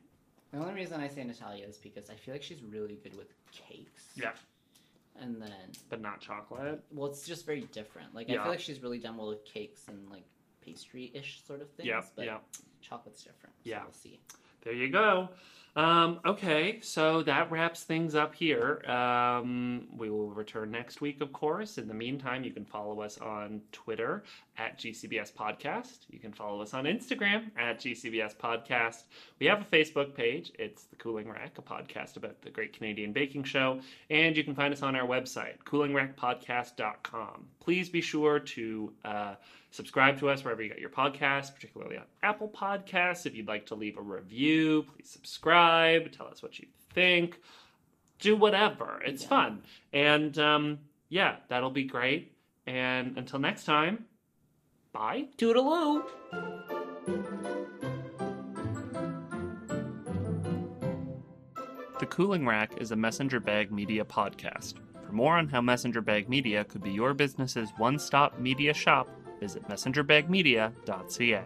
The 0.53 0.59
only 0.59 0.75
reason 0.75 1.01
I 1.01 1.09
say 1.09 1.23
Natalia 1.25 1.67
is 1.67 1.77
because 1.77 2.11
I 2.11 2.15
feel 2.15 2.35
like 2.35 2.43
she's 2.43 2.63
really 2.63 2.99
good 3.03 3.17
with 3.17 3.29
cakes. 3.53 4.05
Yeah. 4.17 4.33
And 5.21 5.41
then, 5.43 5.51
But 5.89 6.01
not 6.01 6.21
chocolate. 6.21 6.83
well, 6.93 7.11
it's 7.11 7.27
just 7.27 7.45
very 7.47 7.63
different. 7.73 8.15
Like 8.15 8.31
I 8.31 8.35
feel 8.35 8.47
like 8.47 8.61
she's 8.61 8.81
really 8.83 8.99
done 8.99 9.17
well 9.17 9.29
with 9.29 9.45
cakes 9.45 9.87
and 9.89 10.09
like 10.11 10.25
pastry-ish 10.65 11.43
sort 11.47 11.61
of 11.61 11.71
things. 11.73 11.89
Yeah. 11.89 12.03
But 12.17 12.25
Yeah. 12.27 12.39
chocolate's 12.81 13.23
different. 13.23 13.55
So 13.63 13.71
Yeah. 13.71 13.83
We'll 13.83 13.93
see. 13.93 14.21
There 14.63 14.73
you 14.73 14.89
go. 14.89 15.29
Um, 15.77 16.19
okay, 16.27 16.81
so 16.83 17.23
that 17.23 17.51
wraps 17.51 17.85
things 17.85 18.15
up 18.15 18.35
here. 18.35 18.83
Um, 18.91 19.87
we 19.97 20.11
will 20.11 20.31
return 20.31 20.71
next 20.71 21.01
week, 21.01 21.21
of 21.21 21.33
course. 21.33 21.79
In 21.79 21.87
the 21.87 21.95
meantime, 21.95 22.43
you 22.43 22.51
can 22.51 22.65
follow 22.65 23.01
us 23.01 23.19
on 23.19 23.61
Twitter 23.71 24.25
at 24.59 24.79
GCBS 24.79 25.33
Podcast. 25.33 25.99
You 26.11 26.19
can 26.19 26.33
follow 26.33 26.61
us 26.61 26.75
on 26.75 26.85
Instagram 26.85 27.51
at 27.57 27.79
GCBS 27.81 28.37
Podcast. 28.37 29.05
We 29.39 29.47
have 29.47 29.61
a 29.61 29.65
Facebook 29.65 30.15
page. 30.15 30.53
It's 30.59 30.85
The 30.85 30.97
Cooling 30.97 31.31
Rack, 31.31 31.57
a 31.59 31.63
podcast 31.63 32.17
about 32.17 32.43
the 32.43 32.51
Great 32.51 32.73
Canadian 32.73 33.13
Baking 33.13 33.45
Show. 33.45 33.81
And 34.11 34.37
you 34.37 34.43
can 34.43 34.55
find 34.55 34.75
us 34.75 34.83
on 34.83 34.97
our 34.97 35.07
website, 35.07 35.59
coolingrackpodcast.com. 35.65 37.47
Please 37.61 37.89
be 37.89 38.01
sure 38.01 38.41
to 38.41 38.93
uh, 39.05 39.35
subscribe 39.71 40.19
to 40.19 40.29
us 40.29 40.45
wherever 40.45 40.63
you 40.63 40.69
get 40.69 40.79
your 40.81 40.91
podcasts, 40.91 41.55
particularly 41.55 41.97
on 41.97 42.05
Apple 42.23 42.49
Podcasts. 42.49 43.27
If 43.27 43.35
you'd 43.35 43.49
like 43.49 43.67
to 43.67 43.75
leave 43.75 43.97
a 43.99 44.03
review, 44.03 44.85
please 44.95 45.11
subscribe. 45.61 46.13
Tell 46.13 46.29
us 46.29 46.43
what 46.43 46.59
you 46.59 46.67
think. 46.95 47.39
Do 48.19 48.37
whatever. 48.37 49.01
It's 49.05 49.23
Yeah. 49.23 49.29
fun. 49.29 49.63
And 49.93 50.39
um, 50.39 50.79
yeah, 51.09 51.37
that'll 51.49 51.71
be 51.71 51.85
great. 51.85 52.33
And 52.67 53.17
until 53.17 53.39
next 53.39 53.65
time, 53.65 54.05
bye. 54.93 55.27
Toodaloo. 55.39 56.05
The 61.99 62.07
Cooling 62.07 62.47
Rack 62.47 62.75
is 62.81 62.93
a 62.93 62.97
Messenger 62.97 63.41
Bag 63.41 63.71
Media 63.71 64.05
podcast. 64.05 64.75
For 65.07 65.13
more 65.13 65.37
on 65.37 65.49
how 65.49 65.61
Messenger 65.61 66.01
Bag 66.01 66.29
Media 66.29 66.65
could 66.65 66.83
be 66.83 66.91
your 66.93 67.13
business's 67.15 67.71
one 67.77 67.99
stop 67.99 68.39
media 68.39 68.73
shop, 68.73 69.09
visit 69.39 69.67
messengerbagmedia.ca. 69.69 71.45